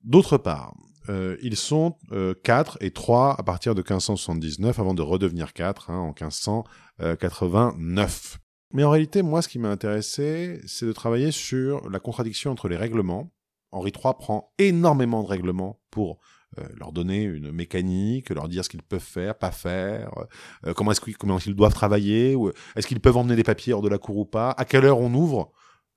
D'autre 0.05 0.39
part, 0.39 0.75
euh, 1.09 1.37
ils 1.43 1.57
sont 1.57 1.97
euh, 2.13 2.35
4 2.45 2.79
et 2.81 2.91
3 2.91 3.37
à 3.39 3.43
partir 3.43 3.75
de 3.75 3.81
1579 3.81 4.79
avant 4.79 4.95
de 4.95 5.03
redevenir 5.03 5.55
4 5.55 5.91
hein, 5.91 5.99
en 5.99 6.15
1589. 6.15 8.39
Mais 8.73 8.85
en 8.85 8.91
réalité, 8.91 9.23
moi, 9.23 9.43
ce 9.43 9.49
qui 9.49 9.59
m'a 9.59 9.71
intéressé, 9.71 10.61
c'est 10.67 10.87
de 10.87 10.93
travailler 10.93 11.33
sur 11.33 11.91
la 11.91 11.99
contradiction 11.99 12.53
entre 12.53 12.69
les 12.69 12.77
règlements. 12.77 13.33
Henri 13.73 13.93
III 13.95 14.15
prend 14.19 14.53
énormément 14.59 15.23
de 15.23 15.29
règlements 15.29 15.81
pour 15.91 16.19
euh, 16.59 16.65
leur 16.77 16.93
donner 16.93 17.23
une 17.23 17.53
mécanique, 17.53 18.31
leur 18.31 18.49
dire 18.49 18.65
ce 18.65 18.69
qu'ils 18.69 18.83
peuvent 18.83 19.01
faire, 19.01 19.39
pas 19.39 19.53
faire, 19.53 20.11
euh, 20.67 20.75
comment 20.75 20.91
est-ce 20.91 21.01
comment 21.13 21.39
qu'ils 21.39 21.55
doivent 21.55 21.75
travailler, 21.75 22.37
est-ce 22.75 22.87
qu'ils 22.87 23.01
peuvent 23.01 23.17
emmener 23.17 23.37
des 23.37 23.45
papiers 23.45 23.73
hors 23.73 23.83
de 23.83 23.89
la 23.89 23.99
cour 23.99 24.17
ou 24.17 24.25
pas, 24.25 24.51
à 24.51 24.65
quelle 24.65 24.85
heure 24.85 24.99
on 24.99 25.15
ouvre. 25.15 25.53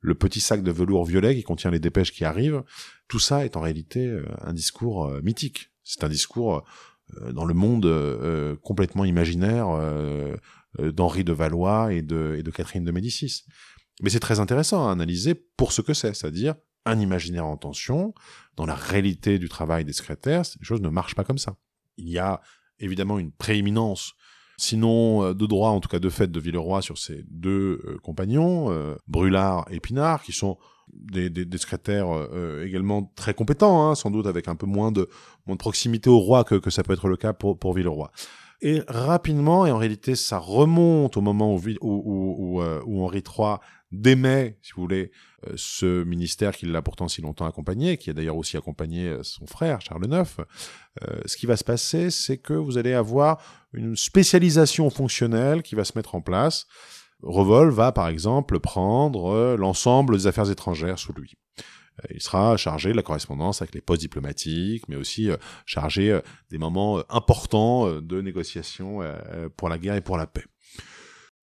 le 0.06 0.16
petit 0.16 0.42
sac 0.42 0.64
de 0.64 0.72
velours 0.72 1.06
violet 1.06 1.34
qui 1.34 1.44
contient 1.44 1.72
les 1.72 1.80
dépêches 1.80 2.12
qui 2.12 2.26
arrivent, 2.26 2.64
tout 3.08 3.20
ça 3.20 3.46
est 3.46 3.56
en 3.56 3.62
réalité 3.62 4.08
euh, 4.08 4.26
un 4.42 4.54
discours 4.54 5.06
euh, 5.06 5.22
mythique. 5.22 5.72
C'est 5.84 6.04
un 6.04 6.10
discours 6.10 6.64
euh, 7.18 7.32
dans 7.32 7.46
le 7.46 7.54
monde 7.54 7.86
complètement 8.64 9.06
imaginaire 9.06 9.68
d'Henri 10.80 11.24
de 11.24 11.34
Valois 11.34 11.94
et 11.94 12.02
de, 12.02 12.36
et 12.40 12.42
de 12.44 12.50
Catherine 12.50 12.84
de 12.84 12.92
Médicis. 12.92 13.44
Mais 14.02 14.10
c'est 14.10 14.20
très 14.20 14.40
intéressant 14.40 14.88
à 14.88 14.92
analyser 14.92 15.36
pour 15.36 15.72
ce 15.72 15.82
que 15.82 15.94
c'est, 15.94 16.16
c'est-à-dire 16.16 16.56
un 16.86 17.00
imaginaire 17.00 17.46
en 17.46 17.58
tension. 17.58 18.14
Dans 18.56 18.66
la 18.66 18.76
réalité 18.76 19.40
du 19.40 19.50
travail 19.50 19.86
des 19.86 19.94
secrétaires, 19.94 20.44
les 20.60 20.66
choses 20.66 20.82
ne 20.82 20.90
marchent 20.90 21.16
pas 21.16 21.24
comme 21.24 21.38
ça. 21.38 21.56
Il 21.98 22.10
y 22.10 22.20
a 22.20 22.42
évidemment 22.80 23.20
une 23.20 23.32
prééminence 23.32 24.16
sinon 24.58 25.24
euh, 25.24 25.34
de 25.34 25.46
droit, 25.46 25.70
en 25.70 25.80
tout 25.80 25.90
cas 25.90 26.00
de 26.00 26.10
fait, 26.10 26.32
de 26.32 26.40
Villeroy 26.40 26.82
sur 26.82 26.98
ses 26.98 27.24
deux 27.30 27.82
euh, 27.86 27.98
compagnons, 28.02 28.72
euh, 28.72 28.96
Brulard 29.08 29.66
et 29.72 29.80
Pinard, 29.80 30.24
qui 30.24 30.32
sont 30.32 30.58
des, 30.92 31.32
secrétaires 31.58 32.08
également 32.64 33.12
très 33.16 33.34
compétents, 33.34 33.90
hein, 33.90 33.96
sans 33.96 34.12
doute 34.12 34.28
avec 34.28 34.48
un 34.48 34.56
peu 34.56 34.68
moins 34.68 34.92
de, 34.92 35.10
proximité 35.58 36.10
au 36.10 36.20
roi 36.20 36.44
que, 36.44 36.70
ça 36.70 36.84
peut 36.84 36.94
être 36.94 37.08
le 37.08 37.18
cas 37.18 37.34
pour, 37.34 37.58
pour 37.58 37.74
Villeroy. 37.74 38.12
Et 38.62 38.82
rapidement, 38.88 39.66
et 39.66 39.72
en 39.72 39.78
réalité 39.78 40.16
ça 40.16 40.38
remonte 40.38 41.18
au 41.18 41.22
moment 41.22 41.56
où 41.56 42.62
Henri 42.62 43.24
III 43.26 43.56
démet, 43.94 44.58
si 44.62 44.74
vous 44.76 44.82
voulez, 44.82 45.12
euh, 45.48 45.54
ce 45.56 46.04
ministère 46.04 46.56
qui 46.56 46.66
l'a 46.66 46.82
pourtant 46.82 47.08
si 47.08 47.22
longtemps 47.22 47.46
accompagné, 47.46 47.98
qui 47.98 48.10
a 48.10 48.14
d'ailleurs 48.14 48.38
aussi 48.38 48.58
accompagné 48.58 49.08
euh, 49.08 49.24
son 49.24 49.46
frère 49.46 49.80
Charles 49.82 50.06
IX, 50.06 50.24
euh, 51.04 51.22
ce 51.26 51.38
qui 51.38 51.46
va 51.46 51.56
se 51.56 51.64
passer, 51.64 52.10
c'est 52.10 52.38
que 52.38 52.54
vous 52.54 52.78
allez 52.78 52.94
avoir 52.94 53.42
une 53.72 53.96
spécialisation 53.96 54.90
fonctionnelle 54.90 55.62
qui 55.64 55.76
va 55.76 55.84
se 55.84 55.94
mettre 55.96 56.16
en 56.16 56.22
place. 56.22 56.66
Revol 57.22 57.70
va 57.70 57.92
par 57.92 58.10
exemple 58.10 58.60
prendre 58.60 59.56
l'ensemble 59.58 60.18
des 60.18 60.28
affaires 60.28 60.50
étrangères 60.50 61.00
sous 61.00 61.14
lui. 61.14 61.36
Il 62.14 62.22
sera 62.22 62.58
chargé 62.58 62.92
de 62.92 62.98
la 62.98 63.04
correspondance 63.04 63.62
avec 63.62 63.74
les 63.74 63.80
postes 63.80 64.02
diplomatiques, 64.02 64.90
mais 64.90 64.98
aussi 64.98 65.30
chargé 65.66 66.20
des 66.50 66.58
moments 66.58 67.02
importants 67.10 68.02
de 68.02 68.20
négociation 68.20 69.00
pour 69.56 69.70
la 69.70 69.78
guerre 69.78 69.96
et 69.96 70.02
pour 70.02 70.18
la 70.18 70.28
paix. 70.28 70.44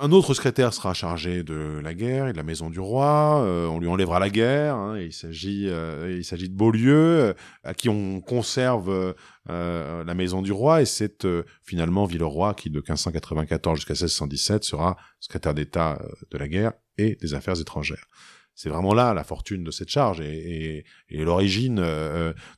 Un 0.02 0.12
autre 0.12 0.32
secrétaire 0.32 0.72
sera 0.72 0.94
chargé 0.94 1.42
de 1.42 1.78
la 1.84 1.92
guerre 1.92 2.28
et 2.28 2.32
de 2.32 2.36
la 2.38 2.42
maison 2.42 2.70
du 2.70 2.80
roi. 2.80 3.42
Euh, 3.44 3.66
on 3.66 3.78
lui 3.78 3.86
enlèvera 3.86 4.18
la 4.18 4.30
guerre. 4.30 4.76
Hein, 4.76 4.98
il 4.98 5.12
s'agit, 5.12 5.68
euh, 5.68 6.16
il 6.16 6.24
s'agit 6.24 6.48
de 6.48 6.54
Beaulieu, 6.54 6.94
euh, 6.96 7.34
à 7.64 7.74
qui 7.74 7.90
on 7.90 8.22
conserve 8.22 9.14
la 9.46 10.14
maison 10.14 10.40
du 10.40 10.52
roi, 10.52 10.80
et 10.80 10.86
c'est 10.86 11.26
finalement 11.62 12.06
Villeroy 12.06 12.54
qui, 12.54 12.70
de 12.70 12.78
1594 12.78 13.76
jusqu'à 13.76 13.92
1617, 13.92 14.64
sera 14.64 14.96
secrétaire 15.18 15.52
d'État 15.52 16.00
de 16.30 16.38
la 16.38 16.48
guerre 16.48 16.72
et 16.96 17.16
des 17.16 17.34
affaires 17.34 17.60
étrangères. 17.60 18.06
C'est 18.54 18.70
vraiment 18.70 18.94
là 18.94 19.12
la 19.12 19.24
fortune 19.24 19.64
de 19.64 19.70
cette 19.70 19.90
charge 19.90 20.20
et, 20.20 20.84
l'origine 21.10 21.84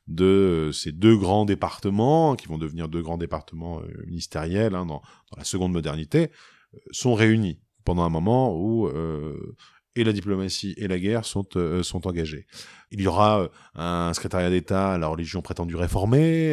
de 0.07 0.71
ces 0.73 0.93
deux 0.93 1.17
grands 1.17 1.45
départements 1.45 2.37
qui 2.37 2.47
vont 2.47 2.59
devenir 2.59 2.89
deux 2.89 3.03
grands 3.03 3.19
départements 3.19 3.81
ministériels 4.07 4.75
hein, 4.77 4.87
dans 4.87 5.03
la 5.37 5.45
seconde 5.45 5.73
modernité 5.73 6.31
sont 6.91 7.15
réunis 7.15 7.61
pendant 7.85 8.03
un 8.03 8.09
moment 8.09 8.57
où 8.57 8.87
euh, 8.87 9.55
et 9.95 10.05
la 10.05 10.15
diplomatie 10.15 10.75
et 10.79 10.89
la 10.89 10.99
guerre 10.99 11.27
sont, 11.27 11.47
euh, 11.57 11.83
sont 11.83 12.07
engagées. 12.07 12.47
Il 12.91 13.03
y 13.03 13.07
aura 13.07 13.43
euh, 13.43 13.49
un 13.75 14.15
secrétariat 14.15 14.49
d'État 14.49 14.93
à 14.93 14.99
la 14.99 15.07
religion 15.07 15.43
prétendue 15.43 15.77
réformée, 15.77 16.53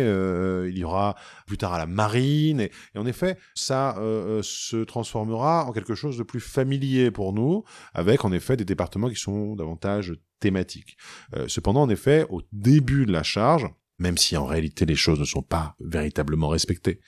il 0.68 0.78
y 0.78 0.84
aura 0.84 1.16
plus 1.48 1.58
tard 1.58 1.74
à 1.74 1.78
la 1.78 1.86
marine, 1.86 2.60
et, 2.60 2.72
en 2.98 3.06
effet, 3.06 3.38
ça 3.56 3.96
se 4.42 4.84
transformera 4.84 5.66
en 5.66 5.72
quelque 5.72 5.96
chose 5.96 6.18
de 6.18 6.24
plus 6.24 6.42
familier 6.42 7.12
pour 7.12 7.32
nous, 7.32 7.64
avec 7.94 8.26
en 8.26 8.32
effet 8.34 8.58
des 8.58 8.66
départements 8.66 9.10
qui 9.10 9.16
sont 9.16 9.56
davantage 9.56 10.14
thématiques. 10.40 10.98
cependant, 11.48 11.84
en 11.84 11.90
effet, 11.90 12.26
au 12.30 12.42
début 12.52 13.06
de 13.06 13.12
la 13.12 13.24
charge, 13.24 13.68
même 14.00 14.18
si 14.18 14.36
en 14.36 14.46
réalité 14.46 14.86
les 14.86 14.96
choses 14.96 15.20
ne 15.20 15.26
sont 15.26 15.44
pas 15.44 15.76
véritablement 15.80 16.50
respectées, 16.50 17.00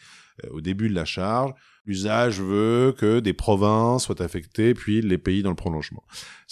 au 0.49 0.61
début 0.61 0.89
de 0.89 0.95
la 0.95 1.05
charge, 1.05 1.53
L'usage 1.85 2.39
veut 2.39 2.93
que 2.95 3.19
des 3.19 3.33
provinces 3.33 4.03
soient 4.03 4.21
affectées, 4.21 4.75
puis 4.75 5.01
les 5.01 5.17
pays 5.17 5.41
dans 5.41 5.49
le 5.49 5.55
prolongement. 5.55 6.03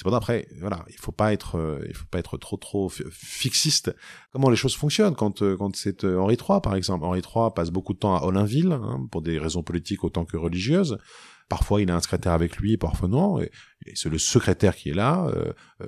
Pas 0.04 0.16
après, 0.16 0.48
voilà, 0.60 0.86
il 0.90 0.98
faut 0.98 1.12
pas 1.12 1.34
être, 1.34 1.56
euh, 1.56 1.86
il 1.88 1.94
faut 1.94 2.08
pas 2.10 2.20
être 2.20 2.38
trop 2.38 2.58
trop 2.58 2.90
fixiste. 2.90 3.94
Comment 4.32 4.50
les 4.50 4.56
choses 4.56 4.76
fonctionnent 4.76 5.16
quand 5.16 5.42
euh, 5.42 5.56
quand 5.58 5.76
c'est 5.76 6.04
euh, 6.04 6.20
Henri 6.20 6.36
III 6.36 6.62
par 6.62 6.76
exemple? 6.76 7.06
Henri 7.06 7.20
III 7.20 7.50
passe 7.56 7.70
beaucoup 7.70 7.94
de 7.94 8.00
temps 8.00 8.16
à 8.16 8.24
Olinville 8.24 8.72
hein, 8.72 9.08
pour 9.12 9.22
des 9.22 9.38
raisons 9.38 9.62
politiques 9.62 10.04
autant 10.04 10.26
que 10.26 10.38
religieuses. 10.38 10.98
Parfois, 11.48 11.82
il 11.82 11.90
a 11.90 11.96
un 11.96 12.00
secrétaire 12.00 12.34
avec 12.34 12.58
lui, 12.58 12.78
parfois 12.78 13.08
non. 13.08 13.42
Et, 13.42 13.52
c'est 13.96 14.10
le 14.10 14.20
secrétaire 14.20 14.76
qui 14.76 14.90
est 14.90 14.94
là, 14.94 15.32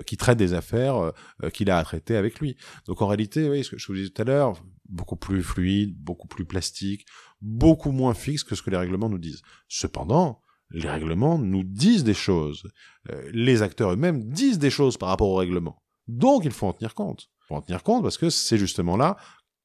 qui 0.07 0.17
traite 0.17 0.39
des 0.39 0.55
affaires 0.55 1.11
qu'il 1.53 1.69
a 1.69 1.77
à 1.77 1.83
traiter 1.83 2.15
avec 2.15 2.39
lui. 2.39 2.57
Donc 2.87 3.03
en 3.03 3.07
réalité, 3.07 3.47
oui, 3.47 3.63
ce 3.63 3.69
que 3.69 3.77
je 3.77 3.85
vous 3.85 3.93
disais 3.93 4.09
tout 4.09 4.23
à 4.23 4.25
l'heure, 4.25 4.55
beaucoup 4.89 5.17
plus 5.17 5.43
fluide, 5.43 5.95
beaucoup 5.95 6.27
plus 6.27 6.45
plastique, 6.45 7.05
beaucoup 7.41 7.91
moins 7.91 8.13
fixe 8.13 8.43
que 8.43 8.55
ce 8.55 8.61
que 8.61 8.69
les 8.69 8.77
règlements 8.77 9.09
nous 9.09 9.17
disent. 9.17 9.41
Cependant, 9.67 10.41
les 10.69 10.89
règlements 10.89 11.37
nous 11.37 11.63
disent 11.63 12.03
des 12.03 12.13
choses. 12.13 12.63
Euh, 13.09 13.29
les 13.33 13.61
acteurs 13.61 13.91
eux-mêmes 13.91 14.23
disent 14.23 14.59
des 14.59 14.69
choses 14.69 14.97
par 14.97 15.09
rapport 15.09 15.29
aux 15.29 15.35
règlements. 15.35 15.81
Donc 16.07 16.45
il 16.45 16.51
faut 16.51 16.67
en 16.67 16.73
tenir 16.73 16.93
compte. 16.93 17.29
Il 17.43 17.47
faut 17.47 17.55
en 17.55 17.61
tenir 17.61 17.83
compte 17.83 18.03
parce 18.03 18.17
que 18.17 18.29
c'est 18.29 18.57
justement 18.57 18.97
là 18.97 19.17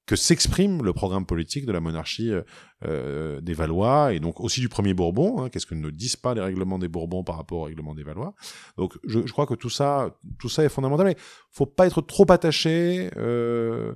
que 0.07 0.15
s'exprime 0.15 0.85
le 0.85 0.93
programme 0.93 1.27
politique 1.27 1.67
de 1.67 1.73
la 1.73 1.81
monarchie 1.81 2.31
euh, 2.31 2.43
euh, 2.85 3.41
des 3.41 3.55
Valois 3.55 4.13
et 4.13 4.21
donc 4.21 4.41
aussi 4.41 4.61
du 4.61 4.69
premier 4.69 4.95
Bourbon. 4.95 5.43
Hein, 5.43 5.49
Qu'est-ce 5.51 5.67
que 5.67 5.75
ne 5.75 5.91
disent 5.91 6.17
pas 6.17 6.33
les 6.35 6.41
règlements 6.41 6.79
des 6.79 6.89
Bourbons 6.89 7.25
par 7.25 7.37
rapport 7.37 7.59
aux 7.59 7.65
règlements 7.65 7.95
des 7.95 8.05
Valois 8.05 8.33
Donc 8.77 8.97
je, 9.05 9.21
crois 9.33 9.47
que 9.47 9.55
tout 9.55 9.71
ça, 9.71 10.17
tout 10.39 10.49
ça 10.49 10.63
est 10.63 10.69
fondamental. 10.69 11.07
Mais 11.07 11.17
faut 11.51 11.67
pas 11.67 11.87
être 11.87 12.01
trop 12.03 12.31
attaché 12.31 13.11
euh, 13.17 13.95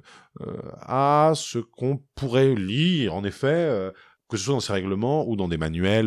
à 0.80 1.32
ce 1.36 1.58
qu'on 1.58 2.02
pourrait 2.16 2.56
lire. 2.56 3.14
En 3.14 3.22
effet, 3.22 3.92
que 4.28 4.36
ce 4.36 4.44
soit 4.44 4.54
dans 4.54 4.60
ces 4.60 4.72
règlements 4.72 5.28
ou 5.28 5.36
dans 5.36 5.48
des 5.48 5.58
manuels 5.58 6.06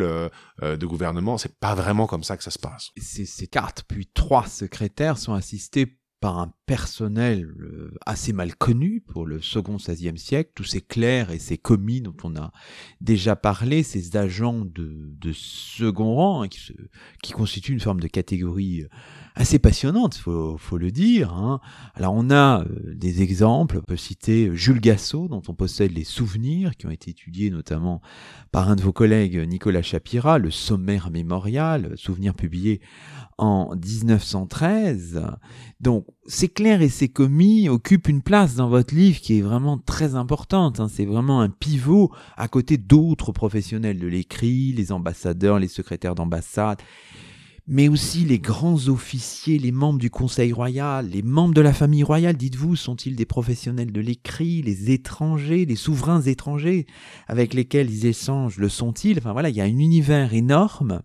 de 0.62 0.86
gouvernement, 0.86 1.38
c'est 1.38 1.58
pas 1.60 1.76
vraiment 1.76 2.08
comme 2.08 2.24
ça 2.24 2.36
que 2.36 2.43
ça 2.43 2.51
se 2.51 2.60
passe. 2.60 2.91
Ces, 2.97 3.26
ces 3.26 3.49
puis 3.88 4.10
trois 4.14 4.47
secrétaires 4.47 5.18
sont 5.18 5.34
assistés 5.34 5.97
par 6.24 6.40
un 6.40 6.54
personnel 6.68 7.54
euh, 7.60 7.92
assez 8.06 8.32
mal 8.32 8.56
connu 8.56 9.02
pour 9.02 9.26
le 9.26 9.42
second 9.42 9.76
XVIe 9.76 10.18
siècle, 10.18 10.52
tous 10.56 10.64
ces 10.64 10.80
clercs 10.80 11.32
et 11.32 11.38
ces 11.38 11.58
commis 11.58 12.00
dont 12.00 12.16
on 12.24 12.38
a 12.38 12.54
déjà 13.02 13.36
parlé, 13.36 13.84
ces 13.84 14.16
agents 14.16 14.64
de, 14.64 15.34
second 15.34 16.16
rang 16.16 16.44
hein, 16.44 16.48
qui, 16.48 17.34
constituent 17.34 17.74
une 17.74 17.82
forme 17.82 18.00
de 18.00 18.08
catégorie 18.08 18.84
euh, 18.84 18.88
assez 19.36 19.58
passionnante, 19.58 20.16
faut, 20.16 20.58
faut 20.58 20.78
le 20.78 20.92
dire. 20.92 21.34
Hein. 21.34 21.60
Alors 21.96 22.14
on 22.16 22.30
a 22.30 22.62
euh, 22.62 22.94
des 22.94 23.22
exemples, 23.22 23.80
on 23.80 23.84
peut 23.84 23.98
citer 23.98 24.52
Jules 24.54 24.80
Gassot, 24.80 25.28
dont 25.28 25.42
on 25.48 25.54
possède 25.54 25.92
les 25.92 26.04
souvenirs, 26.04 26.76
qui 26.78 26.86
ont 26.86 26.92
été 26.92 27.12
étudiés 27.12 27.50
notamment 27.50 28.02
par 28.52 28.70
un 28.70 28.76
de 28.76 28.82
vos 28.82 28.94
collègues, 28.94 29.38
Nicolas 29.48 29.82
Chapira, 29.82 30.38
le 30.38 30.52
sommaire 30.52 31.10
mémorial, 31.10 31.94
souvenir 31.96 32.36
publié 32.36 32.82
en 33.40 33.76
1913. 33.76 35.24
Donc 35.80 36.06
ces 36.28 36.48
clercs 36.48 36.84
et 36.84 36.90
ces 36.90 37.10
commis 37.10 37.70
occupent 37.70 38.08
une 38.08 38.22
place 38.22 38.56
dans 38.56 38.70
votre 38.70 38.94
livre 38.94 39.20
qui 39.20 39.40
est 39.40 39.42
vraiment 39.42 39.80
très 39.80 40.14
importante. 40.14 40.80
Hein. 40.80 40.88
C'est 40.90 41.06
vraiment 41.06 41.42
un 41.42 41.50
pivot 41.50 42.12
à 42.38 42.48
côté 42.48 42.78
d'autres 42.78 43.32
professionnels 43.32 44.00
de 44.00 44.08
l'écrit, 44.08 44.74
les 44.74 44.92
ambassadeurs, 44.92 45.58
les 45.58 45.68
secrétaires 45.68 46.16
d'ambassade 46.16 46.80
mais 47.68 47.88
aussi 47.88 48.26
les 48.26 48.39
grands 48.39 48.88
officiers, 48.89 49.57
les 49.57 49.72
membres 49.72 49.99
du 49.99 50.09
Conseil 50.09 50.51
royal, 50.51 51.09
les 51.09 51.22
membres 51.22 51.53
de 51.53 51.61
la 51.61 51.74
famille 51.74 52.03
royale, 52.03 52.36
dites-vous, 52.36 52.76
sont-ils 52.76 53.16
des 53.16 53.26
professionnels 53.26 53.91
de 53.91 54.01
l'écrit, 54.01 54.61
les 54.61 54.91
étrangers, 54.91 55.66
les 55.66 55.76
souverains 55.76 56.22
étrangers 56.22 56.86
avec 57.28 57.53
lesquels 57.53 57.89
ils 57.89 58.05
échangent, 58.05 58.57
le 58.57 58.70
sont-ils? 58.70 59.18
Enfin 59.18 59.32
voilà, 59.32 59.49
il 59.49 59.55
y 59.55 59.61
a 59.61 59.66
un 59.66 59.68
univers 59.68 60.34
énorme 60.34 61.01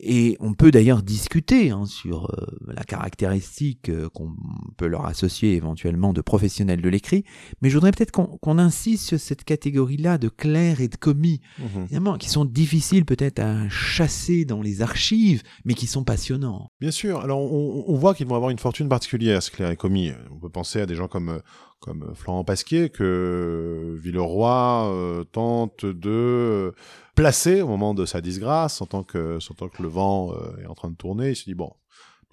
et 0.00 0.36
on 0.40 0.54
peut 0.54 0.70
d'ailleurs 0.70 1.02
discuter 1.02 1.70
hein, 1.70 1.86
sur 1.86 2.30
euh, 2.30 2.46
la 2.66 2.84
caractéristique 2.84 3.88
euh, 3.88 4.08
qu'on 4.08 4.32
peut 4.76 4.86
leur 4.86 5.06
associer 5.06 5.54
éventuellement 5.54 6.12
de 6.12 6.20
professionnels 6.20 6.80
de 6.80 6.88
l'écrit, 6.88 7.24
mais 7.62 7.70
je 7.70 7.74
voudrais 7.74 7.92
peut-être 7.92 8.12
qu'on 8.12 8.58
insiste 8.58 9.06
sur 9.06 9.20
cette 9.20 9.44
catégorie-là 9.44 10.18
de 10.18 10.28
clercs 10.28 10.80
et 10.80 10.88
de 10.88 10.96
commis, 10.96 11.40
mhm. 11.58 11.84
évidemment, 11.84 12.18
qui 12.18 12.28
sont 12.28 12.44
difficiles 12.44 13.04
peut-être 13.04 13.38
à 13.38 13.68
chasser 13.68 14.44
dans 14.44 14.62
les 14.62 14.82
archives, 14.82 15.42
mais 15.64 15.74
qui 15.74 15.86
sont 15.86 16.04
passionnants. 16.04 16.70
Bien 16.80 16.90
sûr, 16.90 17.20
alors 17.20 17.40
on, 17.40 17.84
on 17.86 17.96
voit 17.96 18.14
qu'ils 18.14 18.26
vont 18.26 18.36
avoir 18.36 18.50
une 18.50 18.58
fortune 18.58 18.88
particulière, 18.88 19.40
clercs 19.50 19.70
et 19.70 19.76
commis. 19.76 20.12
On 20.30 20.38
peut 20.38 20.48
penser 20.48 20.80
à 20.80 20.86
des 20.86 20.94
gens 20.94 21.08
comme 21.08 21.40
comme 21.84 22.14
Florent 22.14 22.44
Pasquier 22.44 22.88
que 22.88 23.98
Villeroy 24.00 25.24
tente 25.32 25.84
de 25.84 26.72
placé 27.14 27.62
au 27.62 27.68
moment 27.68 27.94
de 27.94 28.04
sa 28.04 28.20
disgrâce, 28.20 28.80
en 28.80 28.86
tant 28.86 29.02
que, 29.02 29.38
tant 29.56 29.68
que 29.68 29.82
le 29.82 29.88
vent 29.88 30.32
euh, 30.32 30.62
est 30.62 30.66
en 30.66 30.74
train 30.74 30.90
de 30.90 30.96
tourner, 30.96 31.30
il 31.30 31.36
se 31.36 31.44
dit 31.44 31.54
bon, 31.54 31.72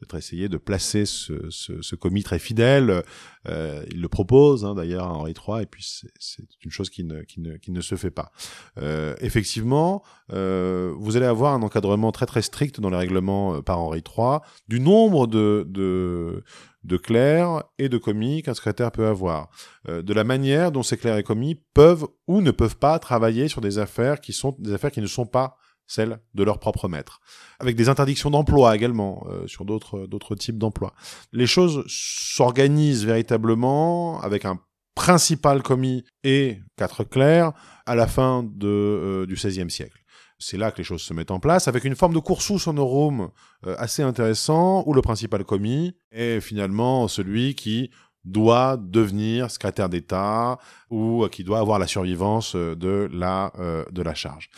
peut-être 0.01 0.15
essayer 0.15 0.49
de 0.49 0.57
placer 0.57 1.05
ce, 1.05 1.49
ce, 1.49 1.95
commis 1.95 2.23
très 2.23 2.39
fidèle. 2.39 3.03
Euh, 3.47 3.83
il 3.91 4.01
le 4.01 4.07
propose 4.07 4.65
hein, 4.65 4.73
d'ailleurs 4.73 5.05
à 5.05 5.13
Henri 5.13 5.33
III, 5.33 5.63
et 5.63 5.65
puis 5.65 5.85
c'est 6.19 6.43
une 6.63 6.71
chose 6.71 6.89
qui 6.89 7.03
ne, 7.03 7.81
se 7.81 7.95
fait 7.95 8.11
pas. 8.11 8.31
Euh, 8.79 9.15
effectivement, 9.21 10.03
euh, 10.33 10.93
vous 10.97 11.17
allez 11.17 11.25
avoir 11.25 11.53
un 11.53 11.61
encadrement 11.61 12.11
très 12.11 12.25
très 12.25 12.41
strict 12.41 12.79
dans 12.79 12.89
les 12.89 12.97
règlements 12.97 13.55
euh, 13.55 13.61
par 13.61 13.79
Henri 13.79 13.99
III 13.99 14.39
du 14.67 14.79
nombre 14.79 15.27
de, 15.27 15.65
de, 15.69 16.43
de 16.83 16.97
clercs 16.97 17.63
et 17.77 17.89
de 17.89 17.97
commis 17.97 18.41
qu'un 18.41 18.53
secrétaire 18.53 18.91
peut 18.91 19.07
avoir, 19.07 19.49
euh, 19.87 20.01
de 20.01 20.13
la 20.13 20.23
manière 20.23 20.71
dont 20.71 20.83
ces 20.83 20.97
clercs 20.97 21.17
et 21.17 21.23
commis 21.23 21.61
peuvent 21.73 22.07
ou 22.27 22.41
ne 22.41 22.51
peuvent 22.51 22.77
pas 22.77 22.97
travailler 22.99 23.47
sur 23.47 23.61
des 23.61 23.77
affaires 23.77 24.19
qui 24.19 24.33
sont 24.33 24.55
des 24.59 24.73
affaires 24.73 24.91
qui 24.91 25.01
ne 25.01 25.07
sont 25.07 25.25
pas 25.25 25.57
celles 25.87 26.19
de 26.33 26.43
leur 26.43 26.59
propre 26.59 26.87
maître, 26.87 27.19
avec 27.59 27.75
des 27.75 27.89
interdictions 27.89 28.29
d'emploi 28.29 28.75
également 28.75 29.25
euh, 29.29 29.45
sur 29.47 29.65
d'autres 29.65 30.07
d'autres 30.07 30.35
types 30.35 30.57
d'emplois. 30.57 30.93
Les 31.33 31.47
choses 31.47 31.83
s'organisent 31.87 33.05
véritablement 33.05 34.21
avec 34.21 34.45
un 34.45 34.59
principal 34.95 35.61
commis 35.61 36.03
et 36.23 36.59
quatre 36.77 37.03
clercs 37.03 37.51
à 37.85 37.95
la 37.95 38.07
fin 38.07 38.47
euh, 38.63 39.25
du 39.25 39.35
XVIe 39.35 39.69
siècle. 39.69 40.00
C'est 40.41 40.57
là 40.57 40.71
que 40.71 40.79
les 40.79 40.83
choses 40.83 41.01
se 41.01 41.13
mettent 41.13 41.31
en 41.31 41.39
place, 41.39 41.67
avec 41.67 41.83
une 41.85 41.95
forme 41.95 42.13
de 42.13 42.19
cursus 42.19 42.67
honorum 42.67 43.29
euh, 43.65 43.75
assez 43.77 44.03
intéressant, 44.03 44.83
où 44.85 44.93
le 44.93 45.01
principal 45.01 45.43
commis 45.45 45.95
est 46.11 46.41
finalement 46.41 47.07
celui 47.07 47.55
qui 47.55 47.91
doit 48.23 48.77
devenir 48.77 49.49
secrétaire 49.49 49.89
d'État 49.89 50.59
ou 50.89 51.23
euh, 51.23 51.29
qui 51.29 51.43
doit 51.43 51.59
avoir 51.59 51.79
la 51.79 51.87
survivance 51.87 52.55
euh, 52.55 52.75
de 52.75 53.09
la 53.11 53.51
euh, 53.59 53.83
de 53.91 54.01
la 54.01 54.13
charge. 54.13 54.49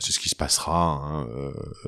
c'est 0.00 0.12
ce 0.12 0.18
qui 0.18 0.28
se 0.28 0.36
passera 0.36 1.00
hein, 1.04 1.26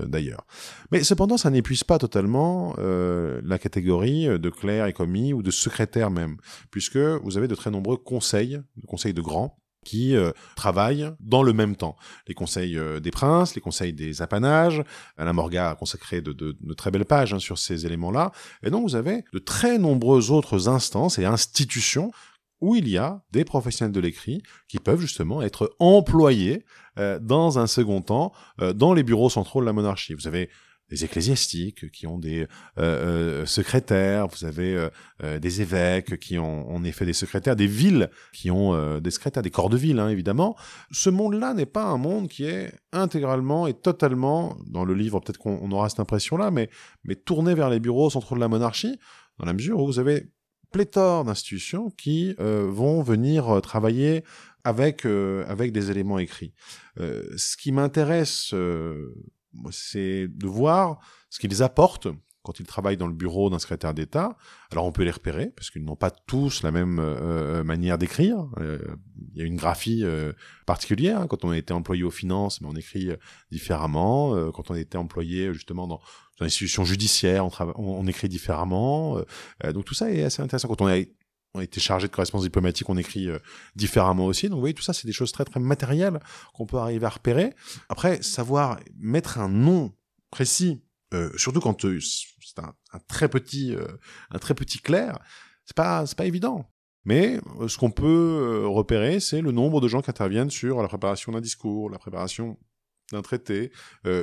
d'ailleurs. 0.06 0.46
Mais 0.90 1.02
cependant, 1.02 1.36
ça 1.36 1.50
n'épuise 1.50 1.84
pas 1.84 1.98
totalement 1.98 2.74
la 2.78 3.58
catégorie 3.58 4.26
de 4.26 4.50
clerc 4.50 4.86
et 4.86 4.92
commis 4.92 5.32
ou 5.32 5.42
de 5.42 5.50
secrétaire 5.50 6.10
même, 6.10 6.36
puisque 6.70 6.96
vous 6.96 7.36
avez 7.36 7.48
de 7.48 7.54
très 7.54 7.70
nombreux 7.70 7.96
conseils, 7.96 8.60
conseils 8.86 9.14
de 9.14 9.22
grands 9.22 9.56
qui 9.84 10.16
euh, 10.16 10.32
travaillent 10.56 11.10
dans 11.20 11.42
le 11.42 11.52
même 11.52 11.76
temps. 11.76 11.96
Les 12.26 12.34
conseils 12.34 12.76
euh, 12.76 13.00
des 13.00 13.10
princes, 13.10 13.54
les 13.54 13.60
conseils 13.60 13.92
des 13.92 14.22
apanages. 14.22 14.82
Alain 15.16 15.32
Morga 15.32 15.70
a 15.70 15.74
consacré 15.76 16.20
de, 16.20 16.56
très 16.76 16.90
belles 16.90 17.04
pages 17.04 17.32
hein, 17.34 17.38
sur 17.38 17.58
ces 17.58 17.86
éléments-là. 17.86 18.32
Et 18.62 18.70
donc 18.70 18.82
vous 18.82 18.96
avez 18.96 19.24
de 19.32 19.38
très 19.38 19.78
nombreuses 19.78 20.30
autres 20.30 20.68
instances 20.68 21.18
et 21.18 21.24
institutions 21.24 22.10
où 22.60 22.74
il 22.74 22.88
y 22.88 22.96
a 22.96 23.22
des 23.30 23.44
professionnels 23.44 23.92
de 23.92 24.00
l'écrit 24.00 24.42
qui 24.68 24.78
peuvent 24.78 25.00
justement 25.00 25.42
être 25.42 25.76
employés 25.78 26.64
euh, 26.98 27.18
dans 27.20 27.58
un 27.58 27.66
second 27.66 28.00
temps 28.00 28.32
dans 28.74 28.94
les 28.94 29.02
bureaux 29.02 29.30
centraux 29.30 29.60
de 29.60 29.66
la 29.66 29.72
monarchie. 29.72 30.14
Vous 30.14 30.26
avez 30.26 30.48
ecclésiastiques 31.02 31.90
qui 31.90 32.06
ont 32.06 32.18
des 32.18 32.42
euh, 32.42 32.46
euh, 32.78 33.46
secrétaires, 33.46 34.28
vous 34.28 34.44
avez 34.44 34.88
euh, 35.22 35.38
des 35.38 35.62
évêques 35.62 36.18
qui 36.18 36.38
ont 36.38 36.70
en 36.70 36.84
effet 36.84 37.04
des 37.04 37.12
secrétaires, 37.12 37.56
des 37.56 37.66
villes 37.66 38.10
qui 38.32 38.50
ont 38.50 39.00
des 39.00 39.10
secrétaires, 39.10 39.42
des 39.42 39.50
corps 39.50 39.70
de 39.70 39.76
ville 39.76 39.98
hein, 39.98 40.08
évidemment. 40.08 40.56
Ce 40.92 41.10
monde-là 41.10 41.54
n'est 41.54 41.66
pas 41.66 41.84
un 41.84 41.96
monde 41.96 42.28
qui 42.28 42.44
est 42.44 42.72
intégralement 42.92 43.66
et 43.66 43.74
totalement, 43.74 44.56
dans 44.66 44.84
le 44.84 44.94
livre 44.94 45.20
peut-être 45.20 45.38
qu'on 45.38 45.70
aura 45.72 45.88
cette 45.88 46.00
impression-là, 46.00 46.50
mais, 46.50 46.70
mais 47.04 47.16
tourné 47.16 47.54
vers 47.54 47.70
les 47.70 47.80
bureaux 47.80 48.10
centraux 48.10 48.36
de 48.36 48.40
la 48.40 48.48
monarchie, 48.48 48.98
dans 49.38 49.46
la 49.46 49.52
mesure 49.52 49.80
où 49.80 49.86
vous 49.86 49.98
avez 49.98 50.30
pléthore 50.70 51.24
d'institutions 51.24 51.90
qui 51.90 52.34
vont 52.38 53.02
venir 53.02 53.60
travailler 53.62 54.24
avec 54.64 55.06
avec 55.06 55.72
des 55.72 55.90
éléments 55.90 56.18
écrits. 56.18 56.52
ce 56.96 57.56
qui 57.56 57.70
m'intéresse 57.70 58.52
c'est 59.70 60.28
de 60.28 60.46
voir 60.46 61.00
ce 61.30 61.38
qu'ils 61.38 61.62
apportent 61.62 62.08
quand 62.44 62.60
ils 62.60 62.66
travaillent 62.66 62.98
dans 62.98 63.06
le 63.06 63.14
bureau 63.14 63.48
d'un 63.48 63.58
secrétaire 63.58 63.94
d'État. 63.94 64.36
Alors 64.70 64.84
on 64.84 64.92
peut 64.92 65.02
les 65.02 65.10
repérer 65.10 65.50
parce 65.56 65.70
qu'ils 65.70 65.84
n'ont 65.84 65.96
pas 65.96 66.10
tous 66.10 66.62
la 66.62 66.70
même 66.70 66.98
euh, 66.98 67.60
euh, 67.60 67.64
manière 67.64 67.96
d'écrire. 67.96 68.46
Euh, 68.58 68.78
il 69.32 69.38
y 69.38 69.42
a 69.42 69.46
une 69.46 69.56
graphie 69.56 70.04
particulière. 70.66 71.22
Hein. 71.22 71.26
Quand 71.26 71.44
on 71.44 71.50
a 71.50 71.56
été 71.56 71.72
employé 71.72 72.04
aux 72.04 72.10
finances, 72.10 72.60
mais 72.60 72.68
on 72.68 72.76
écrit 72.76 73.10
différemment. 73.50 74.52
quand 74.52 74.70
on 74.70 74.74
a 74.74 74.78
été 74.78 74.96
employé 74.96 75.52
justement 75.52 75.88
dans, 75.88 76.00
une 76.40 76.46
institution 76.46 76.84
judiciaire, 76.84 77.46
on, 77.46 77.50
on, 77.76 78.06
écrit 78.06 78.28
différemment. 78.28 79.18
donc 79.72 79.86
tout 79.86 79.94
ça 79.94 80.12
est 80.12 80.22
assez 80.22 80.42
intéressant. 80.42 80.68
Quand 80.68 80.82
on 80.82 80.88
on 81.54 81.60
été 81.60 81.80
chargé 81.80 82.08
de 82.08 82.12
correspondance 82.12 82.44
diplomatique, 82.44 82.88
on 82.88 82.96
écrit 82.96 83.28
euh, 83.28 83.38
différemment 83.76 84.26
aussi. 84.26 84.48
Donc 84.48 84.56
vous 84.56 84.60
voyez, 84.60 84.74
tout 84.74 84.82
ça, 84.82 84.92
c'est 84.92 85.06
des 85.06 85.12
choses 85.12 85.32
très 85.32 85.44
très 85.44 85.60
matérielles 85.60 86.18
qu'on 86.52 86.66
peut 86.66 86.78
arriver 86.78 87.06
à 87.06 87.10
repérer. 87.10 87.54
Après, 87.88 88.22
savoir 88.22 88.80
mettre 88.98 89.38
un 89.38 89.48
nom 89.48 89.92
précis, 90.30 90.82
euh, 91.14 91.30
surtout 91.36 91.60
quand 91.60 91.84
euh, 91.84 92.00
c'est 92.00 92.58
un, 92.58 92.74
très 93.08 93.28
petit, 93.28 93.74
un 94.30 94.38
très 94.38 94.54
petit 94.54 94.78
clair, 94.78 95.18
c'est 95.64 95.76
pas 95.76 96.06
c'est 96.06 96.18
pas 96.18 96.26
évident. 96.26 96.66
Mais 97.06 97.38
ce 97.68 97.76
qu'on 97.76 97.90
peut 97.90 98.64
repérer, 98.66 99.20
c'est 99.20 99.42
le 99.42 99.52
nombre 99.52 99.82
de 99.82 99.88
gens 99.88 100.00
qui 100.00 100.08
interviennent 100.08 100.50
sur 100.50 100.80
la 100.80 100.88
préparation 100.88 101.32
d'un 101.32 101.40
discours, 101.42 101.90
la 101.90 101.98
préparation 101.98 102.58
d'un 103.12 103.20
traité, 103.20 103.70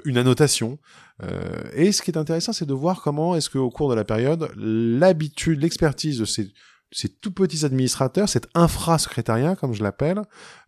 une 0.05 0.17
annotation. 0.17 0.79
et 1.73 1.91
ce 1.91 2.01
qui 2.01 2.09
est 2.09 2.17
intéressant, 2.17 2.53
c'est 2.53 2.65
de 2.65 2.73
voir 2.73 3.03
comment 3.03 3.35
est-ce 3.35 3.51
qu'au 3.51 3.69
cours 3.69 3.89
de 3.89 3.93
la 3.93 4.03
période, 4.03 4.51
l'habitude, 4.55 5.61
l'expertise 5.61 6.17
de 6.17 6.25
ces 6.25 6.51
ces 6.91 7.09
tout 7.09 7.31
petits 7.31 7.65
administrateurs, 7.65 8.29
cet 8.29 8.47
infra-secrétariat, 8.53 9.55
comme 9.55 9.73
je 9.73 9.83
l'appelle, 9.83 10.21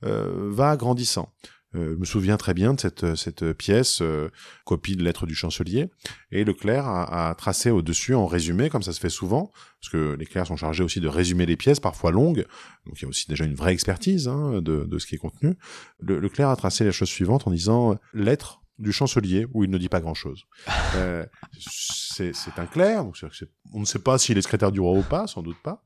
euh, 0.04 0.50
va 0.52 0.78
grandissant. 0.78 1.34
Euh, 1.76 1.94
je 1.94 2.00
me 2.00 2.06
souviens 2.06 2.38
très 2.38 2.54
bien 2.54 2.74
de 2.76 2.80
cette, 2.80 3.16
cette 3.16 3.54
pièce, 3.54 4.02
euh, 4.02 4.30
copie 4.64 4.96
de 4.96 5.04
lettre 5.04 5.26
du 5.26 5.34
chancelier, 5.34 5.90
et 6.32 6.44
Leclerc 6.44 6.88
a, 6.88 7.30
a 7.30 7.36
tracé 7.36 7.72
au-dessus 7.72 8.14
en 8.14 8.28
résumé, 8.28 8.70
comme 8.70 8.84
ça 8.84 8.94
se 8.94 9.00
fait 9.00 9.10
souvent, 9.10 9.52
parce 9.82 9.92
que 9.92 10.14
les 10.14 10.26
clercs 10.26 10.48
sont 10.48 10.56
chargés 10.56 10.84
aussi 10.84 11.00
de 11.00 11.08
résumer 11.08 11.46
les 11.46 11.58
pièces, 11.58 11.80
parfois 11.80 12.12
longues, 12.12 12.46
donc 12.86 13.00
il 13.00 13.02
y 13.02 13.06
a 13.06 13.10
aussi 13.10 13.28
déjà 13.28 13.46
une 13.46 13.56
vraie 13.56 13.74
expertise 13.74 14.28
hein, 14.28 14.62
de, 14.62 14.86
de, 14.86 15.00
ce 15.00 15.08
qui 15.08 15.16
est 15.16 15.20
contenu. 15.20 15.58
Le, 16.00 16.20
Leclerc 16.20 16.50
a 16.50 16.56
tracé 16.56 16.86
la 16.86 16.92
chose 16.92 17.10
suivante 17.10 17.48
en 17.48 17.52
disant 17.52 17.98
«lettre 18.14 18.63
du 18.80 18.92
chancelier 18.92 19.46
où 19.54 19.64
il 19.64 19.70
ne 19.70 19.78
dit 19.78 19.90
pas 19.90 20.02
grand-chose. 20.02 20.46
Euh, 20.96 21.26
c'est 21.60 22.60
un 22.60 22.68
clair, 22.68 23.04
donc 23.04 23.18
on 23.74 23.80
ne 23.80 23.86
sait 23.86 23.98
pas 23.98 24.20
s'il 24.20 24.38
est 24.38 24.44
secrétaire 24.44 24.72
du 24.72 24.80
roi 24.80 24.94
ou 24.94 25.02
pas, 25.02 25.26
sans 25.26 25.42
doute 25.42 25.58
pas. 25.64 25.84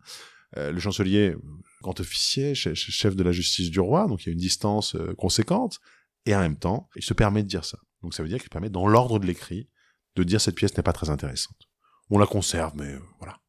Euh, 0.57 0.73
le 0.73 0.79
chancelier, 0.81 1.33
grand 1.81 1.97
officier, 2.01 2.55
chef 2.55 3.15
de 3.15 3.23
la 3.23 3.31
justice 3.31 3.69
du 3.69 3.79
roi, 3.79 4.07
donc 4.07 4.23
il 4.23 4.25
y 4.25 4.29
a 4.29 4.33
une 4.33 4.37
distance 4.37 4.95
euh, 4.95 5.13
conséquente, 5.15 5.79
et 6.25 6.35
en 6.35 6.41
même 6.41 6.57
temps, 6.57 6.89
il 6.97 7.03
se 7.03 7.13
permet 7.13 7.41
de 7.41 7.47
dire 7.47 7.63
ça. 7.63 7.79
Donc 8.03 8.13
ça 8.13 8.21
veut 8.21 8.27
dire 8.27 8.39
qu'il 8.39 8.49
permet, 8.49 8.69
dans 8.69 8.85
l'ordre 8.85 9.17
de 9.17 9.25
l'écrit, 9.25 9.69
de 10.17 10.23
dire 10.23 10.41
cette 10.41 10.55
pièce 10.55 10.75
n'est 10.75 10.83
pas 10.83 10.93
très 10.93 11.09
intéressante. 11.09 11.69
On 12.09 12.17
la 12.17 12.27
conserve, 12.27 12.73
mais 12.75 12.97
voilà. 13.19 13.39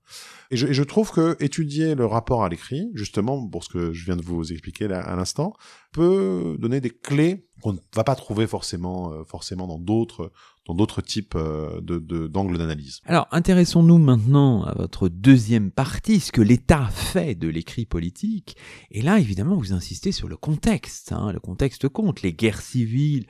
Et 0.51 0.57
je, 0.57 0.83
trouve 0.83 1.13
que 1.13 1.37
étudier 1.41 1.95
le 1.95 2.07
rapport 2.07 2.43
à 2.43 2.49
l'écrit, 2.49 2.91
justement, 2.95 3.47
pour 3.47 3.65
ce 3.65 3.69
que 3.69 3.93
je 3.93 4.05
viens 4.07 4.17
de 4.17 4.23
vous 4.23 4.51
expliquer 4.51 4.89
là, 4.89 5.01
à 5.01 5.15
l'instant, 5.15 5.53
peut 5.93 6.57
donner 6.59 6.81
des 6.81 6.91
clés 6.91 7.47
qu'on 7.61 7.75
ne 7.75 7.79
va 7.95 8.05
pas 8.05 8.15
trouver 8.15 8.47
forcément, 8.47 9.13
euh, 9.13 9.25
forcément 9.25 9.67
dans 9.67 9.79
d'autres, 9.79 10.33
d'autres 10.69 11.01
types 11.01 11.35
euh, 11.35 11.81
d'angles 11.81 12.59
d'analyse. 12.59 13.01
Alors, 13.05 13.27
intéressons-nous 13.31 13.99
maintenant 13.99 14.65
à 14.65 14.75
votre 14.75 15.09
deuxième 15.09 15.71
partie, 15.71 16.21
ce 16.21 16.33
que 16.33 16.43
l'État 16.43 16.87
fait 16.87 17.35
de 17.35 17.49
l'écrit 17.49 17.87
politique. 17.87 18.57
Et 18.91 19.03
là, 19.03 19.19
évidemment, 19.19 19.57
vous 19.57 19.73
insistez 19.73 20.13
sur 20.13 20.29
le 20.29 20.37
contexte. 20.37 21.13
Hein, 21.13 21.33
le 21.33 21.41
contexte 21.41 21.89
compte, 21.89 22.23
les 22.23 22.33
guerres 22.33 22.63
civiles 22.63 23.27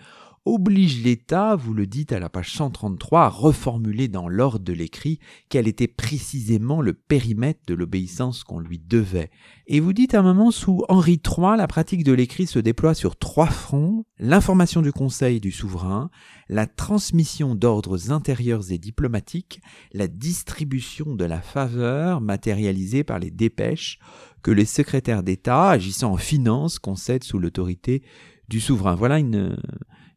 oblige 0.48 1.02
l'État, 1.02 1.56
vous 1.56 1.74
le 1.74 1.86
dites 1.86 2.12
à 2.12 2.18
la 2.18 2.28
page 2.28 2.52
133, 2.52 3.22
à 3.22 3.28
reformuler 3.28 4.08
dans 4.08 4.28
l'ordre 4.28 4.64
de 4.64 4.72
l'écrit 4.72 5.18
quel 5.50 5.68
était 5.68 5.86
précisément 5.86 6.80
le 6.80 6.94
périmètre 6.94 7.60
de 7.66 7.74
l'obéissance 7.74 8.44
qu'on 8.44 8.58
lui 8.58 8.78
devait. 8.78 9.30
Et 9.66 9.80
vous 9.80 9.92
dites 9.92 10.14
à 10.14 10.20
un 10.20 10.22
moment, 10.22 10.50
sous 10.50 10.84
Henri 10.88 11.20
III, 11.24 11.56
la 11.58 11.66
pratique 11.66 12.02
de 12.02 12.12
l'écrit 12.12 12.46
se 12.46 12.58
déploie 12.58 12.94
sur 12.94 13.16
trois 13.16 13.46
fronts, 13.46 14.04
l'information 14.18 14.80
du 14.80 14.90
Conseil 14.90 15.38
du 15.38 15.52
souverain, 15.52 16.10
la 16.48 16.66
transmission 16.66 17.54
d'ordres 17.54 18.10
intérieurs 18.10 18.72
et 18.72 18.78
diplomatiques, 18.78 19.60
la 19.92 20.08
distribution 20.08 21.14
de 21.14 21.24
la 21.24 21.42
faveur 21.42 22.22
matérialisée 22.22 23.04
par 23.04 23.18
les 23.18 23.30
dépêches 23.30 23.98
que 24.42 24.50
les 24.50 24.64
secrétaires 24.64 25.22
d'État, 25.22 25.68
agissant 25.68 26.12
en 26.12 26.16
finance, 26.16 26.78
concèdent 26.78 27.24
sous 27.24 27.38
l'autorité 27.38 28.02
du 28.48 28.60
souverain. 28.60 28.94
Voilà 28.94 29.18
une, 29.18 29.56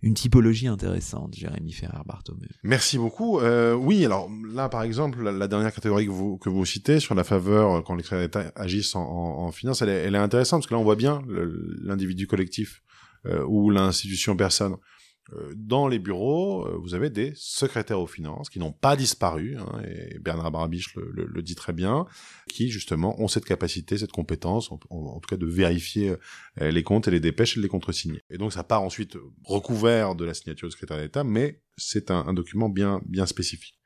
une 0.01 0.15
typologie 0.15 0.67
intéressante, 0.67 1.35
Jérémy 1.35 1.71
Ferrer-Barthomeu. 1.73 2.47
Merci 2.63 2.97
beaucoup. 2.97 3.39
Euh, 3.39 3.73
oui, 3.73 4.03
alors 4.03 4.29
là, 4.51 4.67
par 4.67 4.81
exemple, 4.81 5.21
la, 5.21 5.47
dernière 5.47 5.73
catégorie 5.73 6.07
que 6.07 6.11
vous, 6.11 6.37
que 6.37 6.49
vous 6.49 6.65
citez 6.65 6.99
sur 6.99 7.13
la 7.13 7.23
faveur 7.23 7.71
euh, 7.71 7.81
quand 7.81 7.95
les 7.95 8.03
d'État 8.03 8.51
agissent 8.55 8.95
en, 8.95 9.01
en, 9.01 9.51
finance, 9.51 9.81
elle 9.81 9.89
est, 9.89 10.03
elle 10.03 10.15
est 10.15 10.19
intéressante 10.19 10.61
parce 10.61 10.67
que 10.67 10.73
là, 10.73 10.79
on 10.79 10.83
voit 10.83 10.95
bien 10.95 11.21
l'individu 11.83 12.25
collectif 12.25 12.81
euh, 13.27 13.45
ou 13.47 13.69
l'institution 13.69 14.35
personne. 14.35 14.75
Euh, 15.33 15.53
dans 15.55 15.87
les 15.87 15.99
bureaux, 15.99 16.65
euh, 16.65 16.77
vous 16.81 16.93
avez 16.93 17.09
des 17.09 17.31
secrétaires 17.35 17.99
aux 17.99 18.07
finances 18.07 18.49
qui 18.49 18.59
n'ont 18.59 18.71
pas 18.71 18.95
disparu, 18.95 19.57
hein, 19.57 19.81
et 19.87 20.19
Bernard 20.19 20.51
Barbiche 20.51 20.93
le, 20.95 21.41
dit 21.41 21.55
très 21.55 21.73
bien, 21.73 22.05
qui 22.49 22.69
justement 22.69 23.19
ont 23.21 23.27
cette 23.27 23.45
capacité, 23.45 23.97
cette 23.97 24.11
compétence, 24.11 24.71
en, 24.71 24.77
tout 24.77 25.27
cas 25.29 25.37
de 25.37 25.45
vérifier 25.45 26.15
euh, 26.61 26.71
les 26.71 26.83
comptes 26.83 27.07
et 27.07 27.11
les 27.11 27.19
dépêches 27.19 27.55
et 27.55 27.59
de 27.59 27.63
les 27.63 27.69
contresigner. 27.69 28.21
Et 28.29 28.37
donc 28.37 28.51
ça 28.53 28.63
part 28.63 28.83
ensuite 28.83 29.17
recouvert 29.43 30.15
de 30.15 30.25
la 30.25 30.33
signature 30.33 30.67
du 30.67 30.71
secrétaire 30.71 30.97
d'État, 30.97 31.23
mais 31.23 31.61
c'est 31.77 32.11
un, 32.11 32.25
un, 32.27 32.33
document 32.33 32.69
bien, 32.69 33.01
bien 33.05 33.25
spécifique. 33.25 33.79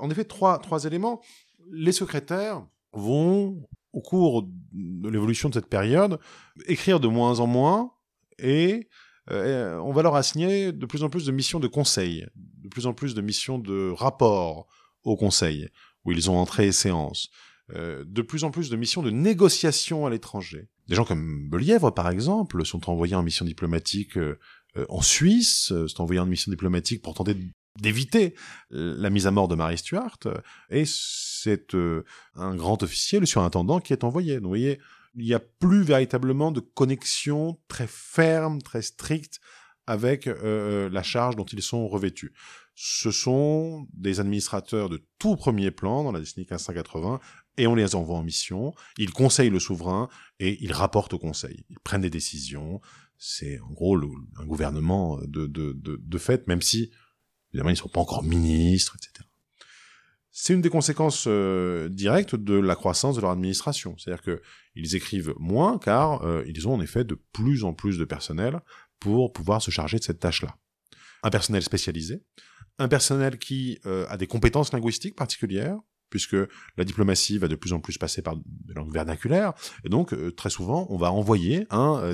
en 0.00 0.10
effet, 0.10 0.24
trois, 0.24 0.58
trois 0.58 0.84
éléments. 0.84 1.22
Les 1.70 1.92
secrétaires 1.92 2.66
vont, 2.92 3.62
au 3.92 4.00
cours 4.00 4.48
de 4.72 5.08
l'évolution 5.08 5.48
de 5.48 5.54
cette 5.54 5.68
période, 5.68 6.18
écrire 6.66 7.00
de 7.00 7.08
moins 7.08 7.40
en 7.40 7.46
moins 7.46 7.92
et 8.38 8.88
on 9.30 9.92
va 9.92 10.02
leur 10.02 10.16
assigner 10.16 10.72
de 10.72 10.86
plus 10.86 11.02
en 11.02 11.10
plus 11.10 11.26
de 11.26 11.32
missions 11.32 11.60
de 11.60 11.68
conseil, 11.68 12.26
de 12.36 12.68
plus 12.68 12.86
en 12.86 12.94
plus 12.94 13.14
de 13.14 13.20
missions 13.20 13.58
de 13.58 13.90
rapport 13.90 14.66
au 15.04 15.16
conseil, 15.16 15.68
où 16.04 16.12
ils 16.12 16.30
ont 16.30 16.36
entré 16.36 16.68
et 16.68 16.72
séance. 16.72 17.30
Euh, 17.76 18.02
de 18.06 18.22
plus 18.22 18.44
en 18.44 18.50
plus 18.50 18.70
de 18.70 18.76
missions 18.76 19.02
de 19.02 19.10
négociation 19.10 20.06
à 20.06 20.10
l'étranger. 20.10 20.68
Des 20.88 20.94
gens 20.94 21.04
comme 21.04 21.50
Belièvre, 21.50 21.92
par 21.92 22.08
exemple, 22.08 22.64
sont 22.64 22.88
envoyés 22.88 23.14
en 23.14 23.22
mission 23.22 23.44
diplomatique 23.44 24.16
euh, 24.16 24.38
euh, 24.78 24.86
en 24.88 25.02
Suisse, 25.02 25.74
sont 25.86 26.02
envoyés 26.02 26.20
en 26.20 26.24
mission 26.24 26.50
diplomatique 26.50 27.02
pour 27.02 27.12
tenter 27.12 27.36
d'éviter 27.78 28.34
la 28.70 29.10
mise 29.10 29.26
à 29.26 29.30
mort 29.30 29.46
de 29.46 29.54
Marie 29.54 29.78
Stuart, 29.78 30.18
et 30.68 30.82
c'est 30.84 31.76
un 32.34 32.56
grand 32.56 32.82
officier, 32.82 33.20
le 33.20 33.26
surintendant, 33.26 33.78
qui 33.78 33.92
est 33.92 34.02
envoyé. 34.02 34.40
Donc, 34.40 34.48
voyez, 34.48 34.80
il 35.18 35.26
n'y 35.26 35.34
a 35.34 35.40
plus 35.40 35.82
véritablement 35.82 36.52
de 36.52 36.60
connexion 36.60 37.58
très 37.68 37.86
ferme, 37.88 38.62
très 38.62 38.82
stricte 38.82 39.40
avec 39.86 40.26
la 40.26 41.02
charge 41.02 41.34
dont 41.36 41.46
ils 41.46 41.62
sont 41.62 41.88
revêtus. 41.88 42.34
Ce 42.74 43.10
sont 43.10 43.88
des 43.94 44.20
administrateurs 44.20 44.88
de 44.88 45.04
tout 45.18 45.34
premier 45.34 45.70
plan 45.70 46.04
dans 46.04 46.12
la 46.12 46.20
décennie 46.20 46.46
1580 46.48 47.20
et 47.56 47.66
on 47.66 47.74
les 47.74 47.94
envoie 47.94 48.16
en 48.16 48.22
mission, 48.22 48.72
ils 48.98 49.10
conseillent 49.10 49.50
le 49.50 49.58
souverain 49.58 50.08
et 50.38 50.62
ils 50.62 50.72
rapportent 50.72 51.12
au 51.12 51.18
conseil. 51.18 51.64
Ils 51.70 51.80
prennent 51.80 52.02
des 52.02 52.10
décisions. 52.10 52.80
C'est 53.16 53.58
en 53.60 53.72
gros 53.72 53.96
un 53.96 54.46
gouvernement 54.46 55.18
de, 55.22 55.46
de, 55.46 55.72
de, 55.72 56.00
de 56.00 56.18
fait, 56.18 56.46
même 56.46 56.62
si 56.62 56.92
évidemment 57.52 57.70
ils 57.70 57.72
ne 57.72 57.78
sont 57.78 57.88
pas 57.88 58.00
encore 58.00 58.22
ministres, 58.22 58.96
etc. 58.96 59.27
C'est 60.40 60.54
une 60.54 60.60
des 60.60 60.70
conséquences 60.70 61.24
euh, 61.26 61.88
directes 61.88 62.36
de 62.36 62.54
la 62.54 62.76
croissance 62.76 63.16
de 63.16 63.20
leur 63.20 63.32
administration. 63.32 63.96
C'est-à-dire 63.98 64.22
qu'ils 64.22 64.94
écrivent 64.94 65.34
moins 65.36 65.78
car 65.78 66.22
euh, 66.22 66.44
ils 66.46 66.68
ont 66.68 66.74
en 66.74 66.80
effet 66.80 67.02
de 67.02 67.20
plus 67.32 67.64
en 67.64 67.74
plus 67.74 67.98
de 67.98 68.04
personnel 68.04 68.60
pour 69.00 69.32
pouvoir 69.32 69.60
se 69.60 69.72
charger 69.72 69.98
de 69.98 70.04
cette 70.04 70.20
tâche-là. 70.20 70.56
Un 71.24 71.30
personnel 71.30 71.64
spécialisé, 71.64 72.22
un 72.78 72.86
personnel 72.86 73.38
qui 73.38 73.80
euh, 73.84 74.06
a 74.08 74.16
des 74.16 74.28
compétences 74.28 74.72
linguistiques 74.72 75.16
particulières, 75.16 75.76
puisque 76.08 76.36
la 76.76 76.84
diplomatie 76.84 77.36
va 77.38 77.48
de 77.48 77.56
plus 77.56 77.72
en 77.72 77.80
plus 77.80 77.98
passer 77.98 78.22
par 78.22 78.36
des 78.36 78.74
langues 78.74 78.94
vernaculaires, 78.94 79.54
et 79.84 79.88
donc 79.88 80.14
très 80.36 80.50
souvent 80.50 80.86
on 80.88 80.96
va 80.96 81.10
envoyer 81.12 81.66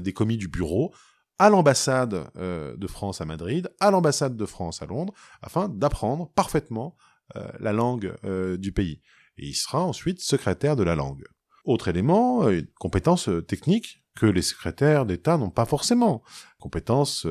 des 0.02 0.12
commis 0.12 0.36
du 0.36 0.48
bureau 0.48 0.92
à 1.38 1.48
l'ambassade 1.48 2.32
de 2.34 2.86
France 2.88 3.20
à 3.20 3.24
Madrid, 3.24 3.70
à 3.78 3.92
l'ambassade 3.92 4.36
de 4.36 4.46
France 4.46 4.82
à 4.82 4.86
Londres, 4.86 5.14
afin 5.42 5.68
d'apprendre 5.68 6.28
parfaitement 6.34 6.96
la 7.34 7.72
langue 7.72 8.14
du 8.58 8.72
pays. 8.72 9.00
Et 9.38 9.46
il 9.46 9.54
sera 9.54 9.82
ensuite 9.82 10.20
secrétaire 10.20 10.76
de 10.76 10.82
la 10.82 10.94
langue. 10.94 11.24
Autre 11.64 11.88
élément, 11.88 12.48
une 12.48 12.66
compétence 12.78 13.28
technique 13.48 14.04
que 14.14 14.26
les 14.26 14.42
secrétaires 14.42 15.06
d'État 15.06 15.38
n'ont 15.38 15.50
pas 15.50 15.64
forcément. 15.64 16.22
Compétences 16.58 17.26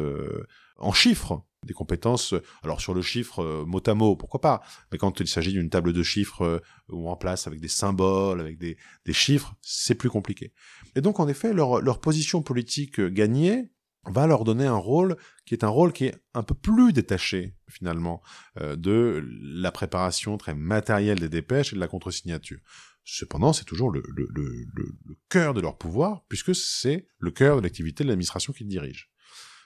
en 0.78 0.92
chiffres, 0.92 1.46
des 1.66 1.74
compétences, 1.74 2.36
alors 2.62 2.82
sur 2.82 2.94
le 2.94 3.02
chiffre 3.02 3.40
euh, 3.42 3.66
mot 3.66 3.82
à 3.86 3.94
mot, 3.94 4.16
pourquoi 4.16 4.42
pas, 4.42 4.62
mais 4.92 4.98
quand 4.98 5.20
il 5.20 5.28
s'agit 5.28 5.54
d'une 5.54 5.70
table 5.70 5.94
de 5.94 6.04
chiffres 6.04 6.44
euh, 6.44 6.60
ou 6.90 7.10
en 7.10 7.16
place 7.16 7.48
avec 7.48 7.60
des 7.60 7.68
symboles, 7.68 8.40
avec 8.40 8.58
des, 8.58 8.78
des 9.06 9.14
chiffres, 9.14 9.56
c'est 9.62 9.96
plus 9.96 10.10
compliqué. 10.10 10.54
Et 10.96 11.02
donc 11.02 11.20
en 11.20 11.28
effet, 11.28 11.54
leur, 11.54 11.82
leur 11.82 12.00
position 12.00 12.42
politique 12.42 13.00
euh, 13.00 13.10
gagnée 13.10 13.72
va 14.06 14.28
leur 14.28 14.44
donner 14.44 14.66
un 14.66 14.78
rôle 14.78 15.16
qui 15.46 15.54
est 15.54 15.64
un 15.64 15.70
rôle 15.70 15.94
qui 15.94 16.06
est 16.06 16.16
un 16.34 16.44
peu 16.44 16.56
plus 16.56 16.94
détaché 16.94 17.56
finalement 17.70 18.22
de 18.60 19.26
la 19.42 19.72
préparation 19.72 20.38
très 20.38 20.54
matérielle 20.54 21.20
des 21.20 21.30
dépêches 21.30 21.74
et 21.74 21.76
de 21.76 21.80
la 21.80 21.88
contre-signature. 21.88 22.60
Cependant, 23.06 23.52
c'est 23.52 23.66
toujours 23.66 23.92
le, 23.92 24.02
le, 24.16 24.28
le, 24.34 24.66
le, 24.74 25.16
cœur 25.30 25.54
de 25.54 25.60
leur 25.60 25.78
pouvoir, 25.78 26.24
puisque 26.30 26.56
c'est 26.56 27.08
le 27.20 27.32
cœur 27.32 27.58
de 27.58 27.62
l'activité 27.62 28.04
de 28.04 28.10
l'administration 28.10 28.54
qu'ils 28.54 28.68
dirigent. 28.68 29.08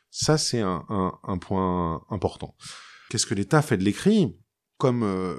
Ça, 0.09 0.37
c'est 0.37 0.61
un, 0.61 0.85
un, 0.89 1.37
point 1.37 2.03
important. 2.09 2.55
Qu'est-ce 3.09 3.27
que 3.27 3.35
l'État 3.35 3.61
fait 3.61 3.77
de 3.77 3.83
l'écrit? 3.83 4.35
Comme 4.77 5.03
euh, 5.03 5.35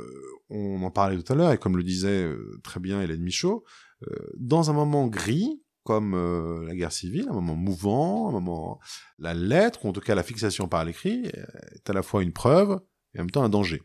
on 0.49 0.82
en 0.82 0.90
parlait 0.90 1.20
tout 1.20 1.32
à 1.32 1.36
l'heure, 1.36 1.53
et 1.53 1.59
comme 1.59 1.76
le 1.76 1.82
disait 1.82 2.22
euh, 2.22 2.61
très 2.62 2.78
bien 2.78 3.01
Hélène 3.01 3.22
Michaud, 3.22 3.64
euh, 4.03 4.14
dans 4.36 4.70
un 4.70 4.72
moment 4.72 5.07
gris, 5.09 5.61
comme 5.89 6.66
la 6.66 6.74
guerre 6.74 6.93
civile, 6.93 7.28
un 7.30 7.32
moment 7.32 7.57
mouvant, 7.57 8.28
un 8.28 8.32
moment... 8.32 8.78
La 9.18 9.32
lettre, 9.32 9.86
ou 9.86 9.89
en 9.89 9.93
tout 9.93 10.03
cas 10.03 10.14
la 10.14 10.22
fixation 10.22 10.68
par 10.68 10.84
l'écrit, 10.84 11.24
est 11.72 11.89
à 11.89 11.95
la 11.95 12.03
fois 12.03 12.22
une 12.22 12.34
preuve 12.34 12.78
et 13.14 13.18
en 13.18 13.22
même 13.22 13.30
temps 13.30 13.43
un 13.43 13.49
danger. 13.49 13.82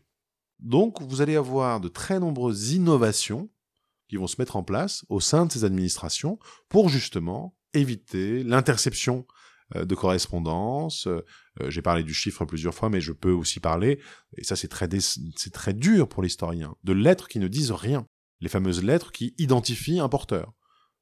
Donc, 0.58 1.00
vous 1.00 1.22
allez 1.22 1.36
avoir 1.36 1.80
de 1.80 1.88
très 1.88 2.20
nombreuses 2.20 2.72
innovations 2.72 3.50
qui 4.08 4.16
vont 4.16 4.26
se 4.26 4.36
mettre 4.38 4.56
en 4.56 4.62
place 4.62 5.04
au 5.08 5.18
sein 5.18 5.46
de 5.46 5.52
ces 5.52 5.64
administrations 5.64 6.38
pour 6.68 6.90
justement 6.90 7.56
éviter 7.72 8.44
l'interception 8.44 9.26
euh, 9.74 9.86
de 9.86 9.94
correspondance. 9.94 11.06
Euh, 11.06 11.24
j'ai 11.68 11.82
parlé 11.82 12.02
du 12.02 12.12
chiffre 12.12 12.44
plusieurs 12.44 12.74
fois, 12.74 12.90
mais 12.90 13.00
je 13.00 13.12
peux 13.12 13.32
aussi 13.32 13.60
parler, 13.60 13.98
et 14.36 14.44
ça 14.44 14.56
c'est 14.56 14.68
très, 14.68 14.88
c'est 15.00 15.52
très 15.52 15.72
dur 15.72 16.06
pour 16.08 16.22
l'historien, 16.22 16.74
de 16.84 16.92
lettres 16.92 17.28
qui 17.28 17.38
ne 17.38 17.48
disent 17.48 17.72
rien. 17.72 18.06
Les 18.40 18.50
fameuses 18.50 18.82
lettres 18.82 19.10
qui 19.10 19.34
identifient 19.38 20.00
un 20.00 20.08
porteur, 20.08 20.52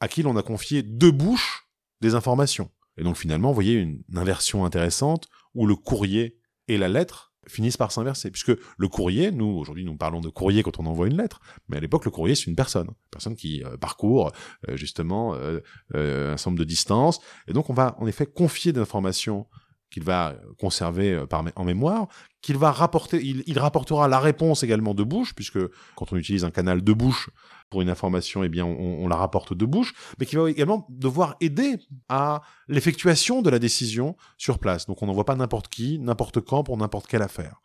à 0.03 0.09
qui 0.09 0.25
l'on 0.25 0.37
a 0.37 0.43
confié 0.43 0.83
deux 0.83 1.13
bouches 1.13 1.69
des 2.01 2.17
informations. 2.17 2.73
Et 2.97 3.05
donc 3.05 3.17
finalement, 3.17 3.49
vous 3.51 3.55
voyez 3.55 3.75
une 3.75 4.03
inversion 4.17 4.65
intéressante 4.65 5.29
où 5.55 5.65
le 5.65 5.77
courrier 5.77 6.41
et 6.67 6.77
la 6.77 6.89
lettre 6.89 7.33
finissent 7.47 7.77
par 7.77 7.93
s'inverser. 7.93 8.33
Puisque 8.33 8.53
le 8.79 8.89
courrier, 8.89 9.31
nous, 9.31 9.47
aujourd'hui, 9.47 9.85
nous 9.85 9.97
parlons 9.97 10.21
de 10.21 10.29
courrier 10.29 10.65
quand 10.65 10.81
on 10.81 10.87
envoie 10.87 11.07
une 11.07 11.17
lettre, 11.17 11.41
mais 11.69 11.77
à 11.77 11.81
l'époque, 11.81 12.05
le 12.05 12.11
courrier, 12.11 12.35
c'est 12.35 12.47
une 12.47 12.57
personne. 12.57 12.89
Une 12.89 13.11
personne 13.13 13.37
qui 13.37 13.63
euh, 13.63 13.77
parcourt, 13.77 14.33
euh, 14.69 14.77
justement, 14.77 15.35
euh, 15.37 15.61
un 15.95 16.37
certain 16.37 16.57
de 16.57 16.65
distances. 16.65 17.21
Et 17.47 17.53
donc, 17.53 17.71
on 17.71 17.75
va, 17.75 17.95
en 18.01 18.09
effet, 18.09 18.27
confier 18.27 18.73
des 18.73 18.81
informations 18.81 19.47
qu'il 19.89 20.03
va 20.03 20.35
conserver 20.59 21.23
en 21.55 21.65
mémoire, 21.65 22.09
qu'il 22.43 22.59
va 22.59 22.73
rapporter, 22.73 23.25
il, 23.25 23.43
il, 23.47 23.59
rapportera 23.59 24.09
la 24.09 24.19
réponse 24.19 24.63
également 24.63 24.95
de 24.95 25.05
bouche, 25.05 25.35
puisque 25.35 25.61
quand 25.97 26.13
on 26.13 26.17
utilise 26.17 26.45
un 26.45 26.51
canal 26.51 26.83
de 26.83 26.93
bouche, 26.93 27.31
pour 27.73 27.81
une 27.81 27.89
information, 27.89 28.45
eh 28.45 28.51
bien, 28.51 28.67
on, 28.67 29.09
la 29.09 29.17
rapporte 29.17 29.55
de 29.55 29.65
bouche, 29.65 29.95
mais 30.21 30.27
qui 30.27 30.37
va 30.37 30.49
également 30.49 30.87
devoir 30.91 31.37
aider 31.41 31.79
à 32.11 32.43
l'effectuation 32.69 33.41
de 33.41 33.49
la 33.49 33.59
décision 33.59 34.15
sur 34.37 34.59
place. 34.59 34.87
Donc 34.87 35.03
on 35.03 35.07
n'envoie 35.07 35.25
pas 35.25 35.35
n'importe 35.35 35.69
qui, 35.69 35.99
n'importe 35.99 36.43
quand 36.43 36.65
pour 36.65 36.77
n'importe 36.77 37.07
quelle 37.07 37.23
affaire. 37.23 37.63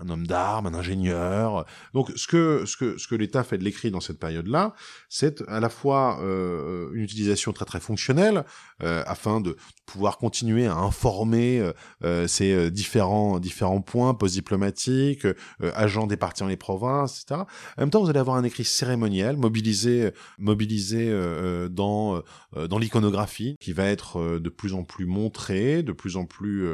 Un 0.00 0.08
homme 0.10 0.28
d'armes, 0.28 0.68
un 0.68 0.74
ingénieur. 0.74 1.66
Donc 1.92 2.12
ce 2.14 2.28
que 2.28 2.64
ce 2.66 2.76
que 2.76 2.98
ce 2.98 3.08
que 3.08 3.16
l'État 3.16 3.42
fait 3.42 3.58
de 3.58 3.64
l'écrit 3.64 3.90
dans 3.90 4.00
cette 4.00 4.20
période-là, 4.20 4.74
c'est 5.08 5.42
à 5.48 5.58
la 5.58 5.68
fois 5.68 6.20
euh, 6.22 6.90
une 6.94 7.02
utilisation 7.02 7.52
très 7.52 7.64
très 7.64 7.80
fonctionnelle 7.80 8.44
euh, 8.84 9.02
afin 9.06 9.40
de 9.40 9.56
pouvoir 9.86 10.18
continuer 10.18 10.66
à 10.66 10.76
informer 10.76 11.72
euh, 12.04 12.28
ces 12.28 12.70
différents 12.70 13.40
différents 13.40 13.80
points 13.80 14.14
post-diplomatiques, 14.18 15.26
agents 15.74 16.06
des 16.06 16.16
partis 16.16 16.42
dans 16.42 16.48
les 16.48 16.56
provinces, 16.56 17.22
etc. 17.22 17.42
En 17.76 17.80
même 17.80 17.90
temps, 17.90 18.02
vous 18.02 18.10
allez 18.10 18.18
avoir 18.18 18.36
un 18.36 18.44
écrit 18.44 18.64
cérémoniel 18.64 19.36
mobilisé, 19.36 20.10
mobilisé 20.38 21.08
euh, 21.08 21.64
euh, 21.64 21.68
dans 21.68 22.22
euh, 22.56 22.68
dans 22.68 22.78
l'iconographie, 22.78 23.56
qui 23.60 23.72
va 23.72 23.84
être 23.84 24.38
de 24.38 24.48
plus 24.48 24.74
en 24.74 24.84
plus 24.84 25.06
montré, 25.06 25.82
de 25.82 25.92
plus 25.92 26.16
en 26.16 26.26
plus 26.26 26.68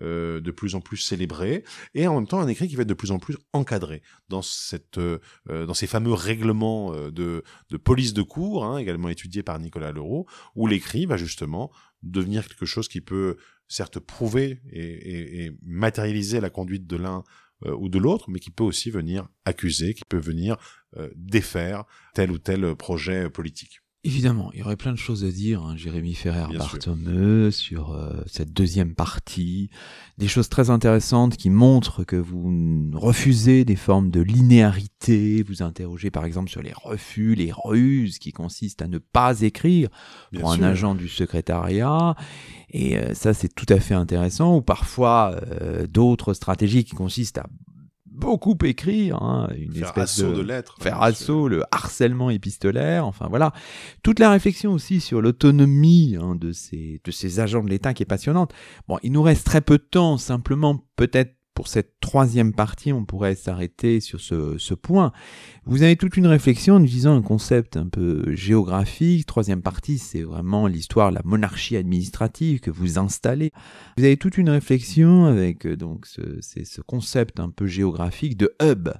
de 0.00 0.50
plus 0.50 0.74
en 0.74 0.80
plus 0.80 0.96
célébré, 0.96 1.64
et 1.94 2.06
en 2.06 2.14
même 2.14 2.26
temps 2.26 2.40
un 2.40 2.48
écrit 2.48 2.68
qui 2.68 2.76
va 2.76 2.82
être 2.82 2.88
de 2.88 2.94
plus 2.94 3.10
en 3.10 3.18
plus 3.18 3.36
encadré 3.52 4.02
dans 4.28 4.42
cette 4.42 5.00
dans 5.48 5.74
ces 5.74 5.86
fameux 5.86 6.12
règlements 6.12 6.92
de 7.10 7.42
de 7.70 7.76
police 7.76 8.12
de 8.14 8.22
cour, 8.22 8.64
hein, 8.64 8.78
également 8.78 9.08
étudiés 9.08 9.42
par 9.42 9.58
Nicolas 9.58 9.92
Leroux, 9.92 10.26
où 10.54 10.66
l'écrit 10.66 11.06
va 11.06 11.16
justement 11.16 11.70
devenir 12.02 12.46
quelque 12.46 12.66
chose 12.66 12.88
qui 12.88 13.00
peut 13.00 13.36
certes 13.68 13.98
prouver 13.98 14.60
et, 14.72 15.52
matérialiser 15.62 16.40
la 16.40 16.50
conduite 16.50 16.86
de 16.86 16.96
l'un 16.96 17.22
euh, 17.64 17.74
ou 17.76 17.88
de 17.88 17.98
l'autre, 17.98 18.30
mais 18.30 18.38
qui 18.38 18.50
peut 18.50 18.64
aussi 18.64 18.90
venir 18.90 19.28
accuser, 19.44 19.94
qui 19.94 20.04
peut 20.08 20.18
venir 20.18 20.56
euh, 20.96 21.10
défaire 21.16 21.84
tel 22.14 22.30
ou 22.30 22.38
tel 22.38 22.74
projet 22.76 23.28
politique. 23.30 23.80
Évidemment, 24.04 24.52
il 24.52 24.60
y 24.60 24.62
aurait 24.62 24.76
plein 24.76 24.92
de 24.92 24.98
choses 24.98 25.24
à 25.24 25.30
dire, 25.30 25.60
hein, 25.60 25.76
Jérémy 25.76 26.14
Ferrer-Barthomeu, 26.14 27.50
sur 27.50 27.90
euh, 27.90 28.12
cette 28.26 28.52
deuxième 28.52 28.94
partie, 28.94 29.70
des 30.18 30.28
choses 30.28 30.48
très 30.48 30.70
intéressantes 30.70 31.36
qui 31.36 31.50
montrent 31.50 32.04
que 32.04 32.14
vous 32.14 32.92
refusez 32.94 33.64
des 33.64 33.74
formes 33.74 34.10
de 34.10 34.20
linéarité, 34.20 35.42
vous 35.42 35.64
interrogez 35.64 36.12
par 36.12 36.24
exemple 36.24 36.48
sur 36.48 36.62
les 36.62 36.72
refus, 36.72 37.34
les 37.34 37.50
ruses 37.52 38.20
qui 38.20 38.30
consistent 38.30 38.82
à 38.82 38.88
ne 38.88 38.98
pas 38.98 39.40
écrire 39.40 39.88
pour 40.32 40.52
un 40.52 40.62
agent 40.62 40.94
du 40.94 41.08
secrétariat, 41.08 42.14
et 42.70 42.98
euh, 42.98 43.14
ça 43.14 43.34
c'est 43.34 43.52
tout 43.52 43.66
à 43.68 43.80
fait 43.80 43.94
intéressant, 43.94 44.58
ou 44.58 44.62
parfois 44.62 45.34
euh, 45.60 45.88
d'autres 45.88 46.34
stratégies 46.34 46.84
qui 46.84 46.94
consistent 46.94 47.38
à 47.38 47.46
beaucoup 48.10 48.56
écrire, 48.64 49.22
hein, 49.22 49.48
une 49.56 49.72
faire 49.72 49.88
espèce 49.88 50.18
de, 50.18 50.40
lettres, 50.40 50.76
faire 50.80 51.02
assaut, 51.02 51.48
le 51.48 51.64
harcèlement 51.70 52.30
épistolaire, 52.30 53.06
enfin 53.06 53.26
voilà, 53.28 53.52
toute 54.02 54.18
la 54.18 54.30
réflexion 54.30 54.72
aussi 54.72 55.00
sur 55.00 55.22
l'autonomie 55.22 56.16
hein, 56.20 56.34
de 56.34 56.52
ces 56.52 57.00
de 57.04 57.10
ces 57.10 57.40
agents 57.40 57.62
de 57.62 57.70
l'État 57.70 57.94
qui 57.94 58.02
est 58.02 58.06
passionnante. 58.06 58.52
Bon, 58.88 58.98
il 59.02 59.12
nous 59.12 59.22
reste 59.22 59.46
très 59.46 59.60
peu 59.60 59.78
de 59.78 59.84
temps, 59.84 60.16
simplement 60.16 60.84
peut-être 60.96 61.37
pour 61.58 61.66
cette 61.66 61.98
troisième 61.98 62.52
partie, 62.52 62.92
on 62.92 63.04
pourrait 63.04 63.34
s'arrêter 63.34 63.98
sur 63.98 64.20
ce, 64.20 64.74
point. 64.74 65.10
Vous 65.66 65.82
avez 65.82 65.96
toute 65.96 66.16
une 66.16 66.28
réflexion 66.28 66.76
en 66.76 66.82
utilisant 66.84 67.16
un 67.16 67.20
concept 67.20 67.76
un 67.76 67.88
peu 67.88 68.32
géographique. 68.36 69.26
Troisième 69.26 69.60
partie, 69.60 69.98
c'est 69.98 70.22
vraiment 70.22 70.68
l'histoire 70.68 71.10
de 71.10 71.16
la 71.16 71.22
monarchie 71.24 71.76
administrative 71.76 72.60
que 72.60 72.70
vous 72.70 72.96
installez. 72.96 73.50
Vous 73.96 74.04
avez 74.04 74.16
toute 74.16 74.38
une 74.38 74.50
réflexion 74.50 75.24
avec 75.24 75.66
euh, 75.66 75.76
donc 75.76 76.06
ce, 76.06 76.40
ce 76.40 76.80
concept 76.80 77.40
un 77.40 77.50
peu 77.50 77.66
géographique 77.66 78.36
de 78.36 78.54
hub. 78.62 78.90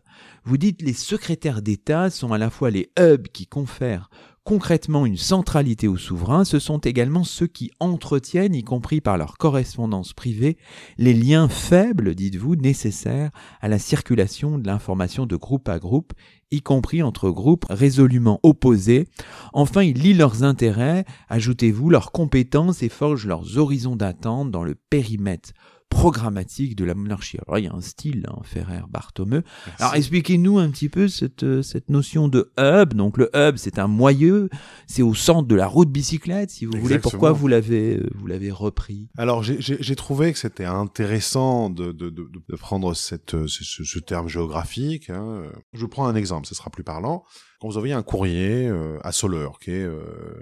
Vous 0.43 0.59
dites 0.59 0.83
les 0.83 0.95
secrétaires 0.95 1.63
d'État 1.63 2.11
sont 2.11 2.33
à 2.33 2.39
la 2.39 2.51
fois 2.51 2.71
les 2.71 2.91
hubs 2.99 3.29
qui 3.29 3.47
confèrent 3.47 4.11
concrètement 4.49 5.05
une 5.05 5.19
centralité 5.19 5.89
aux 5.89 5.99
souverains, 5.99 6.47
ce 6.47 6.59
sont 6.59 6.79
également 6.79 7.23
ceux 7.23 7.47
qui 7.47 7.71
entretiennent, 7.81 8.55
y 8.55 8.65
compris 8.65 9.03
par 9.03 9.19
leur 9.19 9.37
correspondance 9.37 10.15
privée, 10.15 10.57
les 10.97 11.13
liens 11.13 11.51
faibles, 11.51 12.15
dites-vous, 12.15 12.57
nécessaires 12.57 13.31
à 13.61 13.69
la 13.69 13.79
circulation 13.79 14.57
de 14.57 14.67
l'information 14.67 15.27
de 15.27 15.37
groupe 15.37 15.69
à 15.69 15.79
groupe, 15.79 16.15
y 16.51 16.63
compris 16.63 17.03
entre 17.03 17.29
groupes 17.29 17.67
résolument 17.69 18.41
opposés. 18.43 19.05
Enfin, 19.53 19.83
ils 19.83 19.99
lient 19.99 20.15
leurs 20.15 20.45
intérêts, 20.45 21.05
ajoutez-vous, 21.29 21.91
leurs 21.91 22.11
compétences 22.11 22.83
et 22.83 22.89
forgent 22.89 23.27
leurs 23.27 23.59
horizons 23.59 23.97
d'attente 23.97 24.51
dans 24.51 24.65
le 24.65 24.75
périmètre 24.75 25.51
programmatique 25.89 26.77
de 26.77 26.85
la 26.85 26.95
monarchie. 26.95 27.39
Alors 27.47 27.59
il 27.59 27.65
y 27.65 27.69
a 27.69 27.75
un 27.75 27.81
style, 27.81 28.27
hein, 28.29 28.41
Ferrer, 28.45 28.83
Barthomeu. 28.89 29.43
Alors 29.79 29.95
expliquez-nous 29.95 30.59
un 30.59 30.71
petit 30.71 30.89
peu 30.89 31.09
cette, 31.09 31.43
euh, 31.43 31.63
cette 31.63 31.89
notion 31.89 32.29
de 32.29 32.53
hub. 32.59 32.95
Donc 32.95 33.17
le 33.17 33.31
hub, 33.35 33.57
c'est 33.57 33.79
un 33.79 33.87
moyeu, 33.87 34.49
c'est 34.87 35.03
au 35.03 35.15
centre 35.15 35.49
de 35.49 35.55
la 35.55 35.67
route 35.67 35.91
bicyclette, 35.91 36.51
si 36.51 36.67
vous 36.67 36.79
voulez. 36.79 36.99
Pourquoi 36.99 37.33
vous 37.33 37.49
l'avez 37.49 37.97
euh, 37.97 38.11
vous 38.15 38.27
l'avez 38.27 38.51
repris? 38.51 39.09
Alors 39.17 39.43
j'ai 39.43 39.97
trouvé 39.97 40.33
que 40.33 40.39
c'était 40.39 40.65
intéressant 40.65 41.71
de, 41.71 41.93
de, 41.93 42.11
de, 42.11 42.29
de, 42.31 42.57
prendre 42.57 42.95
cette, 42.95 43.35
euh, 43.35 43.47
ce, 43.49 43.65
ce 43.65 43.99
terme 43.99 44.29
géographique. 44.29 45.11
Hein. 45.11 45.43
Je 45.73 45.87
prends 45.87 46.07
un 46.07 46.15
exemple, 46.15 46.47
ce 46.47 46.55
sera 46.55 46.71
plus 46.71 46.85
parlant 46.85 47.25
quand 47.61 47.69
vous 47.69 47.77
envoyez 47.77 47.95
un 47.95 48.05
courrier 48.05 48.71
à 49.03 49.11
Soleure, 49.11 49.59
qui 49.59 49.73
est 49.73 49.89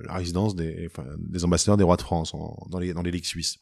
la 0.05 0.14
résidence 0.14 0.55
des, 0.55 0.86
enfin, 0.90 1.09
des 1.18 1.44
ambassadeurs 1.47 1.78
des 1.78 1.84
rois 1.84 1.97
de 1.97 2.03
France 2.03 2.34
dans 2.68 2.78
les 2.78 2.92
dans 2.92 3.01
les 3.01 3.11
ligues 3.11 3.24
suisses. 3.24 3.57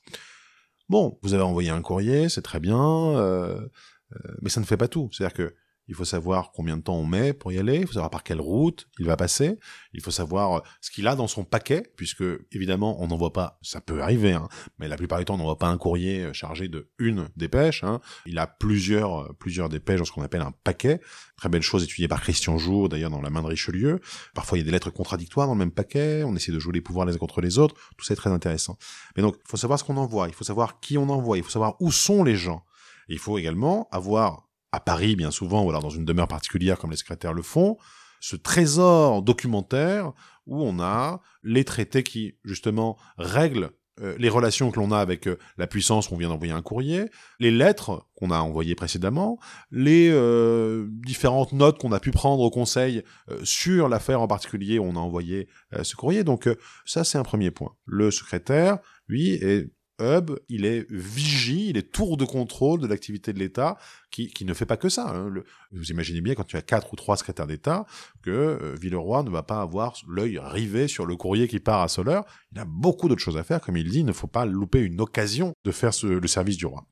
Bon, 0.88 1.18
vous 1.22 1.34
avez 1.34 1.42
envoyé 1.42 1.70
un 1.70 1.80
courrier, 1.82 2.28
c'est 2.28 2.42
très 2.42 2.60
bien, 2.60 2.78
euh, 2.78 3.66
euh, 4.12 4.34
mais 4.42 4.50
ça 4.50 4.60
ne 4.60 4.66
fait 4.66 4.76
pas 4.76 4.88
tout. 4.88 5.08
C'est-à-dire 5.12 5.34
que 5.34 5.54
il 5.88 5.94
faut 5.94 6.04
savoir 6.04 6.52
combien 6.52 6.76
de 6.76 6.82
temps 6.82 6.96
on 6.96 7.04
met 7.04 7.32
pour 7.32 7.52
y 7.52 7.58
aller, 7.58 7.76
il 7.76 7.86
faut 7.86 7.94
savoir 7.94 8.10
par 8.10 8.22
quelle 8.22 8.40
route 8.40 8.88
il 8.98 9.06
va 9.06 9.16
passer, 9.16 9.58
il 9.92 10.00
faut 10.00 10.10
savoir 10.10 10.58
euh, 10.58 10.60
ce 10.80 10.90
qu'il 10.90 11.06
a 11.06 11.14
dans 11.14 11.26
son 11.26 11.44
paquet, 11.44 11.82
puisque 11.96 12.24
évidemment 12.52 13.02
on 13.02 13.08
n'envoie 13.08 13.32
pas, 13.32 13.58
ça 13.62 13.80
peut 13.80 14.02
arriver, 14.02 14.32
hein, 14.32 14.48
mais 14.78 14.88
la 14.88 14.96
plupart 14.96 15.18
du 15.18 15.24
temps 15.24 15.34
on 15.34 15.38
n'envoie 15.38 15.58
pas 15.58 15.68
un 15.68 15.78
courrier 15.78 16.32
chargé 16.32 16.68
de 16.68 16.90
une 16.98 17.28
dépêche, 17.36 17.84
hein. 17.84 18.00
il 18.26 18.38
a 18.38 18.46
plusieurs 18.46 19.34
plusieurs 19.36 19.68
dépêches 19.68 19.98
dans 19.98 20.04
ce 20.04 20.12
qu'on 20.12 20.22
appelle 20.22 20.42
un 20.42 20.52
paquet, 20.64 21.00
très 21.36 21.48
belle 21.48 21.62
chose 21.62 21.84
étudiée 21.84 22.08
par 22.08 22.20
Christian 22.20 22.58
Jour 22.58 22.88
d'ailleurs 22.88 23.10
dans 23.10 23.20
la 23.20 23.30
main 23.30 23.42
de 23.42 23.48
Richelieu, 23.48 24.00
parfois 24.34 24.58
il 24.58 24.62
y 24.62 24.64
a 24.64 24.66
des 24.66 24.72
lettres 24.72 24.90
contradictoires 24.90 25.46
dans 25.46 25.54
le 25.54 25.58
même 25.58 25.72
paquet, 25.72 26.22
on 26.24 26.34
essaie 26.34 26.52
de 26.52 26.58
jouer 26.58 26.72
les 26.72 26.80
pouvoirs 26.80 27.06
les 27.06 27.14
uns 27.14 27.18
contre 27.18 27.40
les 27.40 27.58
autres, 27.58 27.74
tout 27.96 28.04
ça 28.04 28.14
est 28.14 28.16
très 28.16 28.30
intéressant. 28.30 28.78
Mais 29.16 29.22
donc 29.22 29.36
il 29.44 29.48
faut 29.48 29.56
savoir 29.56 29.78
ce 29.78 29.84
qu'on 29.84 29.96
envoie, 29.96 30.28
il 30.28 30.34
faut 30.34 30.44
savoir 30.44 30.80
qui 30.80 30.98
on 30.98 31.08
envoie, 31.08 31.36
il 31.36 31.44
faut 31.44 31.50
savoir 31.50 31.76
où 31.80 31.90
sont 31.92 32.24
les 32.24 32.36
gens. 32.36 32.64
il 33.08 33.18
faut 33.18 33.38
également 33.38 33.88
avoir 33.90 34.48
à 34.74 34.80
Paris 34.80 35.16
bien 35.16 35.30
souvent, 35.30 35.64
ou 35.64 35.70
alors 35.70 35.82
dans 35.82 35.90
une 35.90 36.04
demeure 36.04 36.28
particulière 36.28 36.78
comme 36.78 36.90
les 36.90 36.96
secrétaires 36.96 37.32
le 37.32 37.42
font, 37.42 37.76
ce 38.20 38.36
trésor 38.36 39.22
documentaire 39.22 40.12
où 40.46 40.62
on 40.62 40.80
a 40.80 41.20
les 41.42 41.64
traités 41.64 42.02
qui, 42.02 42.36
justement, 42.44 42.96
règlent 43.18 43.70
euh, 44.00 44.16
les 44.18 44.28
relations 44.28 44.72
que 44.72 44.80
l'on 44.80 44.90
a 44.90 44.98
avec 44.98 45.28
euh, 45.28 45.38
la 45.56 45.68
puissance 45.68 46.10
on 46.10 46.16
vient 46.16 46.28
d'envoyer 46.28 46.52
un 46.52 46.62
courrier, 46.62 47.10
les 47.38 47.52
lettres 47.52 48.08
qu'on 48.16 48.32
a 48.32 48.38
envoyées 48.38 48.74
précédemment, 48.74 49.38
les 49.70 50.10
euh, 50.10 50.88
différentes 50.88 51.52
notes 51.52 51.78
qu'on 51.78 51.92
a 51.92 52.00
pu 52.00 52.10
prendre 52.10 52.42
au 52.42 52.50
conseil 52.50 53.04
sur 53.44 53.88
l'affaire 53.88 54.20
en 54.20 54.26
particulier 54.26 54.80
où 54.80 54.84
on 54.84 54.96
a 54.96 55.00
envoyé 55.00 55.48
ce 55.82 55.94
courrier. 55.94 56.24
Donc 56.24 56.48
ça, 56.84 57.04
c'est 57.04 57.18
un 57.18 57.22
premier 57.22 57.52
point. 57.52 57.74
Le 57.86 58.10
secrétaire, 58.10 58.78
lui, 59.06 59.34
est 59.34 59.70
hub, 60.00 60.32
il 60.48 60.64
est 60.64 60.86
vigie, 60.90 61.68
il 61.70 61.76
est 61.76 61.92
tour 61.92 62.16
de 62.16 62.24
contrôle 62.24 62.80
de 62.80 62.86
l'activité 62.86 63.32
de 63.32 63.38
l'État, 63.38 63.78
qui, 64.10 64.44
ne 64.44 64.54
fait 64.54 64.66
pas 64.66 64.76
que 64.76 64.88
ça. 64.88 65.08
Hein. 65.08 65.32
vous 65.72 65.90
imaginez 65.90 66.20
bien 66.20 66.34
quand 66.34 66.44
tu 66.44 66.56
as 66.56 66.62
quatre 66.62 66.92
ou 66.92 66.96
trois 66.96 67.16
secrétaires 67.16 67.46
d'État 67.46 67.84
que 68.22 68.30
euh, 68.30 68.76
Villeroy 68.80 69.24
ne 69.24 69.30
va 69.30 69.42
pas 69.42 69.60
avoir 69.60 69.96
l'œil 70.08 70.38
rivé 70.38 70.86
sur 70.86 71.04
le 71.04 71.16
courrier 71.16 71.48
qui 71.48 71.58
part 71.58 71.82
à 71.82 71.88
Soleure. 71.88 72.24
Il 72.52 72.60
a 72.60 72.64
beaucoup 72.64 73.08
d'autres 73.08 73.22
choses 73.22 73.36
à 73.36 73.42
faire, 73.42 73.60
comme 73.60 73.76
il 73.76 73.90
dit, 73.90 74.00
il 74.00 74.06
ne 74.06 74.12
faut 74.12 74.28
pas 74.28 74.46
louper 74.46 74.80
une 74.80 75.00
occasion 75.00 75.52
de 75.64 75.72
faire 75.72 75.90
le 76.02 76.26
service 76.28 76.56
du 76.56 76.66
roi. 76.66 76.86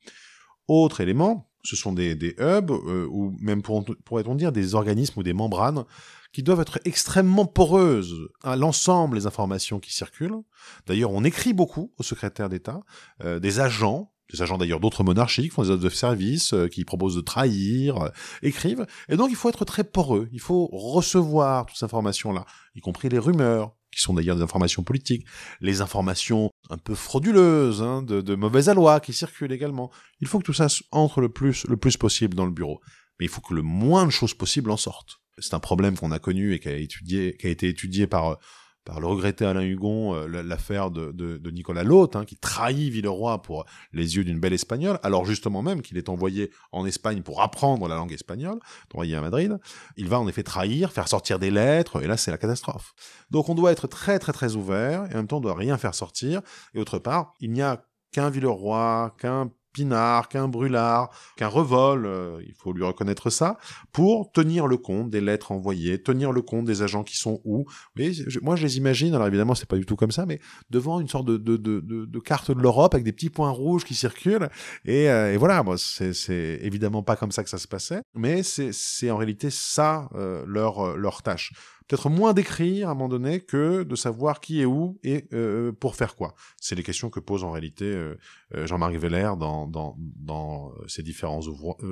Autre 0.67 1.01
élément, 1.01 1.49
ce 1.63 1.75
sont 1.75 1.93
des, 1.93 2.15
des 2.15 2.35
hubs, 2.39 2.71
euh, 2.71 3.07
ou 3.09 3.35
même 3.39 3.61
pourrait-on 3.61 4.35
dire 4.35 4.51
des 4.51 4.75
organismes 4.75 5.19
ou 5.19 5.23
des 5.23 5.33
membranes 5.33 5.85
qui 6.33 6.43
doivent 6.43 6.61
être 6.61 6.79
extrêmement 6.83 7.45
poreuses 7.45 8.27
à 8.43 8.55
l'ensemble 8.55 9.17
des 9.17 9.27
informations 9.27 9.79
qui 9.79 9.93
circulent. 9.93 10.41
D'ailleurs, 10.87 11.11
on 11.11 11.23
écrit 11.23 11.53
beaucoup 11.53 11.93
au 11.97 12.03
secrétaire 12.03 12.49
d'État, 12.49 12.81
euh, 13.23 13.39
des 13.39 13.59
agents 13.59 14.09
des 14.31 14.41
agents 14.41 14.57
d'ailleurs 14.57 14.79
d'autres 14.79 15.03
monarchies 15.03 15.43
qui 15.43 15.49
font 15.49 15.63
des 15.63 15.69
offres 15.69 15.83
de 15.83 15.89
service, 15.89 16.53
euh, 16.53 16.67
qui 16.67 16.85
proposent 16.85 17.15
de 17.15 17.21
trahir, 17.21 17.97
euh, 17.97 18.09
écrivent. 18.41 18.87
Et 19.09 19.15
donc 19.15 19.29
il 19.29 19.35
faut 19.35 19.49
être 19.49 19.63
très 19.63 19.83
poreux, 19.83 20.27
il 20.31 20.39
faut 20.39 20.67
recevoir 20.71 21.67
toutes 21.67 21.77
ces 21.77 21.85
informations-là, 21.85 22.45
y 22.73 22.79
compris 22.79 23.09
les 23.09 23.19
rumeurs, 23.19 23.75
qui 23.91 24.01
sont 24.01 24.13
d'ailleurs 24.13 24.37
des 24.37 24.41
informations 24.41 24.81
politiques, 24.81 25.27
les 25.61 25.81
informations 25.81 26.49
un 26.71 26.77
peu 26.77 26.95
frauduleuses, 26.95 27.83
hein, 27.83 28.01
de, 28.01 28.21
de 28.21 28.33
mauvaise 28.33 28.69
aloi 28.69 28.99
qui 29.01 29.13
circulent 29.13 29.51
également. 29.51 29.91
Il 30.19 30.27
faut 30.27 30.39
que 30.39 30.45
tout 30.45 30.53
ça 30.53 30.67
entre 30.91 31.21
le 31.21 31.29
plus, 31.29 31.67
le 31.67 31.77
plus 31.77 31.97
possible 31.97 32.33
dans 32.33 32.45
le 32.45 32.51
bureau. 32.51 32.81
Mais 33.19 33.25
il 33.25 33.29
faut 33.29 33.41
que 33.41 33.53
le 33.53 33.61
moins 33.61 34.05
de 34.05 34.11
choses 34.11 34.33
possible 34.33 34.71
en 34.71 34.77
sortent 34.77 35.22
c'est 35.37 35.53
un 35.53 35.59
problème 35.59 35.97
qu'on 35.97 36.11
a 36.11 36.19
connu 36.19 36.53
et 36.53 36.59
qui 36.59 36.69
a, 36.69 37.49
été 37.49 37.67
étudié 37.67 38.07
par 38.07 38.37
le 38.99 39.07
regretté 39.07 39.45
Alain 39.45 39.61
Hugon, 39.61 40.13
euh, 40.13 40.43
l'affaire 40.43 40.91
de, 40.91 41.49
Nicolas 41.49 41.83
Lotte, 41.83 42.15
hein, 42.15 42.25
qui 42.25 42.35
trahit 42.35 42.91
Villeroy 42.91 43.41
pour 43.41 43.65
les 43.93 44.15
yeux 44.15 44.23
d'une 44.23 44.39
belle 44.39 44.53
espagnole, 44.53 44.99
alors 45.03 45.25
justement 45.25 45.61
même 45.61 45.81
qu'il 45.81 45.97
est 45.97 46.09
envoyé 46.09 46.51
en 46.71 46.85
Espagne 46.85 47.21
pour 47.21 47.41
apprendre 47.41 47.87
la 47.87 47.95
langue 47.95 48.11
espagnole, 48.11 48.59
envoyé 48.93 49.15
à 49.15 49.21
Madrid, 49.21 49.57
il 49.97 50.07
va 50.09 50.19
en 50.19 50.27
effet 50.27 50.43
trahir, 50.43 50.91
faire 50.91 51.07
sortir 51.07 51.39
des 51.39 51.51
lettres, 51.51 52.03
et 52.03 52.07
là 52.07 52.17
c'est 52.17 52.31
la 52.31 52.37
catastrophe. 52.37 52.93
Donc 53.31 53.49
on 53.49 53.55
doit 53.55 53.71
être 53.71 53.87
très 53.87 54.19
très 54.19 54.33
très 54.33 54.55
ouvert, 54.55 55.05
et 55.09 55.13
en 55.13 55.17
même 55.17 55.27
temps 55.27 55.37
on 55.37 55.41
doit 55.41 55.55
rien 55.55 55.77
faire 55.77 55.95
sortir, 55.95 56.41
et 56.73 56.79
autre 56.79 56.99
part, 56.99 57.33
il 57.39 57.51
n'y 57.51 57.61
a 57.61 57.85
qu'un 58.11 58.29
Villeroy, 58.29 59.15
qu'un 59.17 59.49
Pinard, 59.73 60.29
qu'un 60.29 60.47
Brulard, 60.47 61.09
qu'un 61.35 61.47
Revol, 61.47 62.05
euh, 62.05 62.41
il 62.45 62.53
faut 62.53 62.71
lui 62.71 62.83
reconnaître 62.83 63.29
ça, 63.29 63.57
pour 63.91 64.31
tenir 64.31 64.67
le 64.67 64.77
compte 64.77 65.09
des 65.09 65.21
lettres 65.21 65.51
envoyées, 65.51 66.01
tenir 66.01 66.31
le 66.31 66.41
compte 66.41 66.65
des 66.65 66.81
agents 66.81 67.03
qui 67.03 67.17
sont 67.17 67.41
où. 67.43 67.65
Mais 67.95 68.11
moi, 68.41 68.55
je 68.55 68.63
les 68.63 68.77
imagine, 68.77 69.13
alors 69.15 69.27
évidemment, 69.27 69.55
c'est 69.55 69.67
pas 69.67 69.77
du 69.77 69.85
tout 69.85 69.95
comme 69.95 70.11
ça, 70.11 70.25
mais 70.25 70.39
devant 70.69 70.99
une 70.99 71.07
sorte 71.07 71.25
de, 71.25 71.37
de, 71.37 71.57
de, 71.57 72.19
carte 72.19 72.51
de 72.51 72.61
l'Europe 72.61 72.93
avec 72.93 73.03
des 73.03 73.11
petits 73.11 73.29
points 73.29 73.49
rouges 73.49 73.83
qui 73.83 73.95
circulent. 73.95 74.49
Et, 74.85 75.09
euh, 75.09 75.35
voilà, 75.37 75.63
bon, 75.63 75.75
c'est 75.77 76.59
évidemment 76.61 77.03
pas 77.03 77.15
comme 77.15 77.31
ça 77.31 77.43
que 77.43 77.49
ça 77.49 77.57
se 77.57 77.67
passait, 77.67 78.01
mais 78.15 78.43
c'est 78.43 79.11
en 79.11 79.17
réalité 79.17 79.49
ça 79.49 80.09
euh, 80.15 80.43
leur, 80.47 80.95
leur 80.95 81.21
tâche 81.21 81.51
peut-être 81.87 82.09
moins 82.09 82.33
d'écrire 82.33 82.87
à 82.87 82.91
un 82.91 82.93
moment 82.93 83.09
donné 83.09 83.39
que 83.39 83.83
de 83.83 83.95
savoir 83.95 84.39
qui 84.39 84.61
est 84.61 84.65
où 84.65 84.99
et 85.03 85.25
euh, 85.33 85.71
pour 85.71 85.95
faire 85.95 86.15
quoi. 86.15 86.35
C'est 86.59 86.75
les 86.75 86.83
questions 86.83 87.09
que 87.09 87.19
pose 87.19 87.43
en 87.43 87.51
réalité 87.51 87.85
euh, 87.85 88.15
euh, 88.55 88.67
Jean-Marie 88.67 88.97
Veller 88.97 89.31
dans, 89.39 89.67
dans, 89.67 89.95
dans 89.97 90.71
ses 90.87 91.03
différents 91.03 91.41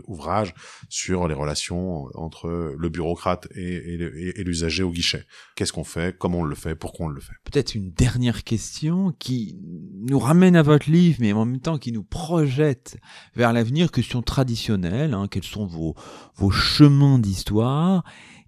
ouvrages 0.08 0.54
sur 0.90 1.28
les 1.28 1.34
relations 1.34 2.08
entre 2.16 2.76
le 2.78 2.90
bureaucrate 2.90 3.48
et, 3.56 3.76
et, 3.94 4.44
l'usager 4.44 4.84
au 4.84 4.92
guichet. 4.92 5.26
Qu'est-ce 5.56 5.74
qu'on 5.74 5.84
fait, 5.84 6.18
comment 6.18 6.40
on 6.40 6.44
le 6.44 6.56
fait, 6.56 6.76
pourquoi 6.76 7.08
on 7.08 7.10
le 7.10 7.22
fait? 7.22 7.34
Peut-être 7.44 7.76
une 7.76 7.92
dernière 7.92 8.44
question 8.44 9.14
qui 9.18 9.60
nous 10.02 10.20
ramène 10.20 10.56
à 10.56 10.64
votre 10.64 10.90
livre, 10.90 11.18
mais 11.20 11.34
en 11.34 11.46
même 11.46 11.60
temps 11.60 11.78
qui 11.78 11.92
nous 11.92 12.04
projette 12.04 12.98
vers 13.36 13.54
l'avenir, 13.54 13.92
question 13.92 14.22
traditionnelle, 14.22 15.14
hein, 15.14 15.28
quels 15.30 15.44
sont 15.44 15.66
vos, 15.66 15.96
vos 16.36 16.52
chemins 16.52 17.20
d'histoire? 17.20 18.04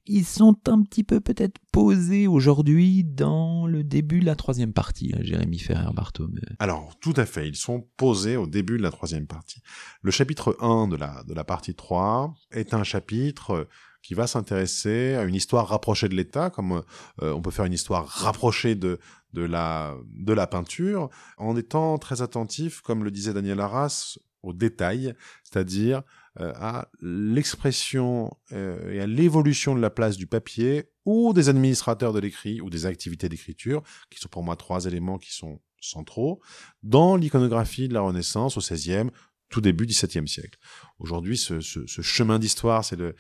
Ils 0.06 0.26
sont 0.26 0.58
un 0.68 0.82
petit 0.84 1.04
peu 1.04 1.20
peut-être 1.20 1.60
posés 1.72 2.28
aujourd'hui 2.28 3.04
dans 3.04 3.68
le 3.68 3.84
début 3.84 4.20
de 4.20 4.26
la 4.26 4.36
troisième 4.36 4.74
partie, 4.74 5.14
hein, 5.16 5.20
Jérémy 5.22 5.60
Ferrer-Barthomeu. 5.60 6.42
Alors, 6.60 6.98
tout 7.00 7.14
à 7.16 7.26
fait, 7.26 7.48
ils 7.48 7.56
sont 7.56 7.88
posés 7.98 8.36
au 8.36 8.48
début 8.48 8.78
de 8.78 8.84
la 8.84 8.92
troisième 8.92 9.28
partie. 9.28 9.62
Le 10.02 10.12
chapitre 10.12 10.58
1 10.60 10.88
de 10.88 10.96
la, 10.96 11.24
de 11.24 11.34
la 11.34 11.44
partie 11.44 11.76
3 11.76 12.34
est 12.52 12.74
un 12.74 12.84
chapitre 12.84 13.68
qui 14.02 14.14
va 14.14 14.28
s'intéresser 14.28 15.16
à 15.16 15.24
une 15.24 15.36
histoire 15.36 15.68
rapprochée 15.70 16.10
de 16.10 16.16
l'État, 16.16 16.50
comme 16.50 16.84
euh, 17.22 17.32
on 17.32 17.42
peut 17.42 17.52
faire 17.52 17.66
une 17.66 17.74
histoire 17.74 18.06
rapprochée 18.06 18.76
de, 18.76 19.00
de, 19.32 19.42
la, 19.42 19.96
de 20.14 20.34
la 20.34 20.46
peinture, 20.46 21.10
en 21.38 21.56
étant 21.56 21.98
très 21.98 22.22
attentif, 22.22 22.82
comme 22.82 23.06
le 23.06 23.12
disait 23.12 23.34
Daniel 23.34 23.62
Arras, 23.62 24.18
au 24.44 24.52
détail, 24.52 25.16
c'est-à-dire 25.44 26.00
euh, 26.00 26.02
à 26.40 26.90
l'expression 27.00 28.36
euh, 28.52 28.92
et 28.92 29.00
à 29.00 29.08
l'évolution 29.08 29.76
de 29.76 29.80
la 29.80 29.90
place 29.90 30.18
du 30.18 30.28
papier 30.28 30.90
ou 31.06 31.34
des 31.34 31.50
administrateurs 31.50 32.14
de 32.14 32.20
l'écrit 32.20 32.62
ou 32.62 32.70
des 32.70 32.86
activités 32.86 33.30
d'écriture, 33.30 33.84
qui 34.10 34.20
sont 34.20 34.30
pour 34.30 34.44
moi 34.44 34.56
trois 34.56 34.86
éléments 34.86 35.18
qui 35.18 35.34
sont 35.34 35.60
centraux, 35.80 36.42
dans 36.82 37.16
l'iconographie 37.18 37.88
de 37.88 37.94
la 37.94 38.02
Renaissance 38.02 38.58
au 38.58 38.62
XVIe, 38.62 39.10
tout 39.54 39.62
début 39.62 39.86
XVIIe 39.86 40.28
siècle. 40.28 40.58
Aujourd'hui, 40.98 41.38
ce, 41.38 41.62
ce, 41.62 41.86
ce, 41.86 42.02
chemin 42.02 42.40
d'histoire, 42.40 42.84
c'est 42.84 42.96
le, 42.96 43.14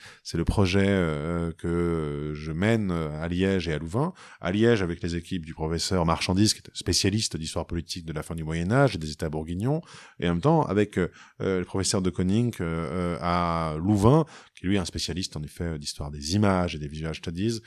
projet 0.45 0.87
euh, 0.87 1.51
que 1.51 2.31
je 2.33 2.51
mène 2.51 2.89
à 2.89 3.27
Liège 3.27 3.67
et 3.67 3.73
à 3.73 3.77
Louvain. 3.77 4.13
À 4.41 4.51
Liège, 4.51 4.81
avec 4.81 5.03
les 5.03 5.15
équipes 5.15 5.45
du 5.45 5.53
professeur 5.53 6.07
Marchandise, 6.07 6.55
qui 6.55 6.63
spécialiste 6.73 7.37
d'histoire 7.37 7.67
politique 7.67 8.03
de 8.05 8.13
la 8.13 8.23
fin 8.23 8.33
du 8.33 8.43
Moyen 8.43 8.71
Âge 8.71 8.95
et 8.95 8.97
des 8.97 9.11
États 9.11 9.29
bourguignons, 9.29 9.81
et 10.19 10.27
en 10.27 10.31
même 10.31 10.41
temps 10.41 10.63
avec 10.63 10.97
euh, 10.97 11.09
le 11.39 11.65
professeur 11.65 12.01
de 12.01 12.09
Koning 12.09 12.51
euh, 12.61 13.15
à 13.21 13.75
Louvain, 13.77 14.25
qui 14.63 14.67
lui 14.69 14.77
est 14.77 14.79
un 14.79 14.85
spécialiste 14.85 15.35
en 15.35 15.43
effet 15.43 15.77
d'histoire 15.77 16.09
des 16.09 16.35
images 16.35 16.75
et 16.75 16.79
des 16.79 16.87
visual 16.87 17.13
studies, 17.13 17.59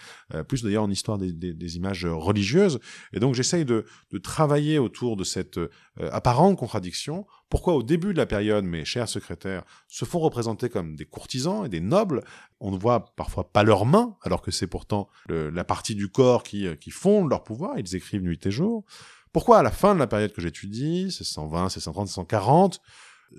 plus 0.48 0.62
d'ailleurs 0.62 0.84
en 0.84 0.90
histoire 0.90 1.18
des, 1.18 1.30
des, 1.30 1.52
des, 1.52 1.76
images 1.76 2.06
religieuses. 2.06 2.80
Et 3.12 3.20
donc 3.20 3.34
j'essaye 3.34 3.66
de, 3.66 3.84
de 4.12 4.18
travailler 4.18 4.78
autour 4.78 5.16
de 5.16 5.24
cette 5.24 5.60
apparente 5.98 6.56
contradiction 6.56 7.26
pourquoi 7.48 7.74
au 7.74 7.82
début 7.82 8.12
de 8.12 8.18
la 8.18 8.26
période, 8.26 8.64
mes 8.64 8.84
chers 8.84 9.08
secrétaires 9.08 9.62
se 9.88 10.04
font 10.04 10.18
représenter 10.18 10.68
comme 10.68 10.96
des 10.96 11.04
courtisans 11.04 11.64
et 11.64 11.68
des 11.68 11.80
nobles? 11.80 12.24
On 12.58 12.72
ne 12.72 12.76
voit 12.76 13.14
parfois 13.14 13.52
pas 13.52 13.62
leurs 13.62 13.86
mains, 13.86 14.16
alors 14.22 14.42
que 14.42 14.50
c'est 14.50 14.66
pourtant 14.66 15.08
la 15.28 15.64
partie 15.64 15.94
du 15.94 16.08
corps 16.08 16.42
qui, 16.42 16.66
qui 16.78 16.90
fonde 16.90 17.30
leur 17.30 17.44
pouvoir. 17.44 17.78
Ils 17.78 17.94
écrivent 17.94 18.22
nuit 18.22 18.40
et 18.44 18.50
jour. 18.50 18.84
Pourquoi 19.32 19.58
à 19.58 19.62
la 19.62 19.70
fin 19.70 19.94
de 19.94 20.00
la 20.00 20.06
période 20.06 20.32
que 20.32 20.40
j'étudie, 20.40 21.12
c'est 21.12 21.24
120, 21.24 21.68
c'est 21.68 21.80
130, 21.80 22.08
c'est 22.08 22.14
140, 22.14 22.80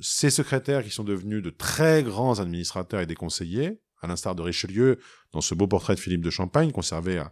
ces 0.02 0.30
secrétaires 0.30 0.84
qui 0.84 0.90
sont 0.90 1.04
devenus 1.04 1.42
de 1.42 1.50
très 1.50 2.04
grands 2.04 2.40
administrateurs 2.40 3.02
et 3.02 3.06
des 3.06 3.16
conseillers, 3.16 3.80
à 4.02 4.08
l'instar 4.08 4.36
de 4.36 4.42
Richelieu 4.42 5.00
dans 5.32 5.42
ce 5.42 5.56
beau 5.56 5.68
portrait 5.68 5.96
de 5.96 6.00
Philippe 6.00 6.22
de 6.22 6.30
Champagne 6.30 6.72
conservé 6.72 7.18
à, 7.18 7.32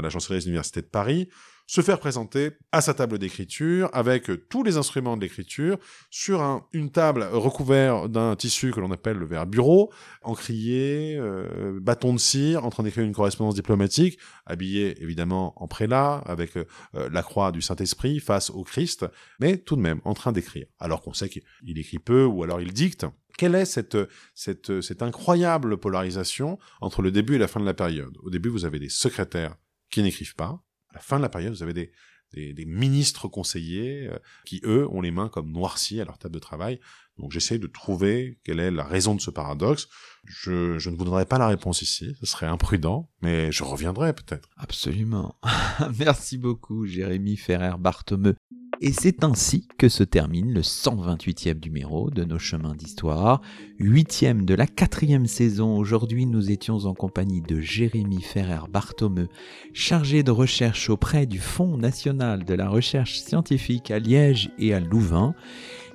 la 0.00 0.10
chancellerie 0.10 0.40
des 0.40 0.48
universités 0.48 0.82
de 0.82 0.86
Paris, 0.86 1.28
se 1.66 1.80
faire 1.80 1.98
présenter 1.98 2.52
à 2.72 2.80
sa 2.80 2.94
table 2.94 3.18
d'écriture 3.18 3.88
avec 3.92 4.30
tous 4.48 4.62
les 4.62 4.76
instruments 4.76 5.16
de 5.16 5.22
l'écriture 5.22 5.78
sur 6.10 6.42
un, 6.42 6.66
une 6.72 6.90
table 6.90 7.22
recouverte 7.32 8.10
d'un 8.10 8.36
tissu 8.36 8.70
que 8.70 8.80
l'on 8.80 8.90
appelle 8.90 9.16
le 9.16 9.26
verre 9.26 9.46
bureau, 9.46 9.92
encrier, 10.22 11.16
euh, 11.18 11.78
bâton 11.80 12.12
de 12.12 12.18
cire, 12.18 12.64
en 12.64 12.70
train 12.70 12.82
d'écrire 12.82 13.04
une 13.04 13.14
correspondance 13.14 13.54
diplomatique, 13.54 14.18
habillé 14.46 15.02
évidemment 15.02 15.54
en 15.62 15.66
prélat 15.66 16.22
avec 16.26 16.56
euh, 16.56 16.64
la 16.92 17.22
croix 17.22 17.52
du 17.52 17.62
Saint-Esprit 17.62 18.20
face 18.20 18.50
au 18.50 18.62
Christ, 18.62 19.06
mais 19.40 19.56
tout 19.56 19.76
de 19.76 19.80
même 19.80 20.00
en 20.04 20.14
train 20.14 20.32
d'écrire, 20.32 20.66
alors 20.78 21.00
qu'on 21.00 21.14
sait 21.14 21.28
qu'il 21.28 21.78
écrit 21.78 21.98
peu 21.98 22.24
ou 22.24 22.42
alors 22.42 22.60
il 22.60 22.72
dicte. 22.72 23.06
Quelle 23.36 23.56
est 23.56 23.64
cette, 23.64 23.98
cette, 24.34 24.80
cette 24.80 25.02
incroyable 25.02 25.78
polarisation 25.78 26.58
entre 26.80 27.02
le 27.02 27.10
début 27.10 27.34
et 27.34 27.38
la 27.38 27.48
fin 27.48 27.58
de 27.58 27.64
la 27.64 27.74
période? 27.74 28.16
Au 28.22 28.30
début, 28.30 28.48
vous 28.48 28.64
avez 28.64 28.78
des 28.78 28.88
secrétaires 28.88 29.56
qui 29.90 30.02
n'écrivent 30.02 30.36
pas, 30.36 30.63
à 30.94 30.98
la 30.98 31.02
fin 31.02 31.16
de 31.16 31.22
la 31.22 31.28
période, 31.28 31.52
vous 31.52 31.62
avez 31.62 31.74
des, 31.74 32.64
ministres 32.64 33.28
conseillers 33.28 34.08
euh, 34.08 34.18
qui, 34.44 34.60
eux, 34.64 34.88
ont 34.90 35.00
les 35.00 35.10
mains 35.10 35.28
comme 35.28 35.50
noircies 35.50 36.00
à 36.00 36.04
leur 36.04 36.18
table 36.18 36.34
de 36.34 36.40
travail. 36.40 36.80
Donc 37.18 37.30
j'essaie 37.32 37.58
de 37.58 37.66
trouver 37.66 38.38
quelle 38.44 38.60
est 38.60 38.70
la 38.70 38.84
raison 38.84 39.14
de 39.14 39.20
ce 39.20 39.30
paradoxe. 39.30 39.88
Je, 40.24 40.74
ne 40.88 40.96
vous 40.96 41.04
donnerai 41.04 41.26
pas 41.26 41.38
la 41.38 41.48
réponse 41.48 41.82
ici, 41.82 42.14
ce 42.20 42.26
serait 42.26 42.46
imprudent, 42.46 43.10
mais 43.22 43.52
je 43.52 43.62
reviendrai 43.62 44.14
peut-être. 44.14 44.48
Absolument. 44.56 45.36
Merci 45.98 46.38
beaucoup, 46.38 46.86
Jérémy 46.86 47.36
Ferrer-Barthomeu. 47.36 48.34
Et 48.80 48.92
c'est 48.92 49.24
ainsi 49.24 49.68
que 49.78 49.88
se 49.88 50.02
termine 50.02 50.52
le 50.52 50.60
128e 50.60 51.62
numéro 51.64 52.10
de 52.10 52.24
nos 52.24 52.38
chemins 52.38 52.74
d'histoire, 52.74 53.40
huitième 53.78 54.44
de 54.44 54.54
la 54.54 54.66
quatrième 54.66 55.26
saison. 55.26 55.76
Aujourd'hui, 55.76 56.26
nous 56.26 56.50
étions 56.50 56.84
en 56.84 56.94
compagnie 56.94 57.40
de 57.40 57.60
Jérémy 57.60 58.20
Ferrer-Barthomeu, 58.20 59.28
chargé 59.72 60.22
de 60.22 60.30
recherche 60.30 60.90
auprès 60.90 61.26
du 61.26 61.38
Fonds 61.38 61.76
national 61.76 62.44
de 62.44 62.54
la 62.54 62.68
recherche 62.68 63.20
scientifique 63.20 63.90
à 63.90 63.98
Liège 63.98 64.50
et 64.58 64.74
à 64.74 64.80
Louvain. 64.80 65.34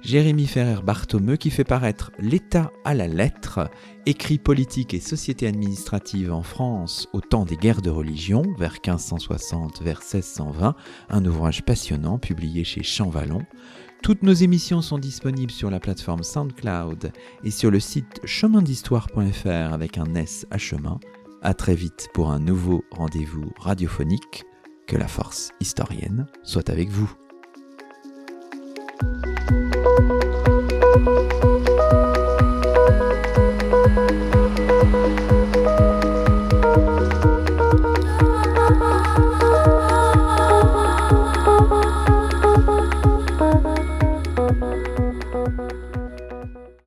Jérémy 0.01 0.47
Ferrer-Barthomeu 0.47 1.35
qui 1.35 1.49
fait 1.49 1.63
paraître 1.63 2.11
L'État 2.19 2.71
à 2.85 2.93
la 2.93 3.07
lettre, 3.07 3.69
écrit 4.05 4.37
politique 4.37 4.93
et 4.93 4.99
société 4.99 5.45
administrative 5.45 6.31
en 6.31 6.41
France 6.41 7.07
au 7.13 7.21
temps 7.21 7.45
des 7.45 7.57
guerres 7.57 7.81
de 7.81 7.89
religion, 7.89 8.43
vers 8.57 8.73
1560 8.73 9.81
vers 9.81 9.99
1620, 9.99 10.75
un 11.09 11.25
ouvrage 11.25 11.63
passionnant 11.63 12.17
publié 12.17 12.63
chez 12.63 12.81
Champvallon. 12.81 13.41
Toutes 14.01 14.23
nos 14.23 14.33
émissions 14.33 14.81
sont 14.81 14.97
disponibles 14.97 15.51
sur 15.51 15.69
la 15.69 15.81
plateforme 15.81 16.23
SoundCloud 16.23 17.11
et 17.43 17.51
sur 17.51 17.69
le 17.69 17.81
site 17.81 18.21
chemindhistoire.fr 18.23 19.73
avec 19.73 19.97
un 19.97 20.15
S 20.15 20.47
à 20.49 20.57
chemin. 20.57 20.99
À 21.41 21.53
très 21.53 21.75
vite 21.75 22.07
pour 22.13 22.31
un 22.31 22.39
nouveau 22.39 22.83
rendez-vous 22.91 23.51
radiophonique. 23.59 24.45
Que 24.87 24.97
la 24.97 25.07
force 25.07 25.51
historienne 25.59 26.25
soit 26.41 26.69
avec 26.69 26.89
vous. 26.89 27.13
Thank 29.81 30.09
you. 35.07 35.18